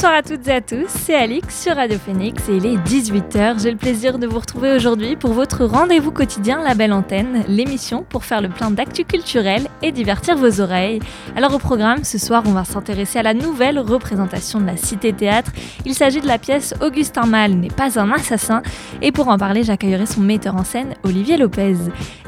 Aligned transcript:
Bonsoir 0.00 0.14
à 0.14 0.22
toutes 0.22 0.46
et 0.46 0.52
à 0.52 0.60
tous, 0.60 0.86
c'est 0.86 1.16
Alix 1.16 1.60
sur 1.60 1.74
Radio 1.74 1.98
Phoenix 1.98 2.48
et 2.48 2.58
il 2.58 2.66
est 2.66 2.76
18h. 2.76 3.60
J'ai 3.60 3.72
le 3.72 3.76
plaisir 3.76 4.20
de 4.20 4.28
vous 4.28 4.38
retrouver 4.38 4.72
aujourd'hui 4.72 5.16
pour 5.16 5.32
votre 5.32 5.64
rendez-vous 5.64 6.12
quotidien 6.12 6.62
La 6.62 6.76
Belle 6.76 6.92
Antenne, 6.92 7.42
l'émission 7.48 8.04
pour 8.08 8.24
faire 8.24 8.40
le 8.40 8.48
plein 8.48 8.70
d'actu 8.70 9.04
culturel 9.04 9.66
et 9.82 9.90
divertir 9.90 10.36
vos 10.36 10.60
oreilles. 10.60 11.00
Alors 11.34 11.52
au 11.52 11.58
programme, 11.58 12.04
ce 12.04 12.16
soir, 12.16 12.44
on 12.46 12.52
va 12.52 12.62
s'intéresser 12.62 13.18
à 13.18 13.24
la 13.24 13.34
nouvelle 13.34 13.80
représentation 13.80 14.60
de 14.60 14.66
la 14.66 14.76
Cité 14.76 15.12
Théâtre. 15.12 15.50
Il 15.84 15.94
s'agit 15.94 16.20
de 16.20 16.28
la 16.28 16.38
pièce 16.38 16.74
Augustin 16.80 17.26
Mal 17.26 17.54
n'est 17.54 17.66
pas 17.66 17.98
un 17.98 18.12
assassin 18.12 18.62
et 19.02 19.10
pour 19.10 19.26
en 19.26 19.36
parler, 19.36 19.64
j'accueillerai 19.64 20.06
son 20.06 20.20
metteur 20.20 20.54
en 20.54 20.62
scène, 20.62 20.94
Olivier 21.02 21.36
Lopez. 21.36 21.74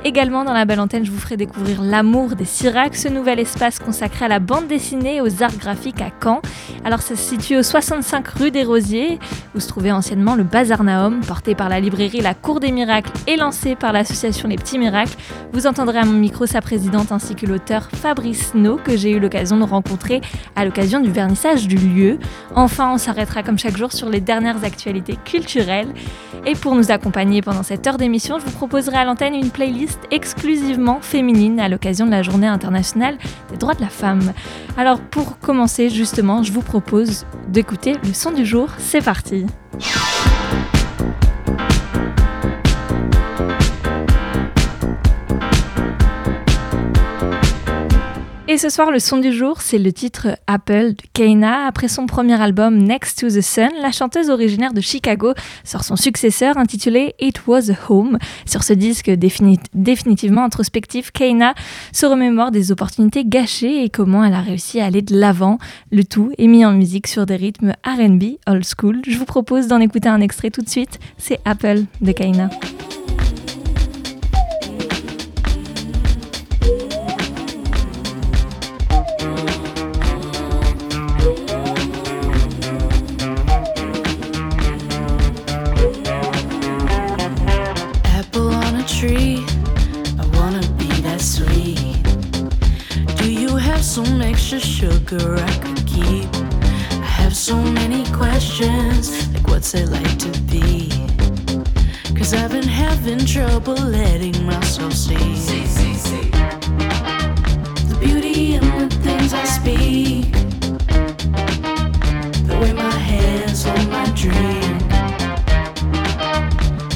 Également 0.02 0.44
dans 0.44 0.54
La 0.54 0.64
Belle 0.64 0.80
Antenne, 0.80 1.04
je 1.04 1.12
vous 1.12 1.20
ferai 1.20 1.36
découvrir 1.36 1.82
L'amour 1.82 2.34
des 2.34 2.46
Sirac, 2.46 2.96
ce 2.96 3.06
nouvel 3.06 3.38
espace 3.38 3.78
consacré 3.78 4.24
à 4.24 4.28
la 4.28 4.40
bande 4.40 4.66
dessinée 4.66 5.16
et 5.16 5.20
aux 5.20 5.44
arts 5.44 5.56
graphiques 5.56 6.00
à 6.00 6.10
Caen. 6.20 6.42
Alors 6.84 7.02
ça 7.02 7.14
se 7.14 7.22
situé 7.22 7.59
au 7.60 7.62
65 7.62 8.26
rue 8.28 8.50
des 8.50 8.64
Rosiers, 8.64 9.18
où 9.54 9.60
se 9.60 9.68
trouvait 9.68 9.92
anciennement 9.92 10.34
le 10.34 10.44
Bazar 10.44 10.82
Naum, 10.82 11.20
porté 11.20 11.54
par 11.54 11.68
la 11.68 11.78
librairie 11.78 12.22
La 12.22 12.32
Cour 12.32 12.58
des 12.58 12.72
Miracles 12.72 13.12
et 13.26 13.36
lancé 13.36 13.76
par 13.76 13.92
l'association 13.92 14.48
Les 14.48 14.56
Petits 14.56 14.78
Miracles. 14.78 15.12
Vous 15.52 15.66
entendrez 15.66 15.98
à 15.98 16.06
mon 16.06 16.18
micro 16.18 16.46
sa 16.46 16.62
présidente 16.62 17.12
ainsi 17.12 17.34
que 17.34 17.44
l'auteur 17.44 17.90
Fabrice 17.92 18.54
No, 18.54 18.76
que 18.76 18.96
j'ai 18.96 19.10
eu 19.10 19.20
l'occasion 19.20 19.58
de 19.58 19.64
rencontrer 19.64 20.22
à 20.56 20.64
l'occasion 20.64 21.00
du 21.00 21.10
vernissage 21.10 21.68
du 21.68 21.76
lieu. 21.76 22.18
Enfin, 22.54 22.94
on 22.94 22.98
s'arrêtera 22.98 23.42
comme 23.42 23.58
chaque 23.58 23.76
jour 23.76 23.92
sur 23.92 24.08
les 24.08 24.22
dernières 24.22 24.64
actualités 24.64 25.18
culturelles. 25.22 25.92
Et 26.46 26.54
pour 26.54 26.74
nous 26.74 26.90
accompagner 26.90 27.42
pendant 27.42 27.62
cette 27.62 27.86
heure 27.86 27.98
d'émission, 27.98 28.38
je 28.38 28.46
vous 28.46 28.56
proposerai 28.56 28.96
à 28.96 29.04
l'antenne 29.04 29.34
une 29.34 29.50
playlist 29.50 29.98
exclusivement 30.10 31.00
féminine 31.02 31.60
à 31.60 31.68
l'occasion 31.68 32.06
de 32.06 32.10
la 32.10 32.22
Journée 32.22 32.46
internationale 32.46 33.18
des 33.50 33.58
droits 33.58 33.74
de 33.74 33.82
la 33.82 33.90
femme. 33.90 34.32
Alors 34.78 35.00
pour 35.00 35.38
commencer 35.38 35.90
justement, 35.90 36.42
je 36.42 36.52
vous 36.52 36.62
propose 36.62 37.26
d'écouter 37.50 37.96
le 38.04 38.14
son 38.14 38.30
du 38.30 38.46
jour. 38.46 38.70
C'est 38.78 39.04
parti. 39.04 39.46
Et 48.52 48.58
ce 48.58 48.68
soir, 48.68 48.90
le 48.90 48.98
son 48.98 49.18
du 49.18 49.32
jour, 49.32 49.60
c'est 49.60 49.78
le 49.78 49.92
titre 49.92 50.36
Apple 50.48 50.94
de 50.94 51.02
Keina. 51.12 51.66
Après 51.68 51.86
son 51.86 52.06
premier 52.06 52.42
album 52.42 52.78
Next 52.78 53.20
to 53.20 53.28
the 53.28 53.42
Sun, 53.42 53.68
la 53.80 53.92
chanteuse 53.92 54.28
originaire 54.28 54.72
de 54.72 54.80
Chicago 54.80 55.34
sort 55.62 55.84
son 55.84 55.94
successeur 55.94 56.58
intitulé 56.58 57.14
It 57.20 57.46
Was 57.46 57.70
a 57.70 57.76
Home. 57.88 58.18
Sur 58.46 58.64
ce 58.64 58.72
disque 58.72 59.08
définitivement 59.08 60.42
introspectif, 60.42 61.12
Keina 61.12 61.54
se 61.92 62.06
remémore 62.06 62.50
des 62.50 62.72
opportunités 62.72 63.24
gâchées 63.24 63.84
et 63.84 63.88
comment 63.88 64.24
elle 64.24 64.34
a 64.34 64.40
réussi 64.40 64.80
à 64.80 64.86
aller 64.86 65.02
de 65.02 65.16
l'avant. 65.16 65.58
Le 65.92 66.02
tout 66.02 66.32
est 66.36 66.48
mis 66.48 66.66
en 66.66 66.72
musique 66.72 67.06
sur 67.06 67.26
des 67.26 67.36
rythmes 67.36 67.74
RB 67.86 68.24
old 68.48 68.64
school. 68.64 69.00
Je 69.06 69.16
vous 69.16 69.26
propose 69.26 69.68
d'en 69.68 69.78
écouter 69.78 70.08
un 70.08 70.20
extrait 70.20 70.50
tout 70.50 70.62
de 70.62 70.68
suite. 70.68 70.98
C'est 71.18 71.38
Apple 71.44 71.84
de 72.00 72.10
Keina. 72.10 72.50
Sugar 95.10 95.34
I 95.36 95.58
could 95.58 95.86
keep. 95.88 96.28
I 96.92 97.10
have 97.22 97.34
so 97.36 97.56
many 97.56 98.04
questions, 98.12 99.10
like 99.34 99.48
what's 99.48 99.74
it 99.74 99.88
like 99.88 100.18
to 100.18 100.30
be? 100.42 100.88
Cause 102.16 102.32
I've 102.32 102.52
been 102.52 102.68
having 102.68 103.18
trouble 103.18 103.74
letting 103.74 104.44
myself 104.44 104.92
see. 104.92 105.34
see, 105.34 105.66
see, 105.66 105.94
see. 105.94 106.30
The 107.90 107.98
beauty 108.00 108.54
in 108.54 108.62
the 108.78 108.88
things 109.02 109.32
I 109.32 109.44
speak. 109.44 110.30
The 112.46 112.56
way 112.60 112.72
my 112.72 112.98
hands 113.12 113.64
hold 113.64 113.88
my 113.88 114.06
dream. 114.14 114.78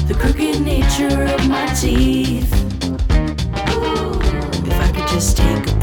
The 0.07 0.15
crooked 0.17 0.61
nature 0.61 1.23
of 1.35 1.49
my 1.49 1.67
teeth. 1.73 2.53
Ooh, 3.73 4.19
if 4.71 4.79
I 4.79 4.91
could 4.93 5.07
just 5.09 5.35
take 5.35 5.74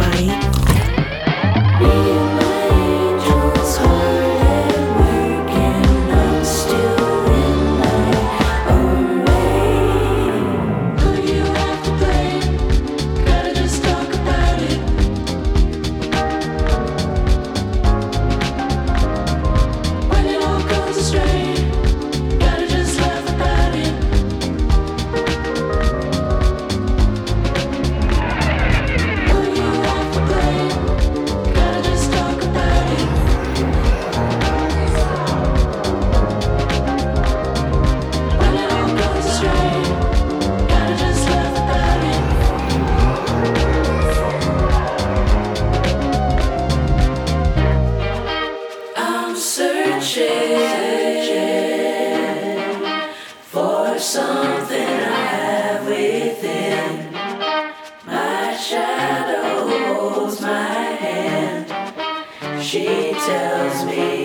she 62.72 62.86
tells 63.12 63.84
me. 63.84 64.21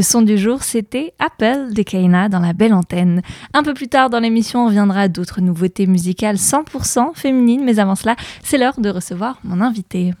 Le 0.00 0.04
son 0.04 0.22
du 0.22 0.38
jour, 0.38 0.62
c'était 0.62 1.12
Apple 1.18 1.74
de 1.74 1.82
Kaina 1.82 2.30
dans 2.30 2.38
la 2.38 2.54
belle 2.54 2.72
antenne. 2.72 3.20
Un 3.52 3.62
peu 3.62 3.74
plus 3.74 3.88
tard 3.88 4.08
dans 4.08 4.20
l'émission, 4.20 4.64
on 4.64 4.68
reviendra 4.68 5.02
à 5.02 5.08
d'autres 5.08 5.42
nouveautés 5.42 5.86
musicales 5.86 6.36
100% 6.36 7.14
féminines, 7.14 7.62
mais 7.66 7.78
avant 7.78 7.94
cela, 7.94 8.16
c'est 8.42 8.56
l'heure 8.56 8.80
de 8.80 8.88
recevoir 8.88 9.38
mon 9.44 9.60
invité. 9.60 10.14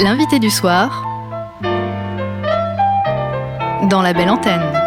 L'invité 0.00 0.38
du 0.38 0.50
soir 0.50 1.02
dans 3.88 4.02
la 4.02 4.12
belle 4.12 4.28
antenne. 4.28 4.81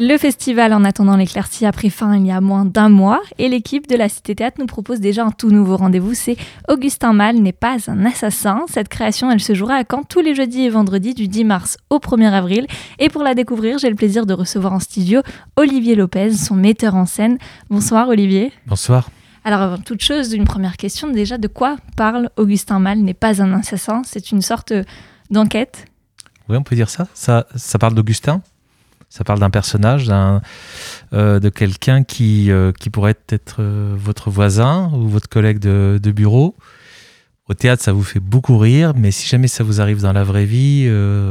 Le 0.00 0.16
festival 0.16 0.72
En 0.74 0.84
attendant 0.84 1.16
l'éclaircie 1.16 1.66
a 1.66 1.72
pris 1.72 1.90
fin 1.90 2.16
il 2.16 2.24
y 2.24 2.30
a 2.30 2.40
moins 2.40 2.64
d'un 2.64 2.88
mois 2.88 3.20
et 3.36 3.48
l'équipe 3.48 3.88
de 3.88 3.96
la 3.96 4.08
Cité 4.08 4.36
Théâtre 4.36 4.58
nous 4.60 4.66
propose 4.66 5.00
déjà 5.00 5.24
un 5.24 5.32
tout 5.32 5.50
nouveau 5.50 5.76
rendez-vous. 5.76 6.14
C'est 6.14 6.36
Augustin 6.68 7.12
Mal 7.12 7.38
n'est 7.38 7.50
pas 7.50 7.78
un 7.88 8.06
assassin. 8.06 8.64
Cette 8.68 8.88
création, 8.88 9.28
elle 9.28 9.40
se 9.40 9.54
jouera 9.54 9.74
à 9.74 9.82
Caen 9.82 10.04
tous 10.04 10.20
les 10.20 10.36
jeudis 10.36 10.62
et 10.62 10.70
vendredis 10.70 11.14
du 11.14 11.26
10 11.26 11.42
mars 11.42 11.78
au 11.90 11.98
1er 11.98 12.30
avril. 12.30 12.68
Et 13.00 13.08
pour 13.08 13.24
la 13.24 13.34
découvrir, 13.34 13.78
j'ai 13.78 13.90
le 13.90 13.96
plaisir 13.96 14.24
de 14.24 14.34
recevoir 14.34 14.72
en 14.72 14.78
studio 14.78 15.20
Olivier 15.56 15.96
Lopez, 15.96 16.30
son 16.30 16.54
metteur 16.54 16.94
en 16.94 17.04
scène. 17.04 17.36
Bonsoir 17.68 18.08
Olivier. 18.08 18.52
Bonsoir. 18.68 19.10
Alors 19.42 19.62
avant 19.62 19.78
toute 19.78 20.02
chose, 20.02 20.32
une 20.32 20.44
première 20.44 20.76
question 20.76 21.10
déjà, 21.10 21.38
de 21.38 21.48
quoi 21.48 21.74
parle 21.96 22.30
Augustin 22.36 22.78
Mal 22.78 23.00
n'est 23.00 23.14
pas 23.14 23.42
un 23.42 23.52
assassin? 23.52 24.02
C'est 24.04 24.30
une 24.30 24.42
sorte 24.42 24.72
d'enquête? 25.32 25.86
Oui, 26.48 26.56
on 26.56 26.62
peut 26.62 26.76
dire 26.76 26.88
ça. 26.88 27.08
Ça, 27.14 27.48
ça 27.56 27.80
parle 27.80 27.94
d'Augustin 27.94 28.42
ça 29.08 29.24
parle 29.24 29.40
d'un 29.40 29.50
personnage, 29.50 30.10
euh, 31.12 31.40
de 31.40 31.48
quelqu'un 31.48 32.04
qui, 32.04 32.50
euh, 32.50 32.72
qui 32.72 32.90
pourrait 32.90 33.16
être 33.28 33.56
euh, 33.60 33.94
votre 33.96 34.30
voisin 34.30 34.90
ou 34.92 35.08
votre 35.08 35.28
collègue 35.28 35.58
de, 35.58 36.10
bureau. 36.10 36.54
Au 37.48 37.54
théâtre, 37.54 37.82
ça 37.82 37.92
vous 37.92 38.02
fait 38.02 38.20
beaucoup 38.20 38.58
rire, 38.58 38.92
mais 38.94 39.10
si 39.10 39.26
jamais 39.26 39.48
ça 39.48 39.64
vous 39.64 39.80
arrive 39.80 40.02
dans 40.02 40.12
la 40.12 40.24
vraie 40.24 40.44
vie, 40.44 40.86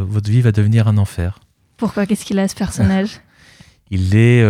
votre 0.08 0.30
vie 0.30 0.42
va 0.42 0.52
devenir 0.52 0.88
un 0.88 0.98
enfer. 0.98 1.40
Pourquoi? 1.78 2.08
Qu'est-ce 2.08 2.26
qu'il 2.26 2.40
a 2.40 2.48
ce 2.48 2.56
personnage? 2.56 3.22
Il 3.92 4.16
est 4.16 4.42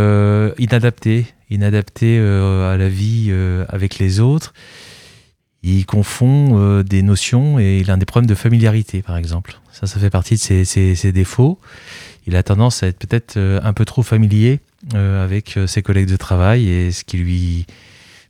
inadapté, 0.58 1.28
inadapté 1.50 2.18
à 2.20 2.78
la 2.78 2.90
vie 2.90 3.34
avec 3.68 4.00
les 4.00 4.20
autres. 4.22 4.54
Il 5.62 5.86
confond 5.86 6.82
des 6.84 7.02
notions 7.02 7.60
et 7.60 7.80
il 7.80 7.92
a 7.92 7.98
des 7.98 8.06
problèmes 8.06 8.30
de 8.30 8.36
familiarité, 8.36 9.02
par 9.02 9.18
exemple. 9.18 9.60
Ça, 9.74 9.88
ça 9.88 10.00
fait 10.00 10.10
partie 10.10 10.36
de 10.36 10.64
ses 10.64 11.12
défauts 11.12 11.60
il 12.28 12.36
a 12.36 12.44
tendance 12.44 12.84
à 12.84 12.88
être 12.88 13.00
peut-être 13.00 13.38
euh, 13.38 13.60
un 13.64 13.74
peu 13.74 13.86
trop 13.86 14.04
familier 14.04 14.60
euh, 14.94 15.24
avec 15.24 15.56
euh, 15.58 15.66
ses 15.66 15.82
collègues 15.82 16.10
de 16.10 16.18
travail 16.18 16.70
et 16.70 16.92
ce 16.92 17.04
qui 17.04 17.18
lui 17.18 17.66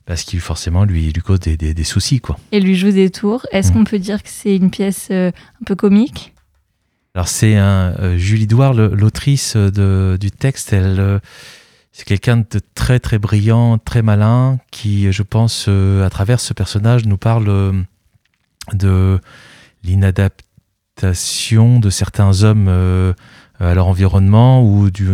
parce 0.06 0.22
qu'il 0.22 0.40
forcément 0.40 0.84
lui, 0.84 1.12
lui 1.12 1.20
cause 1.20 1.40
des, 1.40 1.56
des, 1.58 1.84
soucis. 1.84 2.18
Quoi. 2.18 2.38
Et 2.50 2.60
lui 2.60 2.76
joue 2.76 2.92
des 2.92 3.10
tours. 3.10 3.46
Est-ce 3.52 3.70
mm. 3.70 3.74
qu'on 3.74 3.84
peut 3.84 3.98
dire 3.98 4.22
que 4.22 4.30
c'est 4.30 4.56
une 4.56 4.70
pièce 4.70 5.10
un 5.10 5.32
peu 5.66 5.74
comique? 5.74 6.32
Alors 7.14 7.28
c'est 7.28 7.56
un, 7.56 8.16
Julie 8.16 8.46
Douard, 8.46 8.72
l'autrice 8.72 9.54
du 9.54 10.30
texte, 10.30 10.72
elle, 10.72 11.20
c'est 11.92 12.06
quelqu'un 12.06 12.38
de 12.38 12.60
très 12.74 13.00
très 13.00 13.18
brillant, 13.18 13.76
très 13.76 14.00
malin, 14.00 14.58
qui 14.70 15.12
je 15.12 15.22
pense 15.22 15.68
à 15.68 16.08
travers 16.08 16.40
ce 16.40 16.54
personnage 16.54 17.04
nous 17.04 17.18
parle 17.18 17.84
de 18.72 19.20
l'inadaptation 19.84 21.80
de 21.80 21.90
certains 21.90 22.44
hommes 22.44 23.14
à 23.60 23.74
leur 23.74 23.88
environnement 23.88 24.62
ou 24.62 24.90
du, 24.90 25.08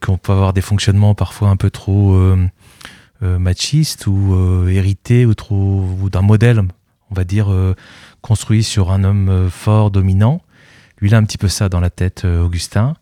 qu'on 0.00 0.18
peut 0.18 0.32
avoir 0.32 0.52
des 0.52 0.60
fonctionnements 0.60 1.14
parfois 1.14 1.48
un 1.48 1.56
peu 1.56 1.70
trop 1.70 2.14
euh, 2.14 2.36
euh, 3.22 3.38
machistes 3.38 4.06
ou 4.06 4.34
euh, 4.34 4.68
hérités 4.68 5.26
ou 5.26 5.34
trop 5.34 5.84
ou 6.00 6.10
d'un 6.10 6.22
modèle, 6.22 6.62
on 7.10 7.14
va 7.14 7.24
dire, 7.24 7.48
construit 8.20 8.62
sur 8.62 8.90
un 8.90 9.04
homme 9.04 9.48
fort, 9.50 9.90
dominant. 9.90 10.42
Lui, 11.00 11.10
il 11.10 11.14
a 11.14 11.18
un 11.18 11.24
petit 11.24 11.38
peu 11.38 11.48
ça 11.48 11.68
dans 11.68 11.80
la 11.80 11.90
tête, 11.90 12.24
Augustin. 12.24 12.96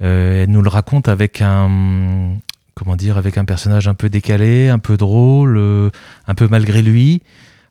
elle 0.00 0.50
nous 0.50 0.62
le 0.62 0.68
raconte 0.68 1.08
avec 1.08 1.40
un 1.40 2.36
comment 2.74 2.96
dire, 2.96 3.18
avec 3.18 3.36
un 3.38 3.44
personnage 3.44 3.88
un 3.88 3.94
peu 3.94 4.08
décalé, 4.08 4.68
un 4.68 4.78
peu 4.78 4.96
drôle, 4.96 5.58
un 6.26 6.34
peu 6.34 6.48
malgré 6.48 6.82
lui. 6.82 7.22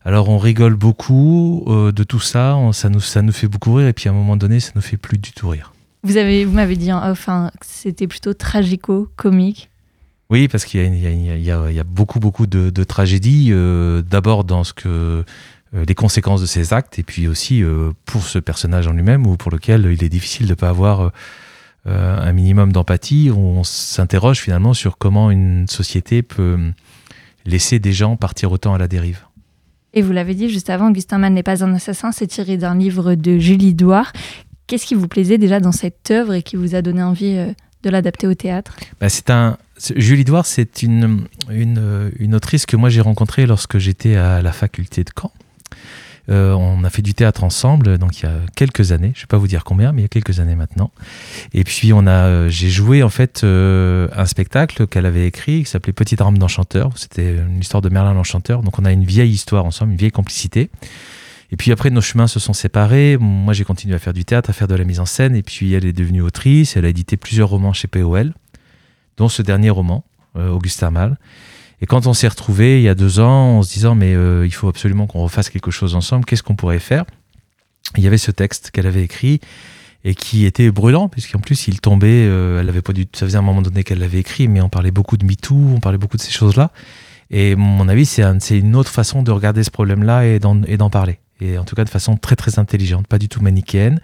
Alors 0.03 0.29
on 0.29 0.39
rigole 0.39 0.75
beaucoup 0.75 1.63
de 1.67 2.03
tout 2.03 2.19
ça, 2.19 2.57
ça, 2.73 2.89
nous, 2.89 2.99
ça 2.99 3.21
nous 3.21 3.31
fait 3.31 3.47
beaucoup 3.47 3.75
rire, 3.75 3.87
et 3.87 3.93
puis 3.93 4.09
à 4.09 4.11
un 4.11 4.15
moment 4.15 4.35
donné, 4.35 4.59
ça 4.59 4.71
nous 4.75 4.81
fait 4.81 4.97
plus 4.97 5.19
du 5.19 5.31
tout 5.31 5.47
rire. 5.47 5.71
Vous 6.03 6.17
avez, 6.17 6.45
vous 6.45 6.53
m'avez 6.53 6.75
dit 6.75 6.91
enfin 6.91 7.51
que 7.59 7.65
c'était 7.65 8.07
plutôt 8.07 8.33
tragico-comique. 8.33 9.69
Oui, 10.31 10.47
parce 10.47 10.63
qu'il 10.63 10.95
y, 10.95 11.51
a 11.51 11.83
beaucoup, 11.83 12.19
beaucoup 12.19 12.47
de, 12.47 12.83
tragédies. 12.83 13.49
Euh, 13.51 14.01
d'abord 14.01 14.45
dans 14.45 14.63
ce 14.63 14.73
que 14.73 15.25
euh, 15.73 15.85
les 15.85 15.93
conséquences 15.93 16.39
de 16.39 16.45
ces 16.45 16.73
actes, 16.73 16.97
et 16.99 17.03
puis 17.03 17.27
aussi 17.27 17.61
euh, 17.61 17.91
pour 18.05 18.23
ce 18.23 18.39
personnage 18.39 18.87
en 18.87 18.93
lui-même, 18.93 19.27
ou 19.27 19.35
pour 19.35 19.51
lequel 19.51 19.89
il 19.91 20.03
est 20.03 20.09
difficile 20.09 20.45
de 20.45 20.51
ne 20.51 20.55
pas 20.55 20.69
avoir 20.69 21.11
un 21.85 22.31
minimum 22.31 22.71
d'empathie. 22.71 23.31
On 23.35 23.63
s'interroge 23.63 24.39
finalement 24.39 24.73
sur 24.73 24.97
comment 24.99 25.31
une 25.31 25.67
société 25.67 26.21
peut 26.21 26.57
laisser 27.43 27.79
des 27.79 27.91
gens 27.91 28.15
partir 28.15 28.51
autant 28.51 28.73
à 28.73 28.77
la 28.77 28.87
dérive. 28.87 29.25
Et 29.93 30.01
vous 30.01 30.13
l'avez 30.13 30.35
dit 30.35 30.49
juste 30.49 30.69
avant, 30.69 30.89
Augustin 30.89 31.17
Mann 31.17 31.33
n'est 31.33 31.43
pas 31.43 31.63
un 31.63 31.73
assassin, 31.73 32.11
c'est 32.11 32.27
tiré 32.27 32.55
d'un 32.57 32.75
livre 32.75 33.15
de 33.15 33.37
Julie 33.37 33.73
Douard. 33.73 34.13
Qu'est-ce 34.71 34.85
qui 34.85 34.95
vous 34.95 35.09
plaisait 35.09 35.37
déjà 35.37 35.59
dans 35.59 35.73
cette 35.73 36.11
œuvre 36.11 36.33
et 36.33 36.43
qui 36.43 36.55
vous 36.55 36.75
a 36.75 36.81
donné 36.81 37.03
envie 37.03 37.35
euh, 37.35 37.51
de 37.83 37.89
l'adapter 37.89 38.25
au 38.25 38.35
théâtre? 38.35 38.77
Bah, 39.01 39.09
c'est 39.09 39.29
un 39.29 39.57
Julie 39.97 40.23
Douard, 40.23 40.45
c'est 40.45 40.81
une, 40.81 41.27
une, 41.49 42.33
autrice 42.33 42.65
que 42.65 42.77
moi 42.77 42.87
j'ai 42.87 43.01
rencontrée 43.01 43.45
lorsque 43.45 43.79
j'étais 43.79 44.15
à 44.15 44.41
la 44.41 44.53
faculté 44.53 45.03
de 45.03 45.09
Caen. 45.13 45.33
Euh, 46.29 46.53
on 46.53 46.85
a 46.85 46.89
fait 46.89 47.01
du 47.01 47.13
théâtre 47.13 47.43
ensemble, 47.43 47.97
donc 47.97 48.19
il 48.19 48.27
y 48.27 48.29
a 48.29 48.35
quelques 48.55 48.93
années. 48.93 49.11
Je 49.13 49.19
ne 49.19 49.23
vais 49.23 49.27
pas 49.27 49.37
vous 49.37 49.49
dire 49.49 49.65
combien, 49.65 49.91
mais 49.91 50.03
il 50.03 50.03
y 50.03 50.05
a 50.05 50.07
quelques 50.07 50.39
années 50.39 50.55
maintenant. 50.55 50.91
Et 51.53 51.65
puis 51.65 51.91
on 51.91 52.07
a, 52.07 52.27
euh, 52.27 52.47
j'ai 52.47 52.69
joué 52.69 53.03
en 53.03 53.09
fait 53.09 53.43
un 53.43 54.25
spectacle 54.25 54.87
qu'elle 54.87 55.05
avait 55.05 55.27
écrit 55.27 55.65
qui 55.65 55.69
s'appelait 55.69 55.91
Petite 55.91 56.21
arme 56.21 56.37
d'enchanteur. 56.37 56.91
C'était 56.95 57.35
une 57.35 57.59
histoire 57.59 57.81
de 57.81 57.89
Merlin 57.89 58.13
l'enchanteur. 58.13 58.63
Donc 58.63 58.79
on 58.79 58.85
a 58.85 58.93
une 58.93 59.03
vieille 59.03 59.31
histoire 59.31 59.65
ensemble, 59.65 59.91
une 59.91 59.97
vieille 59.97 60.11
complicité. 60.11 60.69
Et 61.51 61.57
puis 61.57 61.71
après, 61.71 61.89
nos 61.89 62.01
chemins 62.01 62.27
se 62.27 62.39
sont 62.39 62.53
séparés. 62.53 63.17
Moi, 63.19 63.53
j'ai 63.53 63.65
continué 63.65 63.93
à 63.93 63.99
faire 63.99 64.13
du 64.13 64.23
théâtre, 64.23 64.49
à 64.49 64.53
faire 64.53 64.69
de 64.69 64.75
la 64.75 64.85
mise 64.85 65.01
en 65.01 65.05
scène. 65.05 65.35
Et 65.35 65.43
puis, 65.43 65.73
elle 65.73 65.85
est 65.85 65.93
devenue 65.93 66.21
autrice. 66.21 66.77
Elle 66.77 66.85
a 66.85 66.89
édité 66.89 67.17
plusieurs 67.17 67.49
romans 67.49 67.73
chez 67.73 67.87
POL, 67.87 68.33
dont 69.17 69.27
ce 69.27 69.41
dernier 69.41 69.69
roman, 69.69 70.05
euh, 70.37 70.49
Augustin 70.49 70.91
Mal. 70.91 71.17
Et 71.81 71.87
quand 71.87 72.07
on 72.07 72.13
s'est 72.13 72.27
retrouvés 72.27 72.77
il 72.77 72.83
y 72.83 72.89
a 72.89 72.95
deux 72.95 73.19
ans, 73.19 73.57
en 73.57 73.63
se 73.63 73.73
disant, 73.73 73.95
mais 73.95 74.13
euh, 74.15 74.45
il 74.45 74.53
faut 74.53 74.69
absolument 74.69 75.07
qu'on 75.07 75.23
refasse 75.23 75.49
quelque 75.49 75.71
chose 75.71 75.95
ensemble, 75.95 76.25
qu'est-ce 76.25 76.43
qu'on 76.43 76.55
pourrait 76.55 76.79
faire? 76.79 77.05
Il 77.97 78.03
y 78.03 78.07
avait 78.07 78.19
ce 78.19 78.31
texte 78.31 78.71
qu'elle 78.71 78.87
avait 78.87 79.03
écrit 79.03 79.41
et 80.03 80.15
qui 80.15 80.45
était 80.45 80.71
brûlant, 80.71 81.09
puisqu'en 81.09 81.39
plus, 81.39 81.67
il 81.67 81.81
tombait, 81.81 82.25
euh, 82.27 82.61
elle 82.61 82.69
avait 82.69 82.81
pas 82.81 82.93
du 82.93 83.07
ça 83.13 83.25
faisait 83.25 83.37
un 83.37 83.43
moment 83.43 83.61
donné 83.61 83.83
qu'elle 83.83 83.99
l'avait 83.99 84.19
écrit, 84.19 84.47
mais 84.47 84.61
on 84.61 84.69
parlait 84.69 84.91
beaucoup 84.91 85.17
de 85.17 85.25
MeToo, 85.25 85.73
on 85.75 85.79
parlait 85.79 85.97
beaucoup 85.97 86.17
de 86.17 86.21
ces 86.21 86.31
choses-là. 86.31 86.71
Et 87.29 87.55
mon 87.55 87.87
avis, 87.89 88.05
c'est 88.05 88.23
une 88.51 88.75
autre 88.75 88.89
façon 88.89 89.23
de 89.23 89.31
regarder 89.31 89.63
ce 89.63 89.71
problème-là 89.71 90.25
et 90.25 90.39
d'en 90.39 90.89
parler 90.89 91.19
et 91.41 91.57
en 91.57 91.65
tout 91.65 91.75
cas 91.75 91.83
de 91.83 91.89
façon 91.89 92.15
très 92.15 92.35
très 92.35 92.59
intelligente, 92.59 93.07
pas 93.07 93.17
du 93.17 93.27
tout 93.27 93.41
manichéenne. 93.41 93.99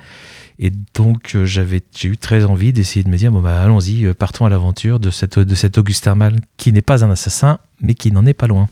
Et 0.59 0.71
donc 0.95 1.35
euh, 1.35 1.45
j'avais, 1.45 1.81
j'ai 1.95 2.09
eu 2.09 2.17
très 2.17 2.43
envie 2.43 2.73
d'essayer 2.73 3.03
de 3.03 3.09
me 3.09 3.17
dire 3.17 3.31
bon 3.31 3.41
bah 3.41 3.61
allons-y, 3.61 4.05
euh, 4.05 4.13
partons 4.13 4.45
à 4.45 4.49
l'aventure 4.49 4.99
de 4.99 5.11
cette 5.11 5.37
de 5.37 5.55
cet 5.55 5.77
Augustin 5.77 6.15
Mal 6.15 6.39
qui 6.57 6.73
n'est 6.73 6.81
pas 6.81 7.05
un 7.05 7.11
assassin, 7.11 7.59
mais 7.79 7.93
qui 7.93 8.11
n'en 8.11 8.25
est 8.25 8.33
pas 8.33 8.47
loin. 8.47 8.67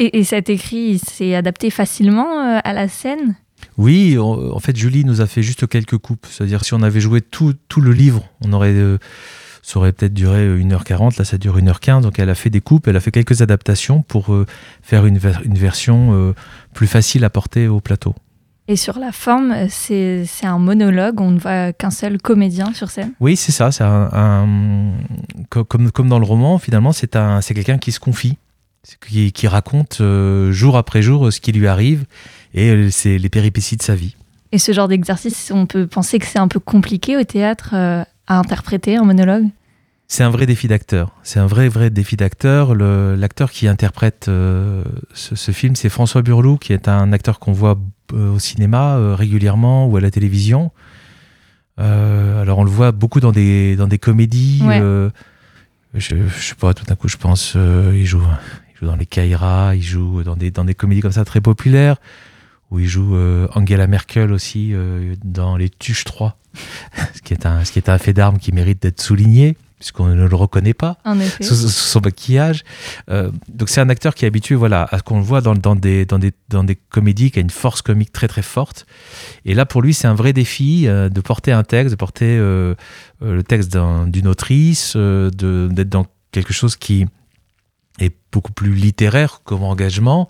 Et, 0.00 0.22
cet 0.22 0.48
écrit 0.48 1.00
s'est 1.00 1.34
adapté 1.34 1.70
facilement 1.70 2.40
euh, 2.40 2.60
à 2.62 2.72
la 2.72 2.86
scène? 2.86 3.34
Oui, 3.76 4.16
en 4.18 4.60
fait 4.60 4.76
Julie 4.76 5.04
nous 5.04 5.20
a 5.20 5.26
fait 5.26 5.42
juste 5.42 5.66
quelques 5.66 5.98
coupes, 5.98 6.26
c'est-à-dire 6.30 6.64
si 6.64 6.74
on 6.74 6.82
avait 6.82 7.00
joué 7.00 7.20
tout, 7.20 7.54
tout 7.68 7.80
le 7.80 7.92
livre, 7.92 8.24
on 8.40 8.52
aurait 8.52 8.74
ça 9.68 9.78
aurait 9.78 9.92
peut-être 9.92 10.14
duré 10.14 10.48
1h40, 10.48 11.18
là 11.18 11.26
ça 11.26 11.36
dure 11.36 11.58
1h15, 11.58 12.00
donc 12.00 12.18
elle 12.18 12.30
a 12.30 12.34
fait 12.34 12.48
des 12.48 12.62
coupes, 12.62 12.88
elle 12.88 12.96
a 12.96 13.00
fait 13.00 13.10
quelques 13.10 13.42
adaptations 13.42 14.00
pour 14.00 14.32
euh, 14.32 14.46
faire 14.80 15.04
une, 15.04 15.20
une 15.44 15.58
version 15.58 16.14
euh, 16.14 16.32
plus 16.72 16.86
facile 16.86 17.22
à 17.22 17.28
porter 17.28 17.68
au 17.68 17.82
plateau. 17.82 18.14
Et 18.66 18.76
sur 18.76 18.98
la 18.98 19.12
forme, 19.12 19.54
c'est 19.68 20.26
un 20.42 20.58
monologue, 20.58 21.20
on 21.20 21.32
ne 21.32 21.38
voit 21.38 21.74
qu'un 21.74 21.90
seul 21.90 22.16
comédien 22.16 22.72
sur 22.72 22.88
scène. 22.88 23.12
Oui, 23.20 23.36
c'est 23.36 23.52
ça, 23.52 23.70
c'est 23.70 23.84
un, 23.84 24.46
comme, 25.50 25.90
comme 25.90 26.08
dans 26.08 26.18
le 26.18 26.24
roman, 26.24 26.56
finalement, 26.56 26.92
c'est 26.92 27.10
quelqu'un 27.54 27.76
qui 27.76 27.92
se 27.92 28.00
confie, 28.00 28.38
qui, 29.06 29.32
qui 29.32 29.48
raconte 29.48 29.98
euh, 30.00 30.50
jour 30.50 30.78
après 30.78 31.02
jour 31.02 31.30
ce 31.30 31.40
qui 31.42 31.52
lui 31.52 31.66
arrive 31.66 32.06
et 32.54 32.90
c'est 32.90 33.18
les 33.18 33.28
péripéties 33.28 33.76
de 33.76 33.82
sa 33.82 33.94
vie. 33.94 34.16
Et 34.50 34.56
ce 34.56 34.72
genre 34.72 34.88
d'exercice, 34.88 35.52
on 35.54 35.66
peut 35.66 35.86
penser 35.86 36.18
que 36.18 36.24
c'est 36.24 36.38
un 36.38 36.48
peu 36.48 36.58
compliqué 36.58 37.18
au 37.18 37.24
théâtre 37.24 37.74
à 37.74 38.06
interpréter 38.38 38.96
un 38.96 39.04
monologue? 39.04 39.48
C'est 40.10 40.24
un 40.24 40.30
vrai 40.30 40.46
défi 40.46 40.68
d'acteur. 40.68 41.12
C'est 41.22 41.38
un 41.38 41.46
vrai, 41.46 41.68
vrai 41.68 41.90
défi 41.90 42.16
d'acteur. 42.16 42.74
L'acteur 42.74 43.50
qui 43.50 43.68
interprète 43.68 44.26
euh, 44.28 44.82
ce, 45.12 45.52
film, 45.52 45.76
c'est 45.76 45.90
François 45.90 46.22
Burlou, 46.22 46.56
qui 46.56 46.72
est 46.72 46.88
un 46.88 47.12
acteur 47.12 47.38
qu'on 47.38 47.52
voit 47.52 47.78
euh, 48.14 48.32
au 48.32 48.38
cinéma 48.38 48.96
euh, 48.96 49.14
régulièrement 49.14 49.86
ou 49.86 49.98
à 49.98 50.00
la 50.00 50.10
télévision. 50.10 50.72
alors, 51.76 52.58
on 52.58 52.64
le 52.64 52.70
voit 52.70 52.90
beaucoup 52.90 53.20
dans 53.20 53.32
des, 53.32 53.76
dans 53.76 53.86
des 53.86 53.98
comédies. 53.98 54.62
je, 55.94 56.14
ne 56.14 56.28
sais 56.30 56.54
pas, 56.54 56.72
tout 56.72 56.86
d'un 56.86 56.96
coup, 56.96 57.08
je 57.08 57.18
pense, 57.18 57.54
il, 57.54 58.06
joue, 58.06 58.22
il 58.72 58.78
joue 58.78 58.86
dans 58.86 58.96
les 58.96 59.06
Kaira, 59.06 59.76
il 59.76 59.82
joue 59.82 60.22
dans 60.22 60.36
des, 60.36 60.50
dans 60.50 60.64
des 60.64 60.74
comédies 60.74 61.02
comme 61.02 61.12
ça 61.12 61.26
très 61.26 61.42
populaires. 61.42 61.98
où 62.70 62.78
il 62.78 62.88
joue 62.88 63.14
Angela 63.54 63.86
Merkel 63.86 64.32
aussi 64.32 64.72
dans 65.22 65.58
Les 65.58 65.68
Tuches 65.68 66.04
3, 66.04 66.38
ce 67.14 67.20
qui 67.20 67.34
est 67.34 67.44
un, 67.44 67.62
ce 67.66 67.72
qui 67.72 67.78
est 67.78 67.90
un 67.90 67.98
fait 67.98 68.14
d'armes 68.14 68.38
qui 68.38 68.52
mérite 68.52 68.80
d'être 68.80 69.02
souligné 69.02 69.56
puisqu'on 69.78 70.06
ne 70.06 70.26
le 70.26 70.34
reconnaît 70.36 70.74
pas 70.74 70.98
sous, 71.40 71.54
sous 71.54 71.68
son 71.68 72.00
maquillage. 72.00 72.64
Euh, 73.10 73.30
donc 73.48 73.68
c'est 73.68 73.80
un 73.80 73.88
acteur 73.88 74.14
qui 74.14 74.24
est 74.24 74.28
habitué 74.28 74.54
voilà, 74.54 74.86
à 74.90 74.98
ce 74.98 75.02
qu'on 75.02 75.18
le 75.18 75.24
voit 75.24 75.40
dans, 75.40 75.54
dans, 75.54 75.76
des, 75.76 76.04
dans, 76.04 76.18
des, 76.18 76.32
dans 76.48 76.64
des 76.64 76.76
comédies, 76.76 77.30
qui 77.30 77.38
a 77.38 77.42
une 77.42 77.50
force 77.50 77.82
comique 77.82 78.12
très 78.12 78.28
très 78.28 78.42
forte. 78.42 78.86
Et 79.44 79.54
là 79.54 79.66
pour 79.66 79.82
lui 79.82 79.94
c'est 79.94 80.06
un 80.08 80.14
vrai 80.14 80.32
défi 80.32 80.86
euh, 80.86 81.08
de 81.08 81.20
porter 81.20 81.52
un 81.52 81.62
texte, 81.64 81.92
de 81.92 81.96
porter 81.96 82.36
euh, 82.38 82.74
le 83.20 83.42
texte 83.42 83.72
d'un- 83.72 84.06
d'une 84.06 84.26
autrice, 84.28 84.96
d'être 84.96 85.88
dans 85.88 86.06
quelque 86.32 86.52
chose 86.52 86.76
qui 86.76 87.06
est 88.00 88.12
beaucoup 88.32 88.52
plus 88.52 88.74
littéraire 88.74 89.40
comme 89.44 89.62
engagement. 89.64 90.28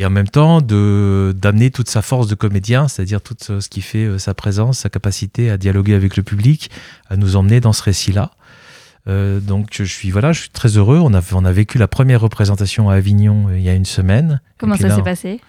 Et 0.00 0.06
en 0.06 0.10
même 0.10 0.28
temps, 0.28 0.60
de- 0.60 1.34
d'amener 1.36 1.72
toute 1.72 1.88
sa 1.88 2.02
force 2.02 2.28
de 2.28 2.36
comédien, 2.36 2.86
c'est-à-dire 2.86 3.20
tout 3.20 3.34
ce 3.40 3.68
qui 3.68 3.80
fait 3.80 4.16
sa 4.20 4.32
présence, 4.32 4.78
sa 4.78 4.88
capacité 4.90 5.50
à 5.50 5.56
dialoguer 5.56 5.94
avec 5.94 6.16
le 6.16 6.22
public, 6.22 6.70
à 7.10 7.16
nous 7.16 7.34
emmener 7.34 7.58
dans 7.60 7.72
ce 7.72 7.82
récit-là. 7.82 8.30
Euh, 9.06 9.40
donc 9.40 9.68
je 9.72 9.84
suis 9.84 10.10
voilà, 10.10 10.32
je 10.32 10.40
suis 10.40 10.50
très 10.50 10.76
heureux. 10.76 10.98
On 11.02 11.14
a 11.14 11.20
on 11.32 11.44
a 11.44 11.52
vécu 11.52 11.78
la 11.78 11.88
première 11.88 12.20
représentation 12.20 12.90
à 12.90 12.94
Avignon 12.96 13.48
euh, 13.48 13.58
il 13.58 13.62
y 13.62 13.68
a 13.68 13.74
une 13.74 13.84
semaine. 13.86 14.40
Comment 14.58 14.76
ça 14.76 14.94
s'est 14.94 15.02
passé 15.02 15.40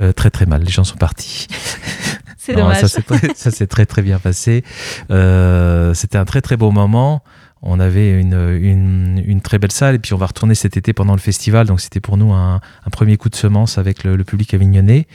euh, 0.00 0.12
Très 0.12 0.30
très 0.30 0.46
mal. 0.46 0.62
Les 0.62 0.70
gens 0.70 0.84
sont 0.84 0.96
partis. 0.96 1.48
C'est 2.36 2.54
dommage. 2.56 2.80
Ça 2.82 2.88
s'est 2.88 3.02
très, 3.02 3.34
ça 3.34 3.50
s'est 3.50 3.66
très 3.66 3.86
très 3.86 4.02
bien 4.02 4.18
passé. 4.18 4.64
Euh, 5.10 5.94
C'était 5.94 6.18
un 6.18 6.24
très 6.24 6.40
très 6.42 6.56
beau 6.56 6.70
moment. 6.70 7.22
On 7.62 7.80
avait 7.80 8.20
une, 8.20 8.34
une, 8.60 9.22
une 9.26 9.40
très 9.40 9.58
belle 9.58 9.72
salle 9.72 9.94
et 9.94 9.98
puis 9.98 10.12
on 10.12 10.18
va 10.18 10.26
retourner 10.26 10.54
cet 10.54 10.76
été 10.76 10.92
pendant 10.92 11.14
le 11.14 11.20
festival. 11.20 11.66
Donc 11.66 11.80
c'était 11.80 12.00
pour 12.00 12.18
nous 12.18 12.32
un, 12.34 12.56
un 12.56 12.90
premier 12.90 13.16
coup 13.16 13.30
de 13.30 13.36
semence 13.36 13.78
avec 13.78 14.04
le, 14.04 14.16
le 14.16 14.24
public 14.24 14.52
avignonnais. 14.52 15.06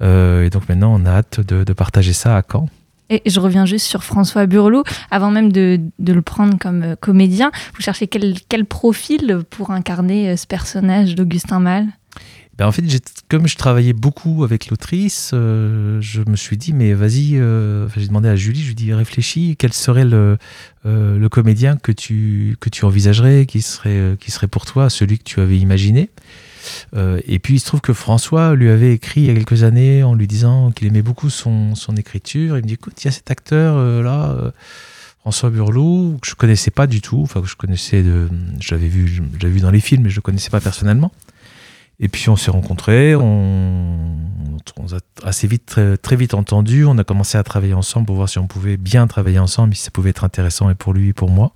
Euh, 0.00 0.44
et 0.44 0.50
donc 0.50 0.68
maintenant 0.68 0.94
on 0.96 1.04
a 1.04 1.10
hâte 1.10 1.40
de, 1.40 1.64
de 1.64 1.72
partager 1.72 2.12
ça 2.12 2.36
à 2.36 2.42
Caen. 2.50 2.68
Et 3.12 3.20
je 3.26 3.40
reviens 3.40 3.66
juste 3.66 3.86
sur 3.86 4.04
François 4.04 4.46
Burlot. 4.46 4.84
Avant 5.10 5.30
même 5.30 5.52
de, 5.52 5.78
le 5.98 6.22
prendre 6.22 6.58
comme 6.58 6.82
euh, 6.82 6.96
comédien, 6.98 7.50
vous 7.74 7.82
cherchez 7.82 8.06
quel, 8.06 8.64
profil 8.64 9.42
pour 9.50 9.70
incarner 9.70 10.30
euh, 10.30 10.36
ce 10.36 10.46
personnage 10.46 11.14
d'Augustin 11.14 11.60
Malle? 11.60 11.88
Ben, 12.56 12.66
en 12.66 12.72
fait, 12.72 12.82
comme 13.28 13.46
je 13.46 13.56
travaillais 13.56 13.92
beaucoup 13.92 14.44
avec 14.44 14.70
l'autrice, 14.70 15.32
euh, 15.34 15.98
je 16.00 16.22
me 16.26 16.36
suis 16.36 16.56
dit, 16.56 16.72
mais 16.72 16.94
vas-y, 16.94 17.38
j'ai 17.96 18.06
demandé 18.06 18.28
à 18.30 18.36
Julie, 18.36 18.60
je 18.60 18.66
lui 18.66 18.72
ai 18.72 18.74
dit, 18.74 18.94
réfléchis, 18.94 19.56
quel 19.58 19.74
serait 19.74 20.06
le, 20.06 20.38
comédien 21.30 21.76
que 21.76 21.92
tu, 21.92 22.56
envisagerais, 22.82 23.44
qui 23.44 23.60
serait, 23.60 24.16
pour 24.50 24.64
toi 24.64 24.88
celui 24.88 25.18
que 25.18 25.24
tu 25.24 25.40
avais 25.40 25.58
imaginé? 25.58 26.08
Et 26.94 27.38
puis, 27.38 27.54
il 27.54 27.60
se 27.60 27.66
trouve 27.66 27.80
que 27.80 27.92
François 27.92 28.54
lui 28.54 28.70
avait 28.70 28.92
écrit 28.92 29.22
il 29.22 29.26
y 29.26 29.30
a 29.30 29.34
quelques 29.34 29.62
années 29.62 30.02
en 30.02 30.14
lui 30.14 30.26
disant 30.26 30.70
qu'il 30.70 30.86
aimait 30.88 31.02
beaucoup 31.02 31.30
son, 31.30 31.74
écriture. 31.96 32.56
Il 32.58 32.62
me 32.62 32.68
dit, 32.68 32.74
écoute, 32.74 33.02
il 33.02 33.06
y 33.06 33.08
a 33.08 33.12
cet 33.12 33.30
acteur-là. 33.30 34.30
euh, 34.30 34.50
François 35.22 35.50
Burlot, 35.50 36.18
que 36.20 36.28
je 36.28 36.34
connaissais 36.34 36.72
pas 36.72 36.88
du 36.88 37.00
tout, 37.00 37.20
enfin 37.22 37.40
que 37.42 37.46
je 37.46 37.54
connaissais 37.54 38.02
de, 38.02 38.28
je 38.58 38.74
l'avais 38.74 38.88
vu, 38.88 39.04
vu 39.04 39.60
dans 39.60 39.70
les 39.70 39.78
films, 39.78 40.02
mais 40.02 40.10
je 40.10 40.16
le 40.16 40.20
connaissais 40.20 40.50
pas 40.50 40.60
personnellement. 40.60 41.12
Et 42.00 42.08
puis 42.08 42.28
on 42.28 42.34
s'est 42.34 42.50
rencontrés, 42.50 43.14
on, 43.14 44.16
on 44.76 44.88
s'est 44.88 44.96
assez 45.22 45.46
vite, 45.46 45.64
très, 45.64 45.96
très 45.96 46.16
vite 46.16 46.34
entendu. 46.34 46.84
On 46.84 46.98
a 46.98 47.04
commencé 47.04 47.38
à 47.38 47.44
travailler 47.44 47.74
ensemble 47.74 48.06
pour 48.06 48.16
voir 48.16 48.28
si 48.28 48.40
on 48.40 48.48
pouvait 48.48 48.76
bien 48.76 49.06
travailler 49.06 49.38
ensemble, 49.38 49.76
si 49.76 49.82
ça 49.84 49.92
pouvait 49.92 50.10
être 50.10 50.24
intéressant 50.24 50.68
et 50.70 50.74
pour 50.74 50.92
lui 50.92 51.10
et 51.10 51.12
pour 51.12 51.30
moi. 51.30 51.54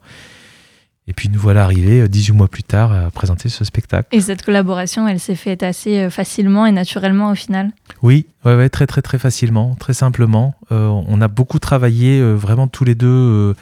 Et 1.08 1.12
puis 1.12 1.28
nous 1.28 1.38
voilà 1.38 1.62
arrivés 1.62 2.00
euh, 2.00 2.08
18 2.08 2.32
mois 2.32 2.48
plus 2.48 2.64
tard 2.64 2.92
à 2.92 3.10
présenter 3.10 3.48
ce 3.48 3.64
spectacle. 3.64 4.08
Et 4.12 4.20
cette 4.20 4.42
collaboration, 4.42 5.06
elle 5.06 5.20
s'est 5.20 5.36
faite 5.36 5.62
assez 5.62 5.98
euh, 6.00 6.10
facilement 6.10 6.66
et 6.66 6.72
naturellement 6.72 7.30
au 7.30 7.34
final? 7.34 7.70
Oui, 8.02 8.26
ouais, 8.44 8.56
ouais, 8.56 8.68
très 8.68 8.86
très 8.86 9.02
très 9.02 9.18
facilement, 9.18 9.76
très 9.76 9.94
simplement. 9.94 10.54
Euh, 10.72 10.88
on 10.88 11.20
a 11.20 11.28
beaucoup 11.28 11.58
travaillé 11.58 12.18
euh, 12.20 12.34
vraiment 12.34 12.66
tous 12.66 12.84
les 12.84 12.96
deux, 12.96 13.06
euh, 13.06 13.54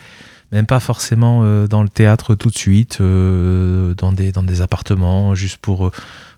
même 0.52 0.66
pas 0.66 0.80
forcément 0.80 1.40
euh, 1.42 1.66
dans 1.66 1.82
le 1.82 1.88
théâtre 1.90 2.34
tout 2.34 2.48
de 2.48 2.56
suite, 2.56 2.98
euh, 3.00 3.94
dans, 3.94 4.12
des, 4.12 4.32
dans 4.32 4.42
des 4.42 4.62
appartements, 4.62 5.34
juste 5.34 5.58
pour 5.58 5.86
euh, 5.86 5.90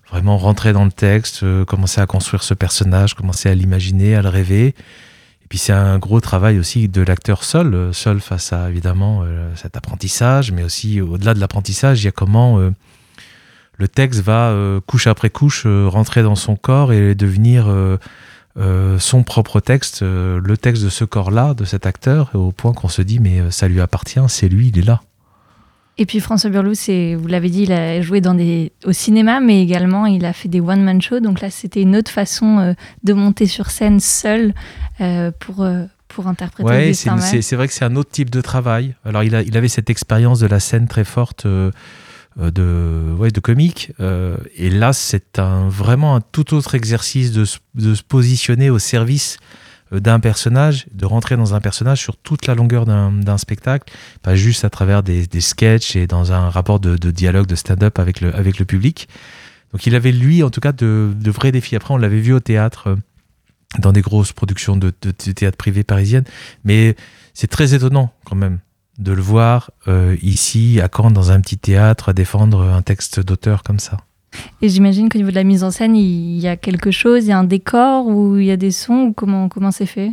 vraiment 0.09 0.37
rentrer 0.37 0.73
dans 0.73 0.85
le 0.85 0.91
texte, 0.91 1.43
euh, 1.43 1.63
commencer 1.63 2.01
à 2.01 2.05
construire 2.05 2.43
ce 2.43 2.53
personnage, 2.53 3.13
commencer 3.13 3.49
à 3.49 3.55
l'imaginer, 3.55 4.15
à 4.15 4.21
le 4.21 4.29
rêver. 4.29 4.75
Et 5.47 5.51
puis 5.51 5.59
c'est 5.59 5.71
un 5.71 5.97
gros 5.97 6.19
travail 6.19 6.59
aussi 6.59 6.89
de 6.89 7.01
l'acteur 7.01 7.45
seul, 7.45 7.73
euh, 7.73 7.93
seul 7.93 8.19
face 8.19 8.51
à 8.51 8.69
évidemment 8.69 9.21
euh, 9.23 9.49
cet 9.55 9.77
apprentissage, 9.77 10.51
mais 10.51 10.61
aussi 10.61 10.99
au-delà 10.99 11.33
de 11.33 11.39
l'apprentissage, 11.39 12.01
il 12.01 12.05
y 12.05 12.07
a 12.09 12.11
comment 12.11 12.59
euh, 12.59 12.71
le 13.77 13.87
texte 13.87 14.19
va 14.19 14.53
couche 14.87 15.07
après 15.07 15.29
couche 15.29 15.65
rentrer 15.65 16.21
dans 16.21 16.35
son 16.35 16.57
corps 16.57 16.91
et 16.91 17.15
devenir 17.15 17.67
son 18.97 19.23
propre 19.23 19.59
texte, 19.59 20.01
le 20.01 20.57
texte 20.57 20.83
de 20.83 20.89
ce 20.89 21.05
corps-là, 21.05 21.53
de 21.53 21.63
cet 21.63 21.85
acteur, 21.85 22.31
au 22.33 22.51
point 22.51 22.73
qu'on 22.73 22.89
se 22.89 23.03
dit 23.03 23.19
mais 23.19 23.51
ça 23.51 23.67
lui 23.67 23.79
appartient, 23.79 24.19
c'est 24.29 24.49
lui, 24.49 24.69
il 24.69 24.79
est 24.79 24.85
là. 24.85 25.01
Et 25.99 26.05
puis 26.05 26.19
François 26.19 26.49
Burlot, 26.51 26.75
c'est, 26.75 27.15
vous 27.15 27.27
l'avez 27.27 27.49
dit, 27.49 27.63
il 27.63 27.71
a 27.71 28.01
joué 28.01 28.21
dans 28.21 28.35
des, 28.35 28.71
au 28.85 28.91
cinéma, 28.91 29.39
mais 29.39 29.61
également 29.61 30.05
il 30.05 30.25
a 30.25 30.33
fait 30.33 30.47
des 30.47 30.61
one-man 30.61 31.01
shows. 31.01 31.19
Donc 31.21 31.41
là, 31.41 31.49
c'était 31.49 31.81
une 31.81 31.95
autre 31.95 32.11
façon 32.11 32.59
euh, 32.59 32.73
de 33.03 33.13
monter 33.13 33.47
sur 33.47 33.71
scène 33.71 33.99
seul 33.99 34.53
euh, 35.01 35.31
pour, 35.39 35.63
euh, 35.63 35.85
pour 36.07 36.27
interpréter 36.27 36.69
Ouais, 36.69 36.93
c'est 36.93 37.55
vrai 37.55 37.67
que 37.67 37.73
c'est 37.73 37.85
un 37.85 37.95
autre 37.95 38.11
type 38.11 38.29
de 38.29 38.41
travail. 38.41 38.93
Alors 39.03 39.23
il, 39.23 39.33
a, 39.33 39.41
il 39.41 39.57
avait 39.57 39.67
cette 39.69 39.89
expérience 39.89 40.39
de 40.39 40.45
la 40.47 40.59
scène 40.59 40.87
très 40.87 41.03
forte 41.03 41.45
euh, 41.47 41.71
de, 42.37 43.13
ouais, 43.17 43.31
de 43.31 43.39
comique. 43.39 43.91
et 44.55 44.69
là, 44.69 44.93
c'est 44.93 45.39
un, 45.39 45.67
vraiment 45.69 46.15
un 46.15 46.21
tout 46.21 46.53
autre 46.53 46.75
exercice 46.75 47.31
de, 47.31 47.45
se- 47.45 47.57
de 47.73 47.95
se 47.95 48.03
positionner 48.03 48.69
au 48.69 48.77
service 48.77 49.37
d'un 49.91 50.19
personnage, 50.19 50.87
de 50.93 51.05
rentrer 51.05 51.37
dans 51.37 51.53
un 51.55 51.61
personnage 51.61 51.99
sur 52.01 52.17
toute 52.17 52.47
la 52.47 52.55
longueur 52.55 52.85
d'un 52.85 53.37
spectacle, 53.37 53.93
pas 54.21 54.35
juste 54.35 54.65
à 54.65 54.69
travers 54.69 55.03
des, 55.03 55.27
des 55.27 55.41
sketchs 55.41 55.95
et 55.95 56.07
dans 56.07 56.33
un 56.33 56.49
rapport 56.49 56.79
de, 56.79 56.95
dialogue, 57.11 57.47
de 57.47 57.55
stand-up 57.55 57.99
avec 57.99 58.21
le, 58.21 58.35
avec 58.35 58.59
le 58.59 58.65
public. 58.65 59.07
Donc 59.71 59.85
il 59.85 59.95
avait, 59.95 60.11
lui, 60.11 60.43
en 60.43 60.49
tout 60.49 60.61
cas, 60.61 60.71
de, 60.71 61.13
de 61.15 61.31
vrais 61.31 61.51
défis. 61.51 61.75
Après, 61.75 61.93
on 61.93 61.97
l'avait 61.97 62.19
vu 62.21 62.33
au 62.33 62.39
théâtre, 62.39 62.87
euh, 62.89 62.95
dans 63.79 63.91
des 63.91 64.01
grosses 64.01 64.31
productions 64.33 64.77
de, 64.77 64.93
de- 65.01 65.11
de 65.25 65.31
théâtre 65.33 65.57
privé 65.57 65.83
parisienne, 65.83 66.23
mais 66.63 66.95
c'est 67.33 67.47
très 67.47 67.73
étonnant 67.73 68.13
quand 68.25 68.35
même 68.35 68.59
de 68.97 69.11
le 69.11 69.21
voir 69.21 69.71
euh, 69.87 70.15
ici, 70.21 70.79
à 70.81 70.87
Caen, 70.93 71.11
dans 71.11 71.31
un 71.31 71.39
petit 71.41 71.57
théâtre, 71.57 72.09
à 72.09 72.13
défendre 72.13 72.63
un 72.63 72.81
texte 72.81 73.19
d'auteur 73.19 73.61
comme 73.63 73.79
ça. 73.79 73.97
Et 74.61 74.69
j'imagine 74.69 75.09
qu'au 75.09 75.17
niveau 75.17 75.29
de 75.31 75.35
la 75.35 75.43
mise 75.43 75.63
en 75.63 75.71
scène, 75.71 75.95
il 75.95 76.39
y 76.39 76.47
a 76.47 76.55
quelque 76.57 76.91
chose, 76.91 77.25
il 77.25 77.29
y 77.29 77.31
a 77.31 77.37
un 77.37 77.43
décor 77.43 78.07
ou 78.07 78.37
il 78.37 78.45
y 78.45 78.51
a 78.51 78.57
des 78.57 78.71
sons 78.71 79.07
ou 79.09 79.13
comment 79.13 79.49
comment 79.49 79.71
c'est 79.71 79.85
fait 79.85 80.11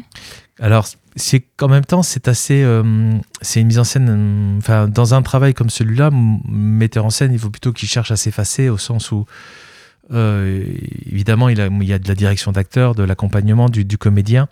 Alors, 0.61 0.87
c'est 1.17 1.41
qu'en 1.57 1.69
même 1.69 1.85
temps, 1.85 2.03
c'est 2.03 2.29
assez. 2.29 2.63
euh, 2.63 3.13
c'est 3.41 3.61
une 3.61 3.69
mise 3.69 3.79
en 3.79 3.85
scène. 3.85 4.09
euh, 4.11 4.59
Enfin, 4.59 4.89
dans 4.89 5.15
un 5.15 5.23
travail 5.23 5.55
comme 5.55 5.71
celui-là, 5.71 6.11
metteur 6.49 7.05
en 7.05 7.11
scène, 7.11 7.33
il 7.33 7.39
faut 7.39 7.51
plutôt 7.51 7.73
qu'il 7.73 7.89
cherche 7.89 8.11
à 8.11 8.17
s'effacer 8.17 8.69
au 8.69 8.79
sens 8.79 9.13
où. 9.13 9.25
euh, 10.13 10.65
évidemment, 11.11 11.49
il, 11.49 11.59
y 11.59 11.93
a 11.93 11.99
de 11.99 12.09
la 12.09 12.15
direction 12.15 12.53
d'acteur, 12.53 12.95
de 12.95 13.03
l'accompagnement 13.03 13.69
du, 13.69 13.99
comédien, 13.99 14.49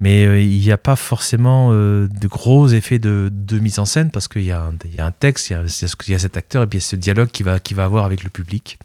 mais 0.00 0.24
euh, 0.26 0.40
il 0.40 0.60
n'y 0.60 0.72
a 0.72 0.78
pas 0.78 0.96
forcément 0.96 1.70
euh, 1.72 2.08
de 2.08 2.28
gros 2.28 2.68
effets 2.68 2.98
de, 2.98 3.30
mise 3.60 3.78
en 3.78 3.84
scène 3.84 4.10
parce 4.10 4.28
qu'il 4.28 4.44
y, 4.44 4.52
a 4.52 4.62
un- 4.98 5.10
texte, 5.10 5.50
il 5.50 5.52
y 6.08 6.14
a, 6.14 6.18
cet 6.18 6.36
acteur 6.36 6.62
et 6.62 6.66
puis 6.66 6.78
il 6.78 6.82
y 6.82 6.84
a 6.84 6.86
ce 6.86 6.96
dialogue 6.96 7.28
qu'il 7.28 7.46
va 7.46 7.84
avoir 7.84 8.04
avec 8.04 8.24
le 8.24 8.30
public. 8.30 8.78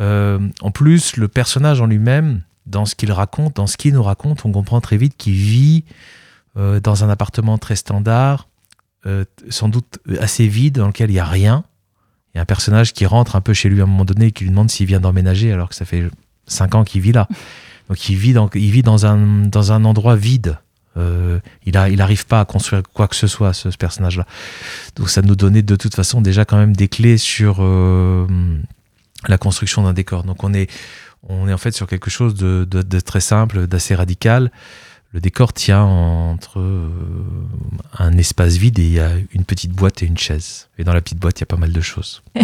Euh, 0.00 0.38
en 0.60 0.70
plus, 0.70 1.16
le 1.16 1.28
personnage 1.28 1.80
en 1.80 1.86
lui-même, 1.86 2.42
dans 2.66 2.84
ce 2.84 2.94
qu'il 2.94 3.12
raconte, 3.12 3.56
dans 3.56 3.66
ce 3.66 3.76
qu'il 3.76 3.94
nous 3.94 4.02
raconte, 4.02 4.44
on 4.44 4.52
comprend 4.52 4.80
très 4.80 4.96
vite 4.96 5.16
qu'il 5.16 5.34
vit 5.34 5.84
euh, 6.56 6.80
dans 6.80 7.04
un 7.04 7.08
appartement 7.08 7.58
très 7.58 7.76
standard, 7.76 8.48
euh, 9.06 9.24
sans 9.50 9.68
doute 9.68 9.98
assez 10.20 10.48
vide, 10.48 10.76
dans 10.76 10.86
lequel 10.86 11.10
il 11.10 11.14
n'y 11.14 11.20
a 11.20 11.24
rien. 11.24 11.64
Il 12.32 12.38
y 12.38 12.40
a 12.40 12.42
un 12.42 12.46
personnage 12.46 12.92
qui 12.92 13.06
rentre 13.06 13.36
un 13.36 13.40
peu 13.40 13.52
chez 13.52 13.68
lui 13.68 13.80
à 13.80 13.84
un 13.84 13.86
moment 13.86 14.04
donné 14.04 14.26
et 14.26 14.32
qui 14.32 14.44
lui 14.44 14.50
demande 14.50 14.70
s'il 14.70 14.86
vient 14.86 15.00
d'emménager 15.00 15.52
alors 15.52 15.68
que 15.68 15.74
ça 15.74 15.84
fait 15.84 16.04
cinq 16.46 16.74
ans 16.74 16.84
qu'il 16.84 17.00
vit 17.00 17.12
là. 17.12 17.28
Donc 17.88 18.08
il 18.08 18.16
vit 18.16 18.32
dans, 18.32 18.48
il 18.54 18.70
vit 18.70 18.82
dans, 18.82 19.04
un, 19.04 19.46
dans 19.46 19.72
un 19.72 19.84
endroit 19.84 20.16
vide. 20.16 20.58
Euh, 20.96 21.40
il 21.66 21.72
n'arrive 21.72 22.20
il 22.20 22.24
pas 22.24 22.40
à 22.40 22.44
construire 22.44 22.82
quoi 22.82 23.08
que 23.08 23.16
ce 23.16 23.26
soit, 23.26 23.52
ce, 23.52 23.70
ce 23.70 23.76
personnage-là. 23.76 24.26
Donc 24.96 25.10
ça 25.10 25.22
nous 25.22 25.34
donnait 25.36 25.62
de 25.62 25.76
toute 25.76 25.94
façon 25.94 26.20
déjà 26.20 26.44
quand 26.44 26.56
même 26.56 26.74
des 26.74 26.88
clés 26.88 27.18
sur 27.18 27.58
euh, 27.60 28.26
la 29.28 29.38
construction 29.38 29.82
d'un 29.82 29.92
décor. 29.92 30.24
Donc 30.24 30.44
on 30.44 30.52
est, 30.54 30.70
on 31.28 31.48
est 31.48 31.52
en 31.52 31.58
fait 31.58 31.72
sur 31.72 31.86
quelque 31.86 32.10
chose 32.10 32.34
de, 32.34 32.66
de- 32.70 32.82
de 32.82 33.00
très 33.00 33.20
simple, 33.20 33.66
d'assez 33.66 33.94
radical. 33.94 34.50
Le 35.12 35.20
décor 35.20 35.52
tient 35.52 35.82
entre 35.84 36.58
euh, 36.58 36.88
un 37.98 38.18
espace 38.18 38.56
vide 38.56 38.80
et 38.80 38.82
il 38.84 38.92
y 38.92 39.00
a 39.00 39.12
une 39.32 39.44
petite 39.44 39.70
boîte 39.70 40.02
et 40.02 40.06
une 40.06 40.18
chaise. 40.18 40.68
Et 40.76 40.82
dans 40.84 40.92
la 40.92 41.00
petite 41.00 41.20
boîte, 41.20 41.38
il 41.38 41.42
y 41.42 41.44
a 41.44 41.46
pas 41.46 41.56
mal 41.56 41.72
de 41.72 41.80
choses. 41.80 42.22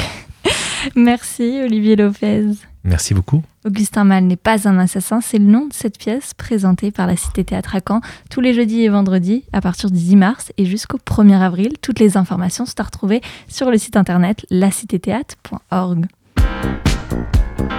Merci 0.97 1.61
Olivier 1.65 1.97
Lopez. 1.97 2.45
Merci 2.85 3.13
beaucoup. 3.13 3.43
Augustin 3.67 4.05
Malle 4.05 4.25
n'est 4.25 4.37
pas 4.37 4.67
un 4.67 4.79
assassin, 4.79 5.21
c'est 5.21 5.37
le 5.39 5.45
nom 5.45 5.67
de 5.67 5.73
cette 5.75 5.99
pièce 5.99 6.33
présentée 6.33 6.91
par 6.91 7.07
la 7.07 7.17
Cité 7.17 7.45
Théâtre 7.45 7.75
à 7.77 7.81
Caen 7.87 8.01
tous 8.31 8.41
les 8.41 8.55
jeudis 8.55 8.83
et 8.83 8.89
vendredis 8.89 9.45
à 9.53 9.61
partir 9.61 9.91
du 9.91 9.99
10 9.99 10.17
mars 10.17 10.53
et 10.57 10.65
jusqu'au 10.65 10.97
1er 10.97 11.39
avril. 11.41 11.73
Toutes 11.83 11.99
les 11.99 12.17
informations 12.17 12.65
sont 12.65 12.81
à 12.81 12.85
retrouver 12.85 13.21
sur 13.49 13.71
le 13.71 13.77
site 13.77 13.97
internet 13.97 14.47
lacitéthéâtre.org. 14.49 16.07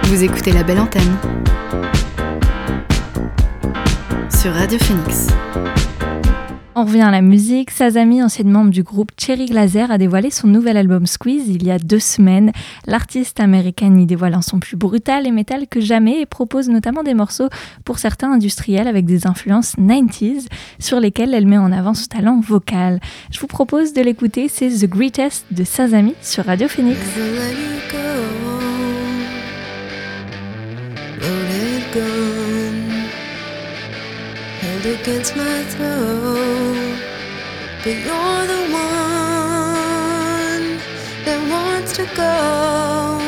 Vous 0.04 0.24
écoutez 0.24 0.52
la 0.52 0.62
belle 0.62 0.80
antenne 0.80 1.16
sur 4.30 4.52
Radio 4.52 4.78
Phoenix. 4.78 5.28
On 6.74 6.84
revient 6.84 7.02
à 7.02 7.10
la 7.10 7.20
musique. 7.20 7.70
Sazami, 7.70 8.22
ancienne 8.22 8.50
membre 8.50 8.70
du 8.70 8.82
groupe 8.82 9.10
Cherry 9.18 9.46
Glazer, 9.46 9.90
a 9.90 9.98
dévoilé 9.98 10.30
son 10.30 10.48
nouvel 10.48 10.76
album 10.76 11.06
Squeeze 11.06 11.48
il 11.48 11.64
y 11.64 11.70
a 11.70 11.78
deux 11.78 11.98
semaines. 11.98 12.50
L'artiste 12.86 13.40
américaine 13.40 14.00
y 14.00 14.06
dévoile 14.06 14.34
un 14.34 14.42
son 14.42 14.58
plus 14.58 14.76
brutal 14.76 15.26
et 15.26 15.30
métal 15.30 15.66
que 15.68 15.80
jamais 15.80 16.20
et 16.20 16.26
propose 16.26 16.70
notamment 16.70 17.02
des 17.02 17.14
morceaux 17.14 17.48
pour 17.84 17.98
certains 17.98 18.32
industriels 18.32 18.88
avec 18.88 19.04
des 19.04 19.26
influences 19.26 19.76
90s 19.76 20.46
sur 20.78 20.98
lesquels 20.98 21.34
elle 21.34 21.46
met 21.46 21.58
en 21.58 21.72
avant 21.72 21.94
son 21.94 22.06
talent 22.06 22.40
vocal. 22.40 23.00
Je 23.30 23.38
vous 23.38 23.46
propose 23.46 23.92
de 23.92 24.00
l'écouter, 24.00 24.48
c'est 24.48 24.70
The 24.70 24.88
Greatest 24.88 25.44
de 25.50 25.64
Sazami 25.64 26.14
sur 26.22 26.46
Radio 26.46 26.68
Phoenix. 26.68 26.98
Against 34.84 35.36
my 35.36 35.62
throat. 35.64 36.98
But 37.84 37.96
you're 38.06 38.46
the 38.54 38.62
one 38.72 39.02
that 41.24 41.40
wants 41.50 41.92
to 41.98 42.04
go, 42.16 43.20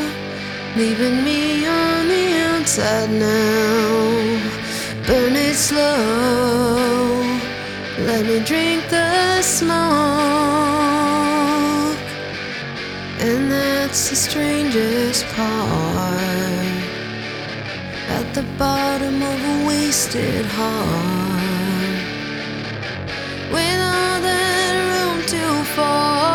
leaving 0.76 1.22
me 1.24 1.66
on 1.66 2.08
the 2.08 2.24
outside 2.50 3.10
now. 3.10 3.84
Burn 5.06 5.36
it 5.36 5.54
slow, 5.54 7.22
let 8.00 8.26
me 8.26 8.40
drink 8.44 8.88
the 8.88 9.42
smoke. 9.42 9.74
And 13.20 13.50
that's 13.50 14.10
the 14.10 14.16
strangest 14.16 15.24
part. 15.26 16.24
At 18.08 18.34
the 18.34 18.42
bottom 18.58 19.22
of 19.22 19.44
a 19.44 19.66
wasted 19.66 20.46
heart. 20.46 21.23
With 23.54 23.80
all 23.80 24.20
that 24.20 24.72
room 24.90 25.24
to 25.26 25.64
fall, 25.76 26.33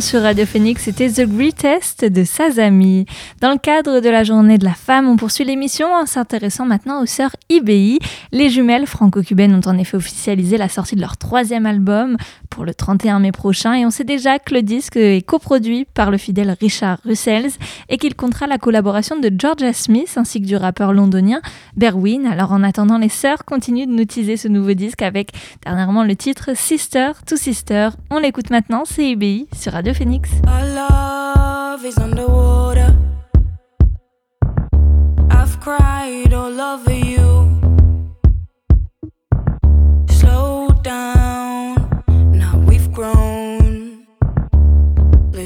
sur 0.00 0.22
Radio 0.22 0.44
Phoenix, 0.44 0.82
c'était 0.82 1.08
The 1.08 1.22
Greatest 1.22 2.04
de 2.04 2.24
Sazami. 2.24 3.06
Dans 3.40 3.52
le 3.52 3.58
cadre 3.58 4.00
de 4.00 4.08
la 4.10 4.24
journée 4.24 4.58
de 4.58 4.64
la 4.64 4.74
femme, 4.74 5.08
on 5.08 5.16
poursuit 5.16 5.44
l'émission 5.44 5.86
en 5.94 6.04
s'intéressant 6.04 6.66
maintenant 6.66 7.02
aux 7.02 7.06
sœurs 7.06 7.34
IBI. 7.48 7.98
Les 8.30 8.50
jumelles 8.50 8.86
franco-cubaines 8.86 9.54
ont 9.54 9.68
en 9.68 9.78
effet 9.78 9.96
officialisé 9.96 10.58
la 10.58 10.68
sortie 10.68 10.96
de 10.96 11.00
leur 11.00 11.16
troisième 11.16 11.64
album 11.64 12.16
pour 12.56 12.64
le 12.64 12.72
31 12.72 13.18
mai 13.18 13.32
prochain 13.32 13.74
et 13.74 13.84
on 13.84 13.90
sait 13.90 14.02
déjà 14.02 14.38
que 14.38 14.54
le 14.54 14.62
disque 14.62 14.96
est 14.96 15.20
coproduit 15.20 15.84
par 15.84 16.10
le 16.10 16.16
fidèle 16.16 16.56
Richard 16.58 16.98
Russells 17.04 17.50
et 17.90 17.98
qu'il 17.98 18.14
comptera 18.14 18.46
la 18.46 18.56
collaboration 18.56 19.20
de 19.20 19.30
Georgia 19.36 19.74
Smith 19.74 20.14
ainsi 20.16 20.40
que 20.40 20.46
du 20.46 20.56
rappeur 20.56 20.94
londonien 20.94 21.42
Berwin. 21.76 22.24
Alors 22.24 22.52
en 22.52 22.62
attendant, 22.62 22.96
les 22.96 23.10
sœurs 23.10 23.44
continuent 23.44 23.86
de 23.86 23.92
nous 23.92 24.06
teaser 24.06 24.38
ce 24.38 24.48
nouveau 24.48 24.72
disque 24.72 25.02
avec 25.02 25.32
dernièrement 25.66 26.02
le 26.02 26.16
titre 26.16 26.56
Sister 26.56 27.10
to 27.26 27.36
Sister. 27.36 27.90
On 28.10 28.20
l'écoute 28.20 28.48
maintenant, 28.48 28.84
c'est 28.86 29.10
IBI 29.10 29.48
sur 29.54 29.74
Radio 29.74 29.92
Phoenix. 29.92 30.30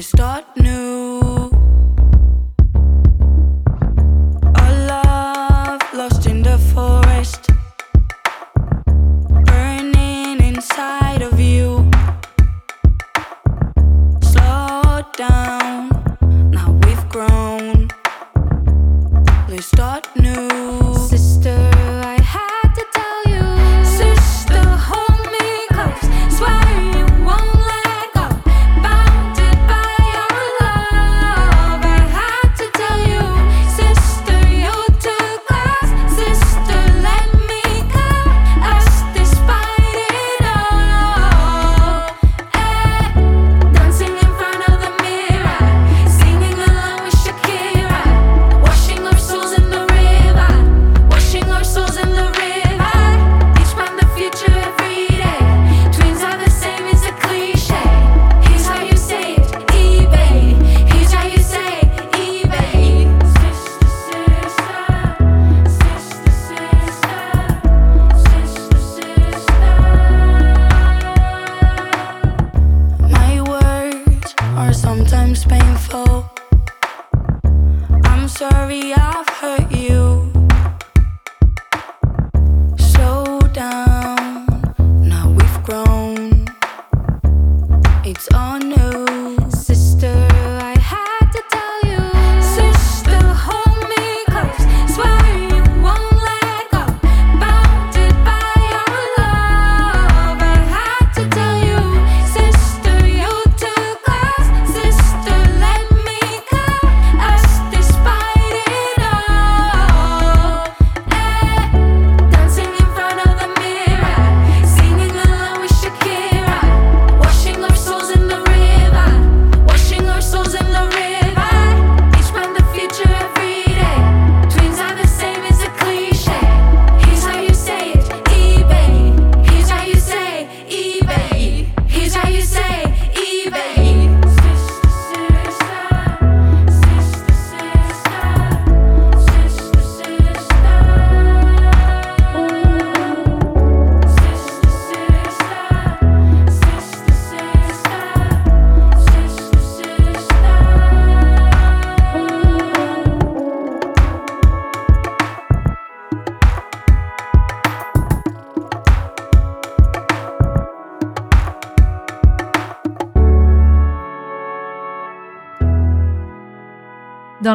Start 0.01 0.45
new. 0.57 1.00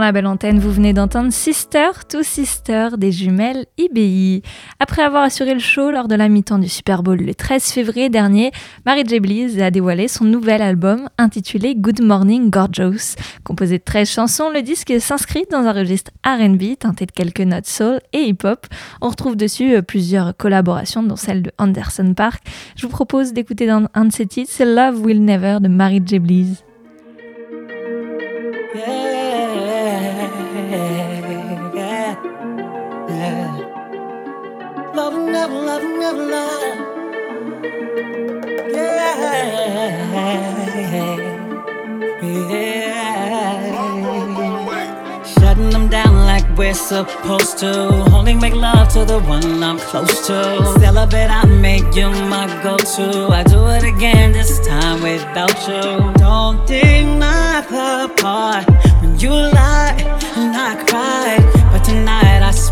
La 0.07 0.13
belle 0.13 0.29
antenne, 0.29 0.61
vous 0.61 0.71
venez 0.71 0.93
d'entendre 0.93 1.33
Sister 1.33 1.91
to 2.09 2.23
Sister 2.23 2.91
des 2.97 3.11
jumelles 3.11 3.67
IBI. 3.77 4.41
Après 4.79 5.03
avoir 5.03 5.25
assuré 5.25 5.53
le 5.53 5.59
show 5.59 5.91
lors 5.91 6.07
de 6.07 6.15
la 6.15 6.29
mi-temps 6.29 6.61
du 6.61 6.69
Super 6.69 7.03
Bowl 7.03 7.19
le 7.19 7.35
13 7.35 7.73
février 7.73 8.09
dernier, 8.09 8.53
Mary 8.85 9.03
J. 9.05 9.19
Blige 9.19 9.59
a 9.59 9.73
dévoilé 9.73 10.07
son 10.07 10.23
nouvel 10.23 10.63
album 10.63 11.09
intitulé 11.19 11.75
Good 11.75 12.03
Morning 12.03 12.51
Gorgeous. 12.51 13.17
Composé 13.43 13.79
de 13.79 13.83
13 13.83 14.09
chansons, 14.09 14.49
le 14.49 14.63
disque 14.63 14.95
s'inscrit 15.01 15.45
dans 15.51 15.67
un 15.67 15.73
registre 15.73 16.13
RB 16.25 16.79
teinté 16.79 17.05
de 17.07 17.11
quelques 17.11 17.41
notes 17.41 17.67
soul 17.67 17.99
et 18.13 18.29
hip-hop. 18.29 18.65
On 19.01 19.09
retrouve 19.09 19.35
dessus 19.35 19.75
euh, 19.75 19.83
plusieurs 19.83 20.37
collaborations, 20.37 21.03
dont 21.03 21.17
celle 21.17 21.43
de 21.43 21.51
Anderson 21.59 22.15
Park. 22.15 22.45
Je 22.77 22.83
vous 22.83 22.93
propose 22.93 23.33
d'écouter 23.33 23.67
dans 23.67 23.89
un 23.93 24.05
de 24.05 24.13
ses 24.13 24.27
titres, 24.27 24.53
Love 24.63 25.05
Will 25.05 25.25
Never 25.25 25.59
de 25.61 25.67
Mary 25.67 26.01
J. 26.07 26.21
Blige. 26.21 26.63
We're 46.57 46.75
supposed 46.75 47.59
to. 47.59 47.73
Only 48.13 48.35
make 48.35 48.55
love 48.55 48.89
to 48.91 49.05
the 49.05 49.21
one 49.21 49.63
I'm 49.63 49.79
close 49.79 50.27
to. 50.27 50.43
Celebrate, 50.81 51.29
I 51.29 51.45
make 51.45 51.95
you 51.95 52.09
my 52.11 52.47
go-to. 52.63 53.29
I 53.31 53.43
do 53.45 53.67
it 53.69 53.85
again 53.85 54.33
this 54.33 54.59
time 54.67 55.03
without 55.03 55.57
you. 55.69 56.13
Don't 56.15 56.67
deny 56.67 57.61
the 57.69 58.13
part 58.21 58.69
when 59.01 59.19
you 59.21 59.31
lie 59.31 59.97
and 60.37 60.57
I 60.57 60.85
cried. 60.89 61.46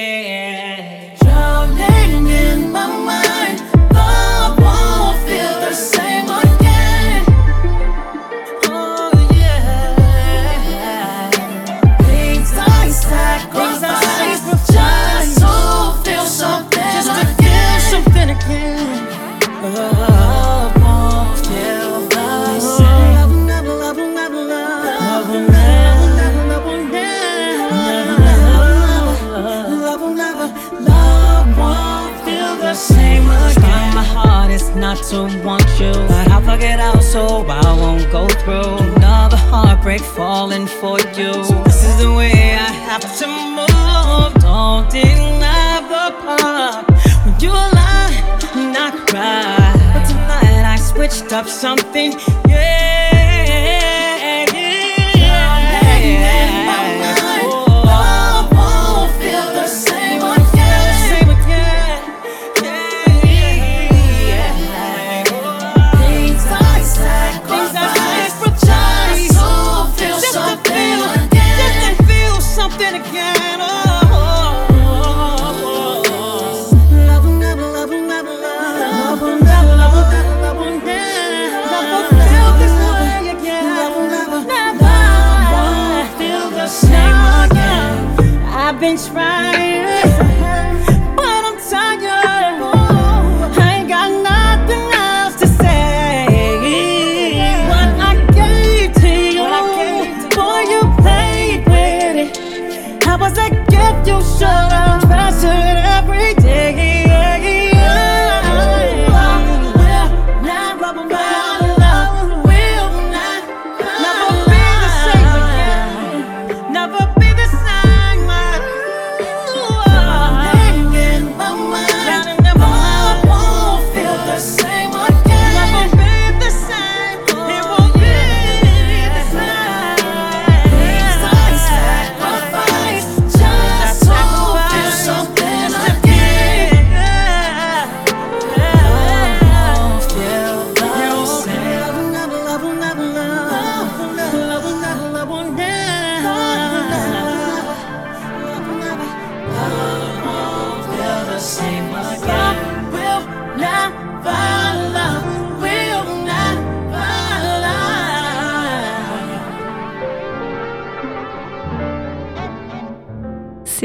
Plug 36.53 36.69
it 36.69 36.79
out 36.79 37.01
so 37.01 37.43
I 37.47 37.73
won't 37.81 38.11
go 38.11 38.27
through 38.27 38.77
another 38.95 39.37
heartbreak 39.37 40.01
falling 40.01 40.67
for 40.67 40.99
you. 41.17 41.33
This 41.63 41.83
is 41.83 41.97
the 41.97 42.13
way 42.15 42.31
I 42.31 42.71
have 42.89 43.05
to 43.19 43.27
move. 43.57 44.33
Don't 44.41 44.87
deny 44.91 45.81
the 45.93 46.05
part 46.23 46.85
when 47.25 47.39
you 47.39 47.49
lie 47.49 48.13
and 48.53 48.77
I 48.77 48.91
cry. 49.07 49.73
But 49.93 50.05
tonight 50.07 50.63
I 50.73 50.75
switched 50.75 51.33
up 51.33 51.47
something. 51.47 52.11
Yeah. 52.47 52.92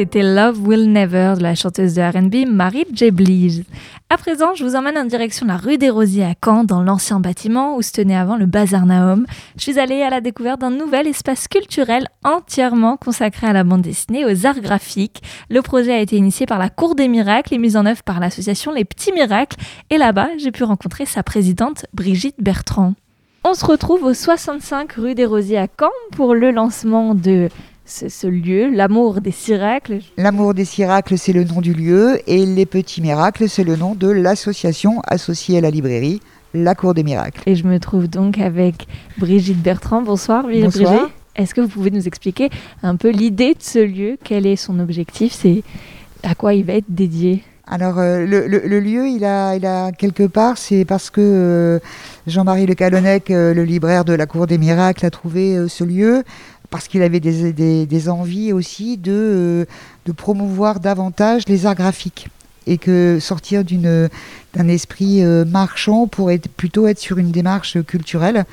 C'était 0.09 0.23
Love 0.23 0.66
Will 0.66 0.90
Never 0.90 1.35
de 1.37 1.42
la 1.42 1.55
chanteuse 1.55 1.92
de 1.92 2.01
RB 2.01 2.51
Marie 2.51 2.87
J. 2.94 3.11
Blease. 3.11 3.64
À 4.09 4.16
présent, 4.16 4.55
je 4.55 4.64
vous 4.64 4.75
emmène 4.75 4.97
en 4.97 5.05
direction 5.05 5.44
de 5.44 5.51
la 5.51 5.59
rue 5.59 5.77
des 5.77 5.90
Rosiers 5.90 6.25
à 6.25 6.33
Caen, 6.42 6.64
dans 6.64 6.83
l'ancien 6.83 7.21
bâtiment 7.21 7.77
où 7.77 7.83
se 7.83 7.92
tenait 7.92 8.16
avant 8.16 8.37
le 8.37 8.47
Bazar 8.47 8.87
Nahom. 8.87 9.27
Je 9.57 9.64
suis 9.64 9.79
allée 9.79 10.01
à 10.01 10.09
la 10.09 10.23
découverte 10.23 10.62
d'un 10.62 10.71
nouvel 10.71 11.09
espace 11.09 11.47
culturel 11.47 12.09
entièrement 12.25 12.97
consacré 12.97 13.49
à 13.49 13.53
la 13.53 13.64
bande 13.64 13.83
dessinée, 13.83 14.25
aux 14.25 14.47
arts 14.47 14.61
graphiques. 14.61 15.23
Le 15.51 15.61
projet 15.61 15.92
a 15.92 16.01
été 16.01 16.16
initié 16.16 16.47
par 16.47 16.59
la 16.59 16.71
Cour 16.71 16.94
des 16.94 17.07
Miracles 17.07 17.53
et 17.53 17.59
mis 17.59 17.77
en 17.77 17.85
œuvre 17.85 18.03
par 18.03 18.18
l'association 18.18 18.73
Les 18.73 18.87
Petits 18.87 19.12
Miracles. 19.12 19.59
Et 19.90 19.99
là-bas, 19.99 20.29
j'ai 20.38 20.53
pu 20.53 20.64
rencontrer 20.64 21.05
sa 21.05 21.23
présidente 21.23 21.85
Brigitte 21.92 22.37
Bertrand. 22.38 22.94
On 23.44 23.55
se 23.55 23.64
retrouve 23.64 24.05
au 24.05 24.14
65 24.14 24.92
rue 24.94 25.14
des 25.14 25.25
Rosiers 25.25 25.59
à 25.59 25.68
Caen 25.79 25.90
pour 26.12 26.35
le 26.35 26.51
lancement 26.51 27.14
de 27.14 27.49
ce, 27.88 28.09
ce 28.09 28.27
lieu, 28.27 28.68
l'amour 28.70 29.20
des 29.20 29.31
Ciracles. 29.33 30.01
L'amour 30.16 30.55
des 30.55 30.64
Ciracles, 30.64 31.16
c'est 31.18 31.33
le 31.33 31.44
nom 31.44 31.61
du 31.61 31.72
lieu, 31.72 32.20
et 32.27 32.44
les 32.44 32.66
Petits 32.66 33.01
Miracles, 33.01 33.48
c'est 33.48 33.64
le 33.64 33.77
nom 33.77 33.94
de 33.94 34.09
l'association 34.09 35.01
associée 35.07 35.59
à 35.59 35.61
la 35.61 35.70
librairie, 35.70 36.20
la 36.55 36.74
Cour 36.74 36.94
des 36.94 37.03
Miracles. 37.03 37.42
Et 37.46 37.55
je 37.55 37.66
me 37.66 37.79
trouve 37.81 38.09
donc 38.09 38.38
avec 38.38 38.87
Brigitte 39.16 39.61
Bertrand. 39.62 40.03
Bonsoir, 40.03 40.42
Brigitte. 40.44 40.64
Bonsoir. 40.64 41.11
Est-ce 41.37 41.55
que 41.55 41.61
vous 41.61 41.68
pouvez 41.68 41.90
nous 41.90 42.07
expliquer 42.07 42.51
un 42.83 42.96
peu 42.96 43.11
l'idée 43.11 43.55
de 43.55 43.62
ce 43.62 43.79
lieu? 43.79 44.16
Quel 44.22 44.44
est 44.44 44.57
son 44.57 44.81
objectif? 44.81 45.33
C'est 45.33 45.62
à 46.22 46.35
quoi 46.35 46.53
il 46.55 46.64
va 46.64 46.74
être 46.74 46.87
dédié? 46.88 47.42
Alors, 47.70 47.98
euh, 47.98 48.24
le, 48.24 48.46
le- 48.48 48.62
le 48.66 48.81
lieu, 48.81 49.07
il 49.09 49.24
a, 49.27 49.55
il 49.55 49.66
a 49.66 49.92
quelque 49.92 50.22
part, 50.22 50.57
c'est 50.57 50.87
parce 50.87 51.11
que 51.11 51.20
euh, 51.20 51.79
Jean-Marie 52.27 52.64
Le 52.64 52.74
Calonnec, 52.74 53.31
euh, 53.31 53.53
le 53.53 53.62
libraire 53.62 54.07
de 54.07 54.14
la 54.14 54.24
Cour 54.24 54.46
des 54.46 54.57
Miracles, 54.57 55.05
a 55.05 55.11
trouvé 55.11 55.55
euh, 55.55 55.68
ce 55.68 55.85
lieu, 55.85 56.24
parce 56.71 56.89
qu'il 56.89 57.03
avait 57.03 57.21
des, 57.21 58.09
envies 58.09 58.53
aussi 58.53 58.97
de, 58.97 59.13
euh, 59.13 59.65
de 60.05 60.13
promouvoir 60.13 60.81
davantage 60.81 61.43
les 61.49 61.67
arts 61.67 61.75
graphiques. 61.75 62.29
Et 62.67 62.77
que 62.77 63.19
sortir 63.19 63.65
d'un 63.65 64.69
esprit 64.69 65.25
euh, 65.25 65.47
marchand 65.47 66.07
pour 66.07 66.31
être, 66.31 66.49
plutôt 66.51 66.87
être 66.87 66.99
sur 66.99 67.17
une 67.17 67.31
démarche 67.31 67.83
culturelle, 67.83 68.45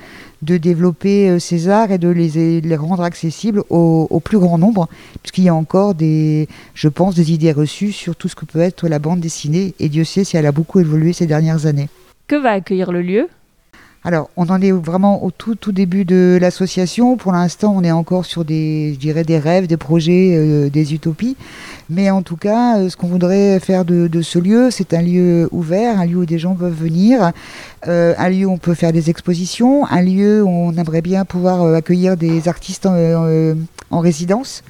de 0.41 0.55
développer 0.55 1.29
euh, 1.29 1.39
ces 1.39 1.67
arts 1.67 1.91
et 1.91 1.97
de 1.97 2.07
les, 2.07 2.61
les 2.61 2.75
rendre 2.77 3.03
accessibles 3.03 3.63
au, 3.69 4.07
au 4.09 4.19
plus 4.21 4.39
grand 4.39 4.57
nombre, 4.57 4.87
puisqu'il 5.21 5.43
y 5.43 5.49
a 5.49 5.55
encore 5.55 5.95
des, 5.95 6.47
je 6.75 6.87
pense, 6.87 7.15
des 7.15 7.33
idées 7.33 7.51
reçues 7.51 7.91
sur 7.91 8.15
tout 8.15 8.29
ce 8.29 8.35
que 8.35 8.45
peut 8.45 8.61
être 8.61 8.87
la 8.87 8.99
bande 8.99 9.19
dessinée, 9.19 9.73
et 9.81 9.89
Dieu 9.89 10.05
sait 10.05 10.23
si 10.23 10.37
elle 10.37 10.45
a 10.45 10.53
beaucoup 10.53 10.79
évolué 10.79 11.11
ces 11.11 11.27
dernières 11.27 11.65
années. 11.65 11.89
Que 12.27 12.37
va 12.37 12.51
accueillir 12.51 12.93
le 12.93 13.01
lieu? 13.01 13.27
Alors, 14.07 14.29
on 14.37 14.49
en 14.49 14.61
est 14.61 14.71
vraiment 14.71 15.25
au 15.25 15.31
tout, 15.31 15.55
tout 15.55 15.71
début 15.71 16.05
de 16.05 16.37
l'association. 16.39 17.17
Pour 17.17 17.31
l'instant, 17.31 17.73
on 17.75 17.83
est 17.83 17.91
encore 17.91 18.23
sur 18.23 18.45
des, 18.45 18.93
je 18.93 18.99
dirais, 18.99 19.23
des 19.23 19.39
rêves, 19.39 19.65
des 19.65 19.77
projets, 19.77 20.35
euh, 20.37 20.69
des 20.69 20.93
utopies. 20.93 21.35
Mais 21.89 22.11
en 22.11 22.21
tout 22.21 22.35
cas, 22.35 22.77
euh, 22.77 22.89
ce 22.89 22.97
qu'on 22.97 23.07
voudrait 23.07 23.59
faire 23.59 23.83
de, 23.83 24.21
ce 24.21 24.37
lieu, 24.37 24.69
c'est 24.69 24.93
un 24.93 25.01
lieu 25.01 25.49
ouvert, 25.51 25.99
un 25.99 26.05
lieu 26.05 26.17
où 26.17 26.25
des 26.27 26.37
gens 26.37 26.53
peuvent 26.53 26.71
venir, 26.71 27.31
euh, 27.87 28.13
un 28.19 28.29
lieu 28.29 28.45
où 28.45 28.51
on 28.51 28.59
peut 28.59 28.75
faire 28.75 28.93
des 28.93 29.09
expositions, 29.09 29.87
un 29.87 30.03
lieu 30.03 30.43
où 30.43 30.49
on 30.49 30.73
aimerait 30.73 31.01
bien 31.01 31.25
pouvoir 31.25 31.73
accueillir 31.73 32.15
des 32.15 32.47
artistes 32.47 32.85
en, 32.85 33.55
en 33.89 33.99
résidence 34.01 34.61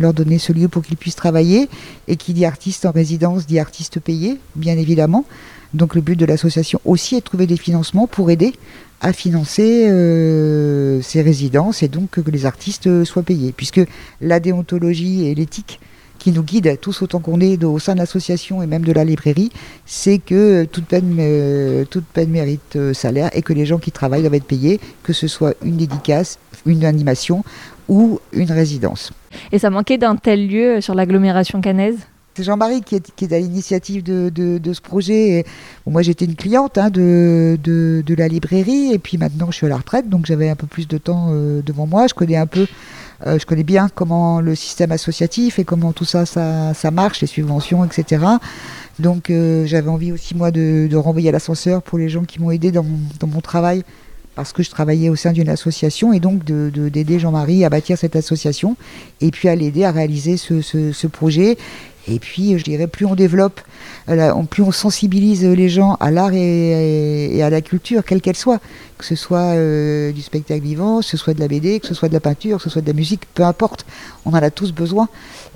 leur 0.00 0.14
donner 0.14 0.38
ce 0.38 0.52
lieu 0.52 0.68
pour 0.68 0.82
qu'ils 0.82 0.96
puissent 0.96 1.16
travailler. 1.16 1.68
Et 2.06 2.16
qui 2.16 2.32
dit 2.32 2.46
artiste 2.46 2.86
en 2.86 2.92
résidence 2.92 3.46
dit 3.46 3.58
artiste 3.58 4.00
payé, 4.00 4.38
bien 4.56 4.78
évidemment. 4.78 5.26
Donc 5.74 5.94
le 5.94 6.00
but 6.00 6.16
de 6.16 6.24
l'association 6.24 6.80
aussi 6.84 7.16
est 7.16 7.20
de 7.20 7.24
trouver 7.24 7.46
des 7.46 7.56
financements 7.56 8.06
pour 8.06 8.30
aider 8.30 8.54
à 9.00 9.12
financer 9.12 9.86
euh, 9.88 11.00
ces 11.02 11.22
résidences 11.22 11.82
et 11.82 11.88
donc 11.88 12.10
que 12.10 12.30
les 12.30 12.46
artistes 12.46 12.86
euh, 12.86 13.04
soient 13.04 13.22
payés. 13.22 13.52
Puisque 13.56 13.80
la 14.20 14.40
déontologie 14.40 15.26
et 15.26 15.34
l'éthique 15.34 15.78
qui 16.18 16.32
nous 16.32 16.42
guident 16.42 16.76
tous 16.80 17.02
autant 17.02 17.20
qu'on 17.20 17.40
est 17.40 17.62
au 17.62 17.78
sein 17.78 17.94
de 17.94 18.00
l'association 18.00 18.60
et 18.60 18.66
même 18.66 18.82
de 18.82 18.92
la 18.92 19.04
librairie, 19.04 19.52
c'est 19.86 20.18
que 20.18 20.64
toute 20.64 20.86
peine, 20.86 21.16
euh, 21.20 21.84
toute 21.84 22.06
peine 22.06 22.30
mérite 22.30 22.92
salaire 22.92 23.30
et 23.34 23.42
que 23.42 23.52
les 23.52 23.66
gens 23.66 23.78
qui 23.78 23.92
travaillent 23.92 24.22
doivent 24.22 24.34
être 24.34 24.44
payés, 24.44 24.80
que 25.04 25.12
ce 25.12 25.28
soit 25.28 25.54
une 25.62 25.76
dédicace, 25.76 26.40
une 26.66 26.84
animation 26.84 27.44
ou 27.88 28.18
une 28.32 28.50
résidence. 28.50 29.12
Et 29.52 29.60
ça 29.60 29.70
manquait 29.70 29.98
d'un 29.98 30.16
tel 30.16 30.48
lieu 30.48 30.80
sur 30.80 30.94
l'agglomération 30.94 31.60
cannaise? 31.60 31.98
C'est 32.38 32.44
Jean-Marie 32.44 32.82
qui 32.82 32.94
est, 32.94 33.32
à 33.32 33.38
l'initiative 33.40 34.04
de, 34.04 34.72
ce 34.72 34.80
projet. 34.80 35.44
Moi, 35.88 36.02
j'étais 36.02 36.24
une 36.24 36.36
cliente 36.36 36.78
hein, 36.78 36.88
de, 36.88 38.04
la 38.16 38.28
librairie, 38.28 38.92
et 38.92 39.00
puis 39.00 39.18
maintenant, 39.18 39.50
je 39.50 39.56
suis 39.56 39.66
à 39.66 39.68
la 39.68 39.78
retraite, 39.78 40.08
donc 40.08 40.24
j'avais 40.24 40.48
un 40.48 40.54
peu 40.54 40.68
plus 40.68 40.86
de 40.86 40.98
temps 40.98 41.30
euh, 41.32 41.62
devant 41.62 41.88
moi. 41.88 42.06
Je 42.06 42.14
connais 42.14 42.36
un 42.36 42.46
peu, 42.46 42.68
euh, 43.26 43.40
je 43.40 43.44
connais 43.44 43.64
bien 43.64 43.88
comment 43.92 44.40
le 44.40 44.54
système 44.54 44.92
associatif 44.92 45.58
et 45.58 45.64
comment 45.64 45.92
tout 45.92 46.04
ça, 46.04 46.26
ça, 46.26 46.90
marche, 46.92 47.22
les 47.22 47.26
subventions, 47.26 47.84
etc. 47.84 48.24
Donc, 49.00 49.30
euh, 49.30 49.66
j'avais 49.66 49.90
envie 49.90 50.12
aussi, 50.12 50.36
moi, 50.36 50.52
de, 50.52 50.88
renvoyer 50.94 51.30
à 51.30 51.32
l'ascenseur 51.32 51.82
pour 51.82 51.98
les 51.98 52.08
gens 52.08 52.22
qui 52.22 52.40
m'ont 52.40 52.52
aidé 52.52 52.70
dans 52.70 52.84
mon, 52.84 53.40
travail. 53.40 53.82
Parce 54.36 54.52
que 54.52 54.62
je 54.62 54.70
travaillais 54.70 55.08
au 55.08 55.16
sein 55.16 55.32
d'une 55.32 55.48
association 55.48 56.12
et 56.12 56.20
donc 56.20 56.44
de- 56.44 56.70
de- 56.72 56.88
d'aider 56.88 57.18
Jean-Marie 57.18 57.64
à 57.64 57.70
bâtir 57.70 57.98
cette 57.98 58.14
association 58.14 58.76
et 59.20 59.32
puis 59.32 59.48
à 59.48 59.56
l'aider 59.56 59.82
à 59.82 59.90
réaliser 59.90 60.36
ce 60.36 61.06
projet 61.08 61.58
et 62.10 62.18
puis, 62.18 62.58
je 62.58 62.64
dirais, 62.64 62.86
plus 62.86 63.04
on 63.06 63.14
développe, 63.14 63.60
euh, 64.08 64.32
plus 64.50 64.62
on 64.62 64.72
sensibilise 64.72 65.44
les 65.44 65.68
gens 65.68 65.94
à 66.00 66.10
l'art 66.10 66.30
et, 66.32 67.42
à 67.42 67.50
la 67.50 67.60
culture, 67.60 68.04
quelle 68.04 68.20
qu'elle 68.20 68.36
soit, 68.36 68.60
que 68.96 69.04
ce 69.04 69.14
soit 69.14 69.54
euh, 69.54 70.10
du 70.12 70.22
spectacle 70.22 70.62
vivant, 70.62 71.00
que 71.00 71.04
ce 71.04 71.16
soit 71.16 71.34
de 71.34 71.40
la 71.40 71.48
BD, 71.48 71.80
que 71.80 71.86
ce 71.86 71.94
soit 71.94 72.08
de 72.08 72.14
la 72.14 72.20
peinture, 72.20 72.56
que 72.58 72.62
ce 72.64 72.70
soit 72.70 72.82
de 72.82 72.86
la 72.86 72.92
musique, 72.94 73.22
peu 73.34 73.42
importe, 73.44 73.84
on 74.24 74.30
en 74.30 74.34
a 74.34 74.50
tous 74.50 74.72
besoin. 74.72 75.08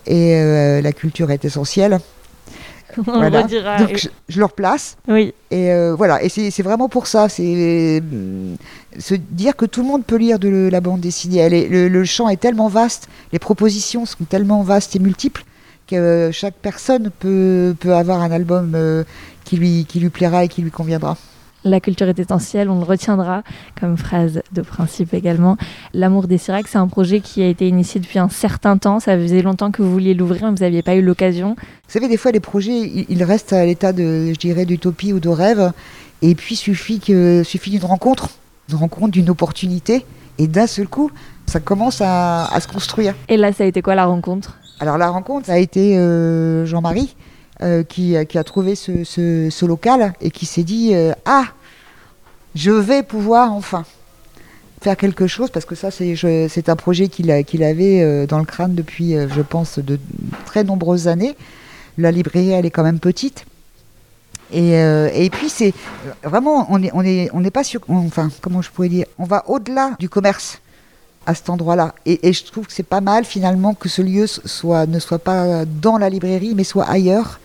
Et 0.07 0.35
euh, 0.37 0.81
la 0.83 0.93
culture 0.93 1.31
est 1.31 1.45
essentielle. 1.45 1.99
On 2.99 3.03
Voilà. 3.05 3.31
le 3.38 3.38
redira. 3.45 3.79
Donc, 3.79 3.97
je, 3.97 4.09
je 4.29 4.38
leur 4.38 4.53
place. 4.53 4.99
Oui, 5.09 5.33
Et 5.51 5.71
euh, 5.73 5.95
voilà, 5.97 6.23
et 6.23 6.29
c'est 6.29 6.62
vraiment 6.62 6.91
pour 6.91 7.07
ça, 7.07 7.31
c'est 7.31 7.43
euh, 7.47 8.55
se 8.99 9.15
dire 9.15 9.57
que 9.57 9.65
tout 9.65 9.81
le 9.81 9.87
monde 9.88 10.05
peut 10.05 10.17
lire 10.17 10.38
de 10.38 10.69
la 10.71 10.81
bande 10.83 11.01
dessinée. 11.01 11.38
Elle 11.38 11.55
est- 11.55 11.69
le, 11.69 11.88
le 11.88 12.05
champ 12.05 12.29
est 12.29 12.37
tellement 12.37 12.69
vaste, 12.69 13.09
les 13.33 13.38
propositions 13.38 14.05
sont 14.05 14.25
tellement 14.29 14.62
vastes 14.62 14.95
et 14.95 14.99
multiples 14.99 15.43
que 15.93 16.31
chaque 16.33 16.55
personne 16.55 17.11
peut, 17.21 17.75
peut 17.79 17.95
avoir 17.95 18.23
un 18.23 18.31
album 18.31 18.73
euh, 18.75 19.05
qui, 19.45 19.57
lui, 19.57 19.85
qui 19.89 20.01
lui 20.01 20.09
plaira 20.11 20.45
et 20.45 20.49
qui 20.49 20.63
lui 20.63 20.71
conviendra. 20.71 21.17
la 21.65 21.79
culture 21.81 22.09
est 22.09 22.19
essentielle, 22.19 22.69
on 22.71 22.79
le 22.79 22.85
retiendra 22.85 23.43
comme 23.81 23.97
phrase 23.97 24.43
de 24.53 24.63
principe 24.63 25.15
également. 25.15 25.57
L'amour 25.95 26.27
des 26.27 26.39
Sirac, 26.39 26.67
c'est 26.67 26.79
un 26.79 26.89
projet 26.89 27.21
qui 27.21 27.41
a 27.43 27.47
été 27.47 27.69
initié 27.69 28.01
depuis 28.01 28.19
un 28.19 28.29
certain 28.29 28.77
temps. 28.79 28.99
Ça 28.99 29.17
faisait 29.17 29.43
longtemps 29.43 29.71
que 29.71 29.81
vous 29.83 29.93
vouliez 29.93 30.15
l'ouvrir, 30.15 30.43
mais 30.47 30.51
vous 30.51 30.65
n'aviez 30.65 30.83
pas 30.83 30.97
eu 30.97 31.03
l'occasion. 31.03 31.55
Vous 31.55 31.93
savez, 31.93 32.09
des 32.09 32.17
fois, 32.17 32.33
les 32.33 32.41
projets, 32.41 32.81
ils, 33.09 33.23
restent 33.23 33.53
à 33.53 33.65
l'état 33.65 33.93
de, 33.93 34.33
je 34.33 34.39
dirais, 34.41 34.65
d'utopie 34.67 35.13
ou 35.13 35.21
de 35.21 35.29
rêve. 35.29 35.71
Et 36.21 36.35
puis, 36.35 36.57
suffit 36.57 36.99
que 36.99 37.43
suffit 37.45 37.71
d'une 37.71 37.85
rencontre, 37.85 38.31
une 38.69 38.77
rencontre, 38.77 39.13
d'une 39.13 39.31
opportunité. 39.31 40.05
Et 40.39 40.49
d'un 40.49 40.67
seul 40.67 40.89
coup, 40.89 41.11
ça 41.47 41.61
commence 41.61 42.01
à- 42.01 42.47
à 42.47 42.59
se 42.61 42.67
construire. 42.67 43.15
Et 43.29 43.37
là, 43.37 43.53
ça 43.53 43.63
a 43.65 43.67
été 43.67 43.83
quoi 43.83 43.95
la 43.95 44.07
rencontre? 44.07 44.59
Alors 44.83 44.99
la 44.99 45.11
rencontre, 45.11 45.47
ça 45.47 45.53
a 45.53 45.59
été 45.59 45.97
euh, 45.97 46.66
Jean-Marie 46.66 47.14
euh, 47.62 47.85
qui, 47.85 48.16
qui 48.27 48.37
a 48.37 48.42
trouvé 48.42 48.75
ce, 48.75 49.64
local 49.64 50.12
et 50.21 50.33
qui 50.33 50.45
s'est 50.45 50.64
dit 50.64 50.90
euh, 50.92 51.12
Ah, 51.25 51.45
je 52.57 52.73
vais 52.73 53.05
pouvoir 53.05 53.53
enfin 53.53 53.85
faire 54.81 54.97
quelque 54.97 55.29
chose 55.29 55.51
parce 55.51 55.66
que 55.66 55.77
ça, 55.77 55.92
c'est 55.92 56.68
un 56.68 56.75
projet 56.75 57.07
qu'il 57.07 57.31
avait 57.31 58.03
euh, 58.03 58.27
dans 58.27 58.40
le 58.40 58.45
crâne 58.45 58.75
depuis, 58.75 59.14
euh, 59.14 59.29
je 59.29 59.40
pense, 59.40 59.79
de 59.79 60.01
très 60.47 60.64
nombreuses 60.64 61.07
années. 61.07 61.37
La 61.97 62.11
librairie, 62.11 62.51
elle 62.51 62.66
est 62.66 62.73
quand 62.73 62.83
même 62.83 62.99
petite. 62.99 63.47
Et, 64.53 64.75
euh, 64.79 65.29
puis 65.31 65.49
c'est 65.49 65.75
vraiment, 66.25 66.66
on 66.71 66.83
est, 66.83 67.33
n'est 67.33 67.51
pas 67.53 67.62
sur, 67.62 67.83
enfin, 67.87 68.31
comment 68.40 68.62
je 68.62 68.71
pourrais 68.73 68.88
dire, 68.88 69.07
on 69.16 69.27
va 69.27 69.49
au-delà 69.49 69.92
du 70.01 70.09
commerce 70.09 70.59
à 71.27 71.35
cet 71.35 71.51
endroit-là. 71.51 71.95
Et, 72.07 72.29
et 72.29 72.33
je 72.33 72.45
trouve 72.45 72.67
que 72.67 72.73
c'est 72.73 72.83
pas 72.83 73.01
mal 73.01 73.25
finalement 73.25 73.75
que 73.75 73.89
ce 73.89 74.03
lieu 74.03 74.27
soit, 74.27 74.87
ne 74.87 74.99
soit 74.99 75.19
pas 75.19 75.65
dans 75.65 75.99
la 75.99 76.09
librairie, 76.09 76.55
mais 76.55 76.65
soit 76.65 76.85
ailleurs, 76.89 77.41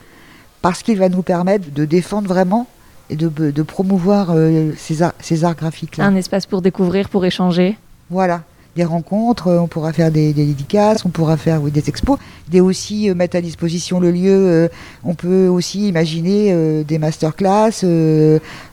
parce 0.61 0.83
qu'il 0.83 0.97
va 0.97 1.09
nous 1.09 1.21
permettre 1.21 1.71
de 1.71 1.85
défendre 1.85 2.27
vraiment 2.27 2.67
et 3.09 3.15
de, 3.15 3.29
de 3.29 3.63
promouvoir 3.63 4.31
euh, 4.31 4.71
ces, 4.77 5.01
arts, 5.01 5.13
ces 5.19 5.43
arts 5.43 5.55
graphiques-là. 5.55 6.05
Un 6.05 6.15
espace 6.15 6.45
pour 6.45 6.61
découvrir, 6.61 7.09
pour 7.09 7.23
échanger. 7.25 7.77
Voilà, 8.09 8.43
des 8.77 8.85
rencontres, 8.85 9.47
euh, 9.47 9.59
on 9.59 9.67
pourra 9.67 9.91
faire 9.91 10.11
des, 10.11 10.31
dédicaces, 10.31 11.03
on 11.03 11.09
pourra 11.09 11.35
faire 11.35 11.59
des 11.59 11.89
expos, 11.89 12.17
des 12.47 12.61
aussi 12.61 13.09
euh, 13.09 13.15
mettre 13.15 13.35
à 13.35 13.41
disposition 13.41 13.99
le 13.99 14.11
lieu. 14.11 14.29
euh, 14.31 14.67
on 15.03 15.15
peut 15.15 15.47
aussi 15.47 15.89
imaginer 15.89 16.83
des 16.83 16.97
masterclass, 16.99 17.71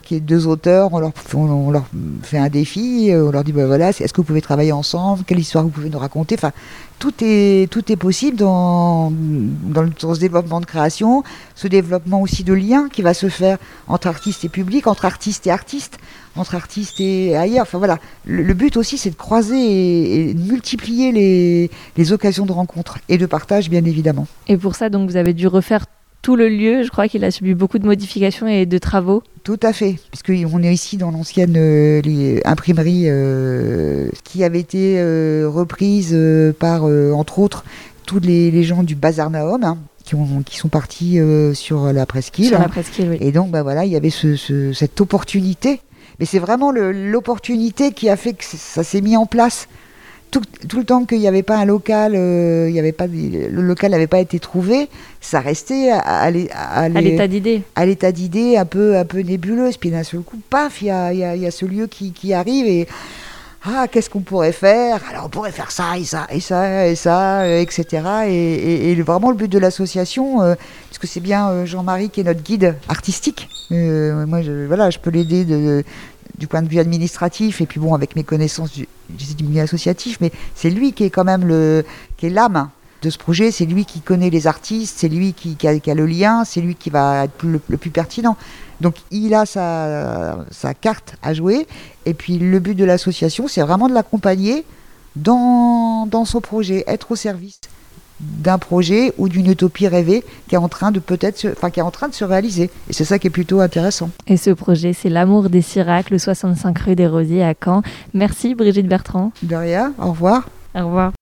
qui 0.02 0.14
est 0.16 0.20
deux 0.20 0.46
auteurs, 0.46 0.92
on 0.92 0.98
leur, 1.00 1.12
on, 1.34 1.72
fait 2.22 2.38
un 2.38 2.48
défi, 2.48 3.10
on 3.12 3.30
leur 3.30 3.42
dit 3.42 3.52
bah, 3.52 3.66
voilà, 3.66 3.88
est-ce 3.90 4.12
que 4.12 4.18
vous 4.18 4.24
pouvez 4.26 4.42
travailler 4.42 4.72
ensemble, 4.72 5.24
quelle 5.26 5.38
histoire 5.38 5.64
vous 5.64 5.70
pouvez 5.70 5.90
nous 5.90 5.98
raconter. 5.98 6.34
Enfin, 6.34 6.52
tout 6.98 7.12
est 7.22 7.96
possible 7.98 8.36
dans 8.36 9.10
dans, 9.10 9.82
le- 9.82 9.92
dans 10.00 10.14
ce 10.14 10.20
développement 10.20 10.60
de 10.60 10.66
création, 10.66 11.22
ce 11.54 11.68
développement 11.68 12.20
aussi 12.20 12.44
de 12.44 12.52
liens 12.52 12.88
qui 12.92 13.02
va 13.02 13.14
se 13.14 13.28
faire 13.28 13.58
entre 13.88 14.06
artistes 14.08 14.44
et 14.44 14.48
public, 14.48 14.86
entre 14.86 15.04
artistes 15.04 15.46
et 15.46 15.50
artistes 15.50 15.98
entre 16.36 16.54
artistes 16.54 17.00
et 17.00 17.36
ailleurs. 17.36 17.62
Enfin 17.62 17.78
voilà, 17.78 17.98
le, 18.26 18.42
le 18.42 18.54
but 18.54 18.76
aussi 18.76 18.98
c'est 18.98 19.10
de 19.10 19.14
croiser 19.16 19.56
et, 19.56 20.30
et 20.30 20.34
de 20.34 20.40
multiplier 20.50 21.12
les, 21.12 21.70
les 21.96 22.12
occasions 22.12 22.46
de 22.46 22.52
rencontres 22.52 22.98
et 23.08 23.18
de 23.18 23.26
partage 23.26 23.70
bien 23.70 23.84
évidemment. 23.84 24.26
Et 24.48 24.56
pour 24.56 24.74
ça, 24.74 24.88
donc, 24.90 25.08
vous 25.10 25.16
avez 25.16 25.32
dû 25.32 25.46
refaire 25.46 25.86
tout 26.22 26.36
le 26.36 26.48
lieu. 26.48 26.82
Je 26.82 26.90
crois 26.90 27.06
qu'il 27.08 27.22
a 27.24 27.30
subi 27.30 27.52
beaucoup 27.54 27.78
de 27.78 27.84
modifications 27.86 28.46
et 28.46 28.64
de 28.66 28.78
travaux. 28.78 29.22
Tout 29.42 29.60
à 29.62 29.72
fait, 29.74 29.96
puisqu'on 30.10 30.62
est 30.62 30.72
ici 30.72 30.96
dans 30.96 31.10
l'ancienne 31.10 31.54
euh, 31.58 32.40
imprimerie 32.46 33.04
euh, 33.06 34.08
qui 34.24 34.42
avait 34.42 34.60
été 34.60 34.96
euh, 34.98 35.46
reprise 35.52 36.16
par, 36.58 36.84
entre 36.84 37.38
autres, 37.40 37.64
tous 38.06 38.20
les, 38.20 38.50
les 38.50 38.64
gens 38.64 38.82
du 38.82 38.94
Bazar 38.94 39.28
Nahum, 39.30 39.62
hein, 39.64 39.78
qui, 40.04 40.14
ont, 40.14 40.42
qui 40.44 40.56
sont 40.56 40.68
partis 40.68 41.18
euh, 41.18 41.52
sur 41.54 41.92
la 41.92 42.06
presqu'île. 42.06 42.48
Sur 42.48 42.58
la 42.58 42.68
presqu'île, 42.68 43.10
oui. 43.10 43.16
Et 43.20 43.32
donc, 43.32 43.50
bah 43.50 43.62
voilà, 43.62 43.84
il 43.84 43.92
y 43.92 43.96
avait 43.96 44.10
ce- 44.10 44.36
ce- 44.36 44.72
cette 44.72 44.98
opportunité. 45.02 45.80
Mais 46.20 46.26
c'est 46.26 46.38
vraiment 46.38 46.70
l'opportunité 46.72 47.92
qui 47.92 48.08
a 48.08 48.16
fait 48.16 48.32
que 48.34 48.44
ça 48.44 48.82
s'est 48.84 49.00
mis 49.00 49.16
en 49.16 49.26
place. 49.26 49.68
Tout, 50.30 50.42
tout 50.68 50.78
le 50.78 50.84
temps 50.84 51.04
qu'il 51.04 51.20
n'y 51.20 51.28
avait 51.28 51.44
pas 51.44 51.56
un 51.58 51.64
local, 51.64 52.14
euh, 52.16 52.66
il 52.68 52.74
y 52.74 52.80
avait 52.80 52.90
pas, 52.90 53.06
le 53.06 53.48
local 53.62 53.92
n'avait 53.92 54.08
pas 54.08 54.18
été 54.18 54.40
trouvé, 54.40 54.88
ça 55.20 55.38
restait 55.38 55.90
à, 55.90 55.98
à, 56.00 56.30
l'é- 56.32 56.50
à 56.52 56.80
À 56.80 56.88
l'é- 56.88 57.02
l'état 57.12 57.28
d'idée. 57.28 57.62
à 57.76 57.86
l'état 57.86 58.10
d'idée 58.10 58.56
un 58.56 58.64
peu, 58.64 58.96
un 58.96 59.04
peu 59.04 59.20
nébuleuse. 59.20 59.76
Puis 59.76 59.90
d'un 59.90 60.02
seul 60.02 60.22
coup, 60.22 60.38
paf, 60.50 60.82
il 60.82 60.86
y 60.86 60.90
a, 60.90 61.12
il 61.12 61.18
y 61.20 61.24
a- 61.24 61.36
il 61.36 61.42
y 61.42 61.46
a 61.46 61.52
ce 61.52 61.64
lieu 61.66 61.86
qui, 61.86 62.10
qui 62.12 62.32
arrive 62.34 62.66
et 62.66 62.88
ah, 63.66 63.88
qu'est-ce 63.88 64.10
qu'on 64.10 64.20
pourrait 64.20 64.52
faire? 64.52 65.00
Alors 65.10 65.24
on 65.24 65.28
pourrait 65.30 65.50
faire 65.50 65.70
ça 65.70 65.96
et 65.96 66.04
ça 66.04 66.26
et 66.30 66.40
ça 66.40 66.86
et 66.86 66.94
ça, 66.94 67.48
etc. 67.60 68.02
Et, 68.28 68.94
vraiment 69.02 69.30
le 69.30 69.36
but 69.36 69.48
de 69.48 69.58
l'association, 69.58 70.42
euh, 70.42 70.54
puisque 70.86 71.06
c'est 71.06 71.20
bien 71.20 71.48
euh, 71.48 71.66
Jean-Marie 71.66 72.10
qui 72.10 72.20
est 72.20 72.24
notre 72.24 72.42
guide 72.42 72.76
artistique. 72.88 73.48
Euh, 73.72 74.26
moi, 74.26 74.42
je, 74.42 74.66
voilà, 74.66 74.90
je 74.90 74.98
peux 74.98 75.10
l'aider 75.10 75.44
de- 75.44 75.82
du 76.38 76.46
point 76.46 76.62
de 76.62 76.68
vue 76.68 76.78
administratif 76.78 77.60
et 77.60 77.66
puis 77.66 77.80
bon 77.80 77.94
avec 77.94 78.16
mes 78.16 78.24
connaissances 78.24 78.72
du, 78.72 78.86
milieu 79.42 79.62
associatif, 79.62 80.18
mais 80.20 80.30
c'est 80.54 80.70
lui 80.70 80.92
qui 80.92 81.04
est 81.04 81.10
quand 81.10 81.24
même 81.24 81.82
qui 82.16 82.28
l'âme 82.28 82.68
de 83.04 83.10
ce 83.10 83.18
projet, 83.18 83.50
c'est 83.50 83.66
lui 83.66 83.84
qui 83.84 84.00
connaît 84.00 84.30
les 84.30 84.46
artistes, 84.46 84.96
c'est 84.98 85.08
lui 85.08 85.32
qui, 85.34 85.54
qui 85.56 85.68
a, 85.68 85.78
qui 85.78 85.90
a 85.90 85.94
le 85.94 86.06
lien, 86.06 86.44
c'est 86.44 86.60
lui 86.60 86.74
qui 86.74 86.90
va 86.90 87.24
être 87.24 87.42
le, 87.44 87.60
le 87.68 87.76
plus 87.76 87.90
pertinent. 87.90 88.36
Donc 88.80 88.96
il 89.10 89.34
a 89.34 89.46
sa, 89.46 90.44
sa 90.50 90.74
carte 90.74 91.14
à 91.22 91.32
jouer, 91.34 91.66
et 92.06 92.14
puis 92.14 92.38
le 92.38 92.58
but 92.58 92.74
de 92.74 92.84
l'association, 92.84 93.46
c'est 93.46 93.62
vraiment 93.62 93.88
de 93.88 93.94
l'accompagner 93.94 94.64
dans, 95.16 96.06
dans 96.10 96.24
son 96.24 96.40
projet, 96.40 96.84
être 96.86 97.12
au 97.12 97.16
service 97.16 97.60
d'un 98.20 98.58
projet 98.58 99.12
ou 99.18 99.28
d'une 99.28 99.50
utopie 99.50 99.88
rêvée 99.88 100.22
qui 100.48 100.54
est 100.54 100.58
en 100.58 100.68
train 100.68 100.92
de 100.92 101.00
peut-être, 101.00 101.36
se- 101.36 101.48
enfin 101.48 101.70
qui 101.70 101.80
est 101.80 101.82
en 101.82 101.90
train 101.90 102.08
de 102.08 102.14
se 102.14 102.24
réaliser. 102.24 102.70
Et 102.88 102.92
c'est 102.92 103.04
ça 103.04 103.18
qui 103.18 103.26
est 103.26 103.30
plutôt 103.30 103.60
intéressant. 103.60 104.10
Et 104.28 104.36
ce 104.36 104.50
projet, 104.50 104.92
c'est 104.92 105.08
L'amour 105.10 105.50
des 105.50 105.62
Sirac, 105.62 106.10
le 106.10 106.18
65 106.18 106.78
rue 106.78 106.94
des 106.94 107.08
Rosiers 107.08 107.42
à 107.44 107.54
Caen. 107.62 107.82
Merci 108.14 108.54
Brigitte 108.54 108.86
Bertrand. 108.88 109.32
De 109.42 109.56
rien, 109.56 109.92
au 110.00 110.10
revoir. 110.10 110.48
Au 110.76 110.86
revoir. 110.86 111.12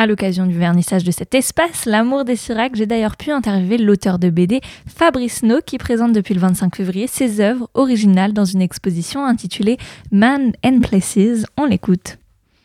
À 0.00 0.06
l'occasion 0.06 0.46
du 0.46 0.56
vernissage 0.56 1.02
de 1.02 1.10
cet 1.10 1.34
espace, 1.34 1.84
L'amour 1.84 2.24
des 2.24 2.36
Sirac, 2.36 2.76
j'ai 2.76 2.86
d'ailleurs 2.86 3.16
pu 3.16 3.32
interviewer 3.32 3.78
l'auteur 3.78 4.20
de 4.20 4.30
BD, 4.30 4.60
Fabrice 4.86 5.42
No, 5.42 5.56
qui 5.60 5.76
présente 5.76 6.12
depuis 6.12 6.34
le 6.34 6.40
25 6.40 6.76
février 6.76 7.08
ses 7.08 7.40
œuvres 7.40 7.68
originales 7.74 8.32
dans 8.32 8.44
une 8.44 8.62
exposition 8.62 9.24
intitulée 9.26 9.76
Man 10.12 10.52
and 10.64 10.82
Places. 10.88 11.44
On 11.56 11.64
l'écoute. 11.64 12.18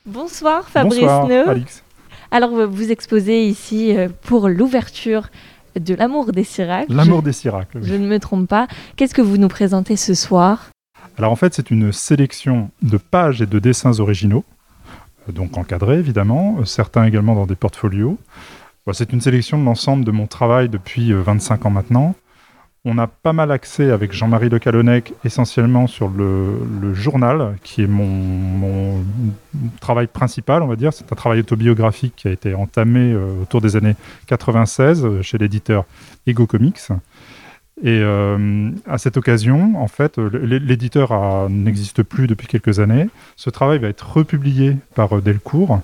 Bonsoir 0.06 0.70
Fabrice 0.70 1.00
Bonsoir, 1.00 1.28
No. 1.28 1.50
Alix. 1.50 1.84
Alors 2.30 2.52
vous- 2.52 2.70
vous 2.72 2.92
exposez 2.92 3.48
ici 3.48 3.98
euh, 3.98 4.10
pour 4.22 4.48
l'ouverture 4.48 5.30
de 5.76 5.96
L'amour 5.96 6.34
des 6.34 6.44
Sirac. 6.44 6.86
L'amour 6.90 7.24
des 7.24 7.34
Sirac. 7.34 7.68
oui. 7.74 7.82
Je 7.84 7.96
ne 7.96 8.06
me 8.08 8.20
trompe 8.20 8.48
pas. 8.48 8.68
Qu'est-ce 8.96 9.16
que 9.16 9.24
vous 9.24 9.38
nous 9.38 9.48
présentez 9.48 9.96
ce 9.96 10.14
soir? 10.14 10.70
Alors 11.18 11.32
en 11.32 11.36
fait, 11.36 11.56
c'est 11.56 11.72
une 11.72 11.92
sélection 11.92 12.70
de 12.84 12.98
pages 12.98 13.42
et 13.42 13.48
de 13.48 13.58
dessins 13.58 14.00
originaux, 14.00 14.44
donc 15.32 15.58
encadrés 15.58 16.00
évidemment, 16.00 16.58
euh, 16.60 16.66
certains 16.66 17.06
également 17.06 17.36
dans 17.36 17.46
des 17.46 17.56
portfolios. 17.56 18.18
C'est 18.92 19.14
une 19.14 19.22
sélection 19.22 19.58
de 19.58 19.64
l'ensemble 19.64 20.04
de 20.04 20.12
mon 20.12 20.28
travail 20.28 20.68
depuis 20.68 21.14
euh, 21.14 21.22
25 21.22 21.66
ans 21.66 21.70
maintenant. 21.70 22.16
On 22.86 22.98
a 22.98 23.08
pas 23.08 23.32
mal 23.32 23.50
axé 23.52 23.92
avec 23.92 24.12
Jean-Marie 24.12 24.50
Le 24.50 24.60
Calonnec 24.60 25.14
essentiellement 25.24 25.88
sur 25.88 26.10
le, 26.10 26.94
journal, 26.94 27.56
qui 27.64 27.82
est 27.82 27.88
mon, 27.88 29.06
travail 29.80 30.08
principal, 30.08 30.62
on 30.62 30.68
va 30.68 30.76
dire. 30.76 30.92
C'est 30.92 31.10
un 31.10 31.16
travail 31.16 31.40
autobiographique 31.40 32.14
qui 32.18 32.28
a 32.28 32.32
été 32.32 32.54
entamé 32.54 33.14
euh, 33.14 33.44
autour 33.44 33.62
des 33.62 33.78
années 33.78 33.96
96 34.28 35.06
euh, 35.06 35.22
chez 35.22 35.38
l'éditeur 35.38 35.86
Ego 36.28 36.46
Comics. 36.46 36.90
Et 37.86 38.00
euh, 38.02 38.70
à 38.88 38.98
cette 38.98 39.18
occasion, 39.18 39.74
en 39.82 39.88
fait, 39.88 40.18
l'éditeur 40.18 41.50
n'existe 41.50 42.02
plus 42.04 42.28
depuis 42.28 42.48
quelques 42.48 42.80
années. 42.80 43.10
Ce 43.36 43.50
travail 43.50 43.80
va 43.80 43.90
être 43.90 44.10
republié 44.14 44.78
par 44.96 45.18
euh, 45.18 45.22
Delcourt. 45.22 45.82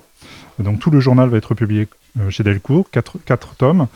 Donc 0.58 0.78
tout 0.80 0.90
le 0.90 0.98
journal 1.00 1.28
va 1.28 1.36
être 1.36 1.46
republié 1.50 1.88
euh, 2.20 2.30
chez 2.30 2.42
Delcourt, 2.42 2.86
quatre, 2.90 3.18
quatre 3.24 3.54
tomes. 3.54 3.86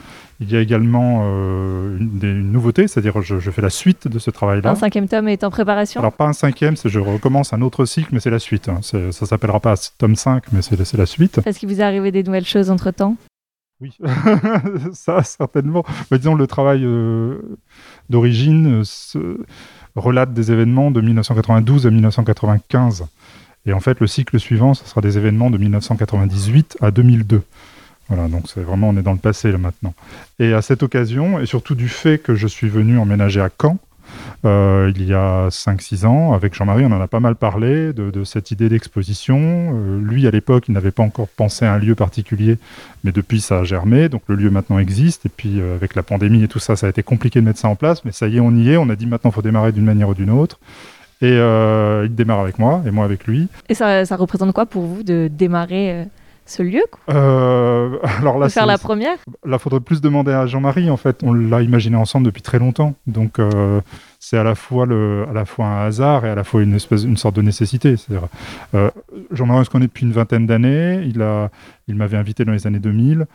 Il 0.40 0.50
y 0.52 0.56
a 0.56 0.60
également 0.60 1.22
euh, 1.24 1.96
une, 1.98 2.18
des- 2.18 2.26
une 2.30 2.52
nouveauté, 2.52 2.88
c'est-à-dire 2.88 3.22
je, 3.22 3.38
je 3.38 3.50
fais 3.50 3.62
la 3.62 3.70
suite 3.70 4.08
de 4.08 4.18
ce 4.18 4.30
travail-là. 4.30 4.70
Un 4.70 4.74
cinquième 4.74 5.08
tome 5.08 5.28
est 5.28 5.44
en 5.44 5.50
préparation? 5.50 6.00
Alors 6.00 6.12
pas 6.12 6.26
un 6.26 6.32
cinquième, 6.32 6.76
c'est 6.76 6.88
je 6.88 6.98
recommence 6.98 7.52
un 7.54 7.62
autre 7.62 7.84
cycle, 7.86 8.08
mais 8.12 8.20
c'est 8.20 8.30
la 8.30 8.38
suite. 8.40 8.68
hein. 8.68 8.80
C'est- 8.82 9.12
Ça 9.12 9.26
s'appellera 9.26 9.60
pas 9.60 9.74
tome 9.96 10.16
5, 10.16 10.44
mais 10.52 10.60
c'est 10.60 10.82
c'est 10.84 10.96
la 10.98 11.06
suite. 11.06 11.40
Parce 11.42 11.56
qu'il 11.56 11.68
vous 11.68 11.80
est 11.80 11.84
arrivé 11.84 12.10
des 12.12 12.22
nouvelles 12.22 12.44
choses 12.44 12.70
entre-temps? 12.70 13.16
Oui, 13.80 13.92
ça 14.92 15.22
certainement. 15.24 15.84
Mais 16.10 16.18
disons, 16.18 16.34
le 16.34 16.46
travail 16.46 16.82
euh, 16.84 17.40
d'origine 18.10 18.82
euh, 19.16 19.46
relate 19.96 20.33
des 20.33 20.52
événements 20.52 20.90
de 20.90 21.00
1992 21.00 21.87
à 21.87 21.90
1995. 21.90 23.06
Et 23.66 23.72
en 23.72 23.81
fait, 23.81 24.00
le 24.00 24.06
cycle 24.06 24.38
suivant, 24.38 24.74
ce 24.74 24.85
sera 24.85 25.00
des 25.00 25.16
événements 25.16 25.50
de 25.50 25.58
1998 25.58 26.79
à 26.81 26.90
2002. 26.90 27.42
Voilà, 28.08 28.29
donc 28.29 28.48
c'est 28.48 28.60
vraiment, 28.60 28.90
on 28.90 28.96
est 28.96 29.02
dans 29.02 29.12
le 29.12 29.18
passé 29.18 29.50
là 29.50 29.58
maintenant. 29.58 29.94
Et 30.38 30.52
à 30.52 30.60
cette 30.60 30.83
occasion, 30.83 31.40
et 31.40 31.46
surtout 31.46 31.74
du 31.74 31.88
fait 31.88 32.18
que 32.18 32.35
je 32.35 32.46
suis 32.46 32.68
venu 32.68 32.98
emménager 32.98 33.40
à 33.40 33.48
Caen, 33.60 33.79
euh, 34.44 34.92
il 34.94 35.07
y 35.07 35.15
a 35.15 35.48
5-6 35.48 36.07
ans, 36.07 36.33
avec 36.33 36.55
Jean-Marie, 36.55 36.85
on 36.85 36.92
en 36.92 37.00
a 37.00 37.09
pas 37.09 37.21
mal 37.21 37.35
parlé 37.35 37.92
de, 37.92 38.25
cette 38.25 38.50
idée 38.50 38.69
d'exposition. 38.69 39.38
Euh, 39.38 40.00
lui, 40.00 40.27
à 40.27 40.31
l'époque, 40.31 40.65
il 40.69 40.75
n'avait 40.75 40.90
pas 40.90 41.02
encore 41.02 41.29
pensé 41.29 41.65
à 41.65 41.73
un 41.73 41.79
lieu 41.79 41.94
particulier, 41.94 42.59
mais 43.05 43.13
depuis, 43.13 43.40
ça 43.40 43.61
a 43.61 43.65
germé. 43.65 44.09
Donc 44.09 44.23
le 44.27 44.37
lieu 44.37 44.50
maintenant 44.50 44.79
existe. 44.79 45.27
Et 45.27 45.31
puis, 45.31 45.61
euh, 45.61 45.75
avec 45.75 45.94
la 45.94 46.02
pandémie 46.02 46.42
et 46.42 46.48
tout 46.48 46.59
ça, 46.59 46.77
ça 46.77 46.87
a 46.87 46.90
été 46.90 47.02
compliqué 47.02 47.40
de 47.40 47.44
mettre 47.44 47.59
ça 47.59 47.69
en 47.69 47.77
place. 47.77 48.05
Mais 48.05 48.13
ça 48.13 48.29
y 48.29 48.37
est, 48.37 48.40
on 48.40 48.55
y 48.55 48.71
est. 48.71 48.77
On 48.77 48.88
a 48.90 48.96
dit 48.96 49.07
maintenant, 49.07 49.31
il 49.31 49.35
faut 49.35 49.42
démarrer 49.42 49.73
d'une 49.73 49.85
manière 49.85 50.09
ou 50.09 50.15
d'une 50.15 50.31
autre. 50.31 50.59
Et 51.23 51.38
il 51.38 52.15
démarre 52.15 52.40
avec 52.40 52.59
moi, 52.59 52.83
et 52.87 52.90
moi 52.90 53.07
avec 53.07 53.27
lui. 53.27 53.48
Et 53.71 53.75
ça, 53.75 54.05
représente 54.17 54.52
quoi 54.52 54.67
pour 54.67 54.83
vous 54.83 55.02
de 55.02 55.31
démarrer 55.33 56.07
ce 56.46 56.62
lieu 56.62 56.82
quoi 56.90 57.14
Euh, 57.14 57.98
alors 58.18 58.38
là, 58.38 58.48
faire 58.48 58.66
la 58.66 58.78
première 58.78 59.16
Là, 59.44 59.58
faudrait 59.58 59.80
plus 59.80 60.00
demander 60.00 60.32
à 60.32 60.46
Jean-Marie. 60.46 60.90
En 60.90 60.96
fait, 60.96 61.22
on 61.22 61.32
l'a 61.32 61.62
imaginé 61.62 61.96
ensemble 61.96 62.26
depuis 62.26 62.42
très 62.42 62.58
longtemps. 62.58 62.94
Donc, 63.06 63.38
euh, 63.38 63.80
c'est 64.20 64.38
à 64.38 64.44
la 64.44 64.54
fois 64.54 64.86
le, 64.86 65.26
à 65.28 65.32
la 65.32 65.44
fois 65.44 65.66
un 65.66 65.86
hasard 65.86 66.24
et 66.24 66.30
à 66.30 66.34
la 66.34 66.44
fois 66.44 66.62
une 66.62 66.74
espèce, 66.74 67.04
une 67.04 67.16
sorte 67.16 67.36
de 67.36 67.42
nécessité. 67.42 67.96
C'est-à-dire, 67.96 68.28
euh, 68.74 68.90
Jean-Marie, 69.30 69.60
on 69.60 69.64
se 69.64 69.70
connaît 69.70 69.86
depuis 69.86 70.06
une 70.06 70.12
vingtaine 70.12 70.46
d'années. 70.46 71.02
Il 71.06 71.22
a, 71.22 71.50
il 71.88 71.94
m'avait 71.94 72.16
invité 72.16 72.44
dans 72.44 72.52
les 72.52 72.66
années 72.66 72.78
2000. 72.78 73.26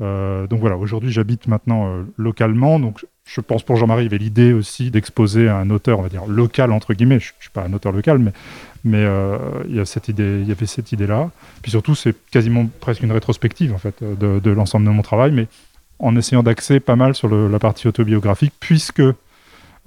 Euh, 0.00 0.46
donc 0.46 0.60
voilà, 0.60 0.76
aujourd'hui, 0.76 1.10
j'habite 1.10 1.48
maintenant 1.48 1.88
euh, 1.88 2.02
localement. 2.16 2.78
Donc, 2.78 3.04
je 3.24 3.40
pense 3.40 3.62
pour 3.62 3.76
Jean-Marie, 3.76 4.02
il 4.02 4.06
y 4.06 4.08
avait 4.14 4.18
l'idée 4.22 4.52
aussi 4.52 4.90
d'exposer 4.90 5.48
un 5.48 5.70
auteur, 5.70 5.98
on 5.98 6.02
va 6.02 6.08
dire 6.08 6.26
local 6.26 6.72
entre 6.72 6.94
guillemets. 6.94 7.18
Je, 7.20 7.32
ne 7.36 7.40
suis 7.40 7.50
pas 7.50 7.64
un 7.64 7.72
auteur 7.72 7.92
local, 7.92 8.18
mais 8.18 8.32
mais 8.84 9.02
euh, 9.04 9.38
il 9.68 9.74
y 9.74 9.80
a 9.80 9.84
cette 9.84 10.08
idée, 10.08 10.38
il 10.42 10.48
y 10.48 10.52
avait 10.52 10.66
cette 10.66 10.92
idée-là. 10.92 11.30
Puis 11.62 11.72
surtout, 11.72 11.94
c'est 11.96 12.14
quasiment 12.30 12.66
presque 12.80 13.02
une 13.02 13.12
rétrospective 13.12 13.74
en 13.74 13.78
fait 13.78 14.02
de, 14.02 14.38
de 14.38 14.50
l'ensemble 14.50 14.86
de 14.86 14.90
mon 14.90 15.02
travail, 15.02 15.32
mais 15.32 15.46
en 15.98 16.14
essayant 16.16 16.44
d'axer 16.44 16.78
pas 16.78 16.94
mal 16.94 17.14
sur 17.16 17.26
le- 17.28 17.48
la 17.48 17.58
partie 17.58 17.88
autobiographique, 17.88 18.52
puisque 18.60 19.00
euh, 19.00 19.14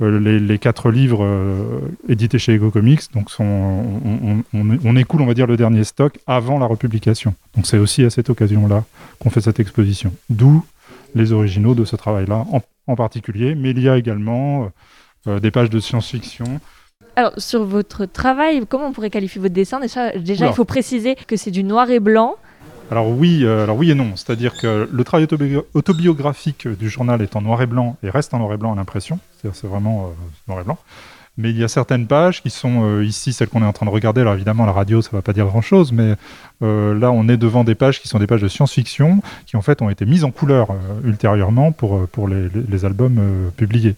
les, 0.09 0.39
les 0.39 0.57
quatre 0.57 0.89
livres 0.91 1.23
euh, 1.23 1.79
édités 2.09 2.39
chez 2.39 2.53
Ego 2.53 2.71
Comics, 2.71 3.01
donc 3.13 3.29
sont, 3.29 3.43
on, 3.43 4.43
on- 4.53 4.77
on- 4.83 4.95
écoule, 4.95 5.21
on 5.21 5.25
va 5.25 5.33
dire, 5.33 5.47
le 5.47 5.57
dernier 5.57 5.83
stock 5.83 6.17
avant 6.27 6.57
la 6.59 6.65
republication. 6.65 7.33
Donc 7.55 7.67
c'est 7.67 7.77
aussi 7.77 8.03
à 8.03 8.09
cette 8.09 8.29
occasion-là 8.29 8.83
qu'on 9.19 9.29
fait 9.29 9.41
cette 9.41 9.59
exposition. 9.59 10.11
D'où 10.29 10.63
les 11.13 11.31
originaux 11.33 11.75
de 11.75 11.85
ce 11.85 11.95
travail-là 11.95 12.45
en, 12.51 12.61
en 12.87 12.95
particulier, 12.95 13.53
mais 13.55 13.71
il 13.71 13.79
y 13.79 13.89
a 13.89 13.97
également 13.97 14.63
euh, 14.63 14.67
euh, 15.27 15.39
des 15.39 15.51
pages 15.51 15.69
de 15.69 15.79
science-fiction. 15.79 16.59
Alors, 17.17 17.33
sur 17.37 17.65
votre 17.65 18.05
travail, 18.05 18.63
comment 18.69 18.87
on 18.87 18.93
pourrait 18.93 19.09
qualifier 19.09 19.41
votre 19.41 19.53
dessin? 19.53 19.79
Déjà, 20.15 20.47
il 20.47 20.53
faut 20.53 20.63
préciser 20.65 21.15
que 21.27 21.35
c'est 21.35 21.51
du 21.51 21.63
noir 21.63 21.89
et 21.89 21.99
blanc. 21.99 22.35
Alors 22.91 23.07
oui, 23.09 23.45
euh, 23.45 23.63
alors 23.63 23.77
oui 23.77 23.89
et 23.89 23.95
non. 23.95 24.17
C'est-à-dire 24.17 24.53
que 24.53 24.89
le 24.91 25.03
travail 25.05 25.25
autobi- 25.25 25.61
autobiographique 25.73 26.67
du 26.67 26.89
journal 26.89 27.21
est 27.21 27.37
en 27.37 27.41
noir 27.41 27.61
et 27.61 27.65
blanc 27.65 27.95
et 28.03 28.09
reste 28.09 28.33
en 28.33 28.39
noir 28.39 28.53
et 28.53 28.57
blanc 28.57 28.73
à 28.73 28.75
l'impression. 28.75 29.17
C'est-à-dire 29.31 29.57
c'est 29.57 29.67
vraiment 29.67 30.07
euh, 30.07 30.09
noir 30.49 30.59
et 30.59 30.63
blanc. 30.65 30.77
Mais 31.37 31.51
il 31.51 31.57
y 31.57 31.63
a 31.63 31.69
certaines 31.69 32.05
pages 32.05 32.43
qui 32.43 32.49
sont 32.49 32.83
euh, 32.83 33.05
ici, 33.05 33.31
celles 33.31 33.47
qu'on 33.47 33.61
est 33.61 33.65
en 33.65 33.71
train 33.71 33.85
de 33.85 33.91
regarder. 33.91 34.19
Alors 34.19 34.33
évidemment, 34.33 34.65
la 34.65 34.73
radio, 34.73 35.01
ça 35.01 35.11
va 35.13 35.21
pas 35.21 35.31
dire 35.31 35.45
grand-chose, 35.45 35.93
mais 35.93 36.15
là, 36.59 37.11
on 37.11 37.29
est 37.29 37.37
devant 37.37 37.63
des 37.63 37.75
pages 37.75 38.01
qui 38.01 38.09
sont 38.09 38.19
des 38.19 38.27
pages 38.27 38.41
de 38.41 38.49
science-fiction, 38.49 39.21
qui 39.45 39.55
en 39.55 39.61
fait 39.61 39.81
ont 39.81 39.89
été 39.89 40.05
mises 40.05 40.25
en 40.25 40.31
couleur 40.31 40.67
ultérieurement 41.03 41.71
pour, 41.71 42.07
pour 42.09 42.27
les, 42.27 42.85
albums 42.85 43.19
publiés. 43.57 43.95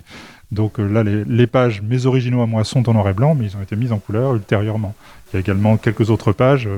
Donc 0.51 0.77
là, 0.77 1.03
les, 1.03 1.25
les 1.25 1.47
pages, 1.47 1.81
mes 1.81 2.05
originaux 2.05 2.41
à 2.41 2.45
moi, 2.45 2.63
sont 2.63 2.87
en 2.87 2.93
noir 2.93 3.09
et 3.09 3.13
blanc, 3.13 3.35
mais 3.35 3.47
ils 3.47 3.57
ont 3.57 3.61
été 3.61 3.75
mis 3.75 3.91
en 3.91 3.97
couleur 3.97 4.35
ultérieurement. 4.35 4.95
Il 5.31 5.33
y 5.33 5.37
a 5.37 5.39
également 5.41 5.75
quelques 5.75 6.09
autres 6.09 6.31
pages 6.31 6.69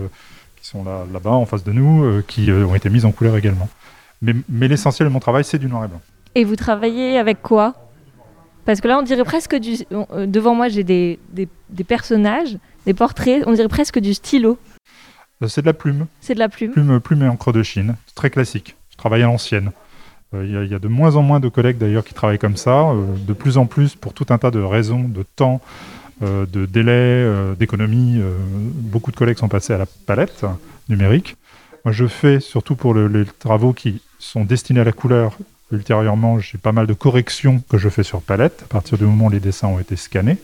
qui 0.65 0.71
sont 0.71 0.83
là, 0.83 1.03
là-bas, 1.13 1.31
en 1.31 1.45
face 1.45 1.63
de 1.63 1.71
nous, 1.71 2.03
euh, 2.03 2.23
qui 2.27 2.49
euh, 2.49 2.65
ont 2.65 2.73
été 2.75 2.89
mises 2.89 3.05
en 3.05 3.11
couleur 3.11 3.37
également. 3.37 3.69
Mais, 4.21 4.33
mais 4.49 4.67
l'essentiel 4.67 5.07
de 5.07 5.13
mon 5.13 5.19
travail, 5.19 5.43
c'est 5.43 5.59
du 5.59 5.67
noir 5.67 5.85
et 5.85 5.87
blanc. 5.87 6.01
Et 6.33 6.43
vous 6.43 6.55
travaillez 6.55 7.19
avec 7.19 7.41
quoi? 7.43 7.75
Parce 8.65 8.81
que 8.81 8.87
là, 8.87 8.97
on 8.97 9.03
dirait 9.03 9.23
presque 9.23 9.55
du. 9.57 9.75
euh, 9.91 10.25
devant 10.25 10.55
moi, 10.55 10.67
j'ai 10.69 10.83
des, 10.83 11.19
des, 11.31 11.47
des 11.69 11.83
personnages, 11.83 12.57
des 12.87 12.95
portraits, 12.95 13.43
on 13.45 13.53
dirait 13.53 13.67
presque 13.67 13.99
du 13.99 14.15
stylo. 14.15 14.57
C'est 15.47 15.61
de 15.61 15.67
la 15.67 15.73
plume, 15.73 16.07
C'est 16.21 16.33
de 16.33 16.39
la 16.39 16.49
plume. 16.49 16.71
plume, 16.71 16.99
plume 16.99 17.21
et 17.23 17.27
encre 17.27 17.51
de 17.51 17.61
Chine, 17.61 17.95
C'est 18.07 18.15
très 18.15 18.29
classique. 18.31 18.75
Je 18.89 18.97
travaille 18.97 19.21
à 19.21 19.25
l'ancienne. 19.27 19.71
Euh, 20.33 20.45
Il 20.45 20.51
y, 20.51 20.57
a- 20.57 20.63
il 20.63 20.71
y 20.71 20.73
a 20.73 20.79
de 20.79 20.87
moins 20.87 21.15
en 21.17 21.21
moins 21.21 21.39
de 21.39 21.49
collègues 21.49 21.77
d'ailleurs 21.77 22.03
qui 22.05 22.15
travaillent 22.15 22.39
comme 22.39 22.57
ça, 22.57 22.89
euh, 22.89 23.03
de 23.27 23.33
plus 23.33 23.57
en 23.59 23.67
plus 23.67 23.93
pour 23.95 24.13
tout 24.13 24.25
un 24.29 24.39
tas 24.39 24.49
de 24.49 24.61
raisons, 24.61 25.01
de 25.03 25.23
temps, 25.35 25.61
euh, 26.21 26.45
de 26.45 26.65
délai, 26.65 26.91
euh, 26.93 27.55
d'économie. 27.55 28.19
euh, 28.19 28.35
beaucoup 28.39 29.11
de 29.11 29.15
collègues 29.17 29.37
sont 29.37 29.47
passés 29.49 29.73
à 29.73 29.77
la 29.77 29.85
palette 29.85 30.45
numérique. 30.89 31.35
Moi, 31.83 31.91
je 31.91 32.07
fais 32.07 32.39
surtout 32.39 32.75
pour 32.75 32.93
le- 32.93 33.07
les 33.07 33.25
travaux 33.25 33.73
qui 33.73 34.01
sont 34.19 34.43
destinés 34.45 34.79
à 34.79 34.83
la 34.83 34.91
couleur. 34.91 35.37
Ultérieurement, 35.71 36.39
j'ai 36.39 36.57
pas 36.57 36.71
mal 36.71 36.87
de 36.87 36.93
corrections 36.93 37.61
que 37.69 37.77
je 37.77 37.89
fais 37.89 38.03
sur 38.03 38.21
palette 38.21 38.61
à 38.63 38.67
partir 38.67 38.97
du 38.97 39.03
moment 39.03 39.25
où 39.27 39.29
les 39.29 39.39
dessins 39.39 39.67
ont 39.67 39.79
été 39.79 39.95
scannés. 39.95 40.37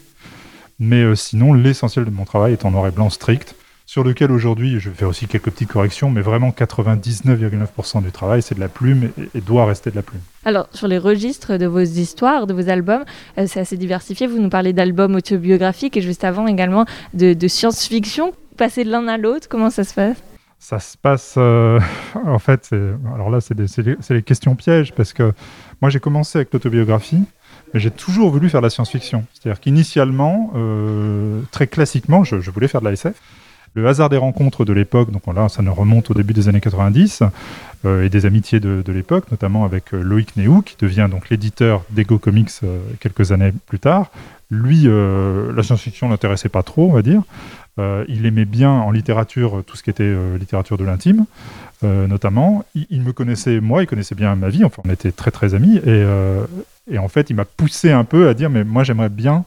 Mais 0.80 1.16
sinon, 1.16 1.54
l'essentiel 1.54 2.06
de 2.06 2.10
mon 2.10 2.26
travail 2.26 2.54
est 2.54 2.66
en 2.66 2.72
noir 2.72 2.88
et 2.88 2.92
blanc 2.92 3.10
strict, 3.10 3.56
sur 3.92 4.06
lequel 4.06 4.32
aujourd'hui 4.32 4.80
je 4.80 4.90
fais 4.90 5.04
aussi 5.04 5.28
quelques 5.28 5.52
petites 5.52 5.68
corrections, 5.68 6.10
mais 6.10 6.22
vraiment 6.22 6.52
99,9% 6.52 8.02
du 8.02 8.10
travail, 8.10 8.42
c'est 8.42 8.56
de 8.56 8.62
la 8.62 8.70
plume 8.70 9.10
et, 9.18 9.38
et 9.38 9.42
doit 9.42 9.66
rester 9.66 9.92
de 9.92 9.98
la 9.98 10.02
plume. 10.02 10.22
Alors, 10.46 10.70
sur 10.72 10.88
les 10.88 10.98
registres 10.98 11.58
de 11.58 11.66
vos 11.66 11.82
histoires, 11.82 12.48
de 12.48 12.54
vos 12.54 12.70
albums, 12.70 13.04
euh, 13.38 13.48
c'est 13.48 13.60
assez 13.60 13.76
diversifié. 13.76 14.28
Vous 14.28 14.40
nous 14.40 14.48
parlez 14.48 14.72
d'albums 14.72 15.14
autobiographiques 15.16 15.98
et 15.98 16.02
juste 16.02 16.24
avant 16.24 16.48
également 16.48 16.86
de, 17.14 17.34
de 17.34 17.48
science-fiction. 17.50 18.32
Passer 18.56 18.86
de 18.86 18.92
l'un 18.92 19.10
à 19.10 19.18
l'autre, 19.18 19.50
comment 19.50 19.70
ça 19.70 19.84
se 19.84 19.94
passe? 19.94 20.24
Ça 20.58 20.80
se 20.80 20.96
passe, 20.96 21.36
euh, 21.36 21.78
en 22.26 22.40
fait, 22.40 22.70
alors 23.14 23.30
là, 23.30 23.40
les, 23.58 23.68
c'est 23.68 24.14
les 24.14 24.24
questions 24.24 24.56
pièges, 24.56 24.94
parce 24.94 25.12
que 25.12 25.34
moi 25.82 25.90
j'ai 25.90 26.00
commencé 26.00 26.38
avec 26.38 26.54
l'autobiographie, 26.54 27.26
mais 27.74 27.82
j'ai 27.82 27.92
toujours 27.92 28.32
voulu 28.32 28.48
faire 28.48 28.62
de 28.62 28.68
la 28.68 28.70
science-fiction. 28.70 29.26
C'est-à-dire 29.34 29.60
qu'initialement, 29.60 30.54
euh, 30.56 31.42
très 31.52 31.68
classiquement, 31.68 32.24
je, 32.24 32.40
je 32.40 32.52
voulais 32.52 32.70
faire 32.70 32.80
de 32.80 32.86
la 32.86 32.94
SF. 32.94 33.16
Le 33.74 33.88
hasard 33.88 34.10
des 34.10 34.18
rencontres 34.18 34.66
de 34.66 34.74
l'époque, 34.74 35.12
donc 35.12 35.24
là, 35.34 35.48
ça 35.48 35.62
nous 35.62 35.74
remonte 35.74 36.12
au 36.12 36.14
début 36.14 36.34
des 36.34 36.50
années 36.50 36.60
90, 36.60 37.24
euh, 37.86 38.04
et 38.04 38.10
des 38.10 38.26
amitiés 38.26 38.60
de, 38.60 38.92
l'époque, 38.92 39.32
notamment 39.32 39.64
avec 39.64 39.94
euh, 39.94 40.02
Loïc 40.02 40.36
Néou, 40.36 40.62
qui 40.62 40.76
devient 40.78 41.08
donc 41.10 41.30
l'éditeur 41.30 41.84
d'Ego 41.90 42.20
Comics 42.20 42.52
euh, 42.64 42.80
quelques 43.00 43.32
années 43.32 43.54
plus 43.68 43.80
tard. 43.80 44.12
Lui, 44.50 44.84
la 44.84 45.64
science-fiction 45.64 46.10
l'intéressait 46.10 46.50
pas 46.50 46.62
trop, 46.62 46.90
on 46.90 46.92
va 46.92 47.02
dire. 47.02 47.22
Il 48.10 48.26
aimait 48.26 48.44
bien 48.44 48.70
en 48.70 48.92
littérature 48.92 49.64
tout 49.66 49.78
ce 49.78 49.84
qui 49.84 49.90
était 49.90 50.14
littérature 50.38 50.78
de 50.78 50.84
l'intime, 50.84 51.24
notamment. 51.82 52.66
Il, 52.90 53.02
me 53.02 53.14
connaissait, 53.14 53.62
moi, 53.62 53.82
il 53.82 53.88
connaissait 53.88 54.14
bien 54.14 54.36
ma 54.36 54.50
vie, 54.50 54.66
enfin, 54.66 54.82
on 54.86 54.90
était 54.90 55.14
très 55.14 55.32
très 55.32 55.54
amis, 55.54 55.78
et, 55.78 56.06
et 56.92 56.98
en 56.98 57.08
fait, 57.08 57.30
il 57.30 57.38
m'a 57.38 57.46
poussé 57.46 57.94
un 57.94 58.04
peu 58.04 58.28
à 58.28 58.34
dire, 58.34 58.50
mais 58.50 58.66
moi, 58.66 58.84
j'aimerais 58.84 59.08
bien 59.08 59.46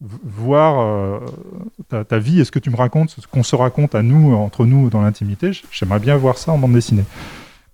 voir 0.00 0.80
euh, 0.80 2.04
ta, 2.04 2.18
vie 2.18 2.40
et 2.40 2.44
ce 2.44 2.52
que 2.52 2.58
tu 2.58 2.70
me 2.70 2.76
racontes, 2.76 3.10
ce 3.10 3.26
qu'on 3.26 3.42
se 3.42 3.56
raconte 3.56 3.94
à 3.94 4.02
nous, 4.02 4.34
entre 4.34 4.64
nous, 4.64 4.90
dans 4.90 5.02
l'intimité, 5.02 5.50
j'aimerais 5.70 5.98
bien 5.98 6.16
voir 6.16 6.38
ça 6.38 6.52
en 6.52 6.58
bande 6.58 6.72
dessinée. 6.72 7.04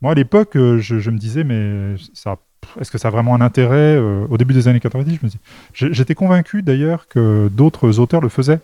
Moi, 0.01 0.13
à 0.13 0.15
l'époque, 0.15 0.57
euh, 0.57 0.79
je, 0.79 1.11
me 1.11 1.19
disais, 1.19 1.45
mais 1.45 1.97
ça, 2.15 2.37
est-ce 2.81 2.91
que 2.91 2.99
ça 2.99 3.09
a 3.09 3.11
vraiment 3.11 3.35
un 3.35 3.41
intérêt 3.41 3.97
euh, 3.97 4.27
Au 4.31 4.39
début 4.39 4.55
des 4.55 4.69
années 4.69 4.81
90, 4.81 5.19
je 5.21 5.27
me 5.27 5.31
dis, 5.31 5.39
j'étais 5.75 6.15
convaincu 6.15 6.63
d'ailleurs 6.63 7.09
que 7.09 7.49
d'autres 7.49 7.99
auteurs 7.99 8.21
le 8.21 8.29
faisaient. 8.29 8.61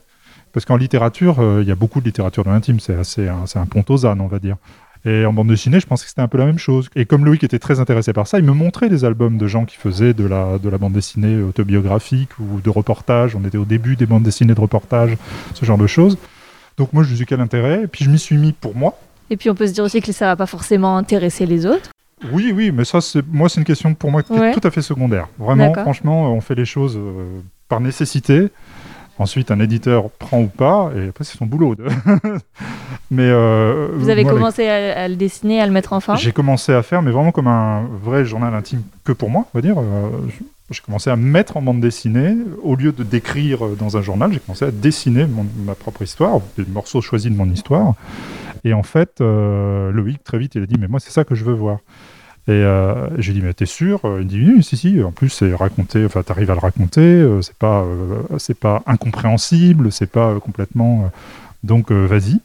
Parce 0.52 0.66
qu'en 0.66 0.76
littérature, 0.76 1.36
il 1.61 1.68
y 1.68 1.70
a 1.70 1.76
beaucoup 1.76 2.00
de 2.00 2.06
littérature 2.06 2.42
de 2.42 2.50
l'intime, 2.50 2.80
c'est 2.80 3.28
un, 3.28 3.44
un 3.54 3.66
pont 3.66 3.84
aux 3.88 4.04
ânes, 4.04 4.20
on 4.20 4.26
va 4.26 4.40
dire. 4.40 4.56
Et 5.05 5.24
en 5.24 5.32
bande 5.32 5.48
dessinée, 5.48 5.80
je 5.80 5.86
pensais 5.86 6.05
que 6.05 6.11
c'était 6.11 6.20
un 6.20 6.28
peu 6.28 6.36
la 6.38 6.44
même 6.46 6.59
chose. 6.59 6.90
Et 6.94 7.07
comme 7.07 7.24
Loïc 7.24 7.42
était 7.42 7.59
très 7.59 7.80
intéressé 7.80 8.12
par 8.12 8.26
ça, 8.26 8.38
il 8.38 8.44
me 8.44 8.53
montrait 8.53 8.88
des 8.90 9.05
albums 9.07 9.38
de 9.38 9.46
gens 9.46 9.64
qui 9.64 9.76
faisaient 9.76 10.12
de 10.12 10.24
la, 10.26 10.59
de 10.59 10.68
la 10.68 10.76
bande 10.78 10.92
dessinée 10.92 11.42
autobiographique 11.42 12.30
ou 12.38 12.61
de 12.61 12.68
reportage. 12.70 13.34
On 13.34 13.44
était 13.46 13.59
au 13.59 13.64
début 13.64 13.96
des 13.96 14.07
bandes 14.07 14.22
dessinées 14.24 14.55
de 14.55 14.61
reportage, 14.61 15.16
ce 15.55 15.64
genre 15.64 15.78
de 15.78 15.86
choses. 15.86 16.18
Donc 16.76 16.92
moi, 16.92 17.03
je 17.03 17.09
me 17.11 17.14
suis 17.16 17.24
dit 17.24 17.28
quel 17.28 17.40
intérêt. 17.40 17.84
Et 17.84 17.86
puis 17.86 18.05
je 18.05 18.11
m'y 18.11 18.18
suis 18.18 18.36
mis 18.36 18.53
pour 18.53 18.74
moi. 18.76 18.98
Et 19.30 19.36
puis 19.36 19.48
on 19.48 19.55
peut 19.55 19.66
se 19.66 19.72
dire 19.72 19.84
aussi 19.84 20.03
que 20.03 20.12
ça 20.12 20.26
va 20.26 20.36
pas 20.36 20.46
forcément 20.46 20.96
intéresser 20.96 21.46
les 21.46 21.64
autres. 21.64 21.90
Oui, 22.32 22.53
oui, 22.55 22.70
mais 22.70 22.84
ça, 22.84 23.01
c'est 23.01 23.26
moi, 23.26 23.48
c'est 23.48 23.61
une 23.61 23.64
question 23.66 23.94
pour 23.94 24.11
moi 24.11 24.22
qui 24.22 24.32
Ouais. 24.34 24.51
est 24.51 24.55
tout 24.55 24.66
à 24.66 24.70
fait 24.70 24.82
secondaire. 24.82 25.28
Vraiment, 25.38 25.72
franchement, 25.72 26.30
on 26.34 26.42
fait 26.42 26.55
les 26.55 26.66
choses 26.66 26.96
euh, 26.98 27.40
par 27.68 27.80
nécessité. 27.80 28.48
Ensuite, 29.21 29.51
un 29.51 29.61
éditeur 29.61 30.09
prend 30.11 30.41
ou 30.41 30.47
pas, 30.47 30.91
et 30.97 31.09
après, 31.11 31.25
c'est 31.25 31.37
son 31.37 31.45
boulot. 31.45 31.75
de- 31.75 31.85
mais 33.11 33.25
euh, 33.29 33.89
Vous 33.95 34.09
avez 34.09 34.23
moi, 34.25 34.33
commencé 34.33 34.66
à, 34.66 35.03
à 35.03 35.09
le 35.09 35.14
dessiner, 35.16 35.61
à 35.61 35.66
le 35.66 35.73
mettre 35.73 35.93
en 35.93 36.01
forme? 36.01 36.18
J'ai 36.18 36.33
commencé 36.33 36.73
à 36.73 36.83
faire, 36.83 37.03
mais 37.03 37.11
vraiment 37.11 37.31
comme 37.31 37.47
un 37.47 37.83
vrai 38.03 38.25
journal 38.25 38.55
intime 38.55 38.83
que 39.05 39.12
pour 39.12 39.29
moi, 39.31 39.45
on 39.55 39.59
va 39.59 39.62
dire. 39.62 39.79
Euh, 39.79 40.09
j'ai 40.71 40.81
commencé 40.83 41.11
à 41.11 41.16
mettre 41.16 41.57
en 41.57 41.62
bande 41.62 41.81
dessinée, 41.81 42.35
au 42.62 42.77
lieu 42.77 42.93
de 42.93 43.03
décrire 43.03 43.66
dans 43.79 43.97
un 43.97 44.03
journal, 44.03 44.33
j'ai 44.33 44.39
commencé 44.39 44.64
à 44.64 44.71
dessiner 44.71 45.27
mon- 45.27 45.47
ma 45.66 45.75
propre 45.75 46.03
histoire, 46.03 46.39
des 46.57 46.64
morceaux 46.64 47.01
choisis 47.01 47.31
de 47.31 47.37
mon 47.37 47.51
histoire. 47.51 47.95
Et 48.64 48.73
en 48.73 48.83
fait, 48.85 49.21
euh, 49.21 49.91
Loïc, 49.91 50.23
très 50.25 50.39
vite, 50.39 50.55
il 50.55 50.62
a 50.62 50.66
dit, 50.66 50.77
mais 50.79 50.87
moi, 50.89 51.01
c'est 51.01 51.11
ça 51.11 51.25
que 51.25 51.35
je 51.35 51.45
veux 51.45 51.55
voir. 51.55 51.79
Et 52.51 52.53
euh, 52.53 53.07
j'ai 53.20 53.32
dit, 53.32 53.42
mais 53.42 53.55
t'es 53.55 53.64
sûr? 53.64 54.01
Il 54.18 54.26
dit, 54.26 54.44
oui, 54.44 54.64
si, 54.64 54.76
si. 54.76 55.01
En 55.05 55.12
plus, 55.12 55.28
c'est 55.28 55.55
raconté, 55.55 56.05
enfin, 56.05 56.24
t'arrives 56.24 56.51
à 56.51 56.55
le 56.55 56.61
raconter, 56.61 57.01
euh, 57.01 57.42
c'est 57.42 57.55
pas, 57.55 57.82
euh, 57.82 58.22
c'est 58.38 58.59
pas 58.59 58.82
incompréhensible, 58.86 59.92
c'est 59.92 60.11
pas 60.11 60.30
euh, 60.30 60.40
complètement. 60.40 61.12
donc, 61.62 61.92
vas-y. 61.92 62.40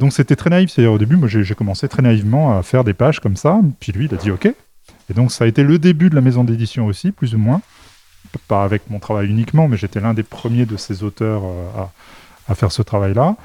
Donc, 0.00 0.12
c'était 0.12 0.34
très 0.34 0.50
naïf. 0.50 0.70
C'est-à-dire, 0.72 0.92
au 0.92 0.98
début, 0.98 1.14
moi, 1.14 1.28
j'ai 1.28 1.54
commencé 1.54 1.86
très 1.88 2.02
naïvement 2.02 2.58
à 2.58 2.64
faire 2.64 2.82
des 2.82 2.94
pages 2.94 3.20
comme 3.20 3.36
ça. 3.36 3.60
Puis 3.78 3.92
lui, 3.92 4.06
il 4.06 4.14
a 4.14 4.16
dit, 4.16 4.32
OK. 4.32 4.46
Et 4.46 5.14
donc, 5.14 5.30
ça 5.30 5.44
a 5.44 5.46
été 5.46 5.62
le 5.62 5.78
début 5.78 6.10
de 6.10 6.16
la 6.16 6.20
maison 6.20 6.42
d'édition 6.42 6.86
aussi, 6.86 7.12
plus 7.12 7.36
ou 7.36 7.38
moins. 7.38 7.62
Pas 8.48 8.64
avec 8.64 8.90
mon 8.90 8.98
travail 8.98 9.28
uniquement, 9.28 9.68
mais 9.68 9.76
j'étais 9.76 10.00
l'un 10.00 10.14
des 10.14 10.24
premiers 10.24 10.66
de 10.66 10.76
ces 10.76 11.04
auteurs 11.04 11.42
à, 11.78 11.92
à 12.48 12.56
faire 12.56 12.72
ce 12.72 12.82
travail-là. 12.82 13.36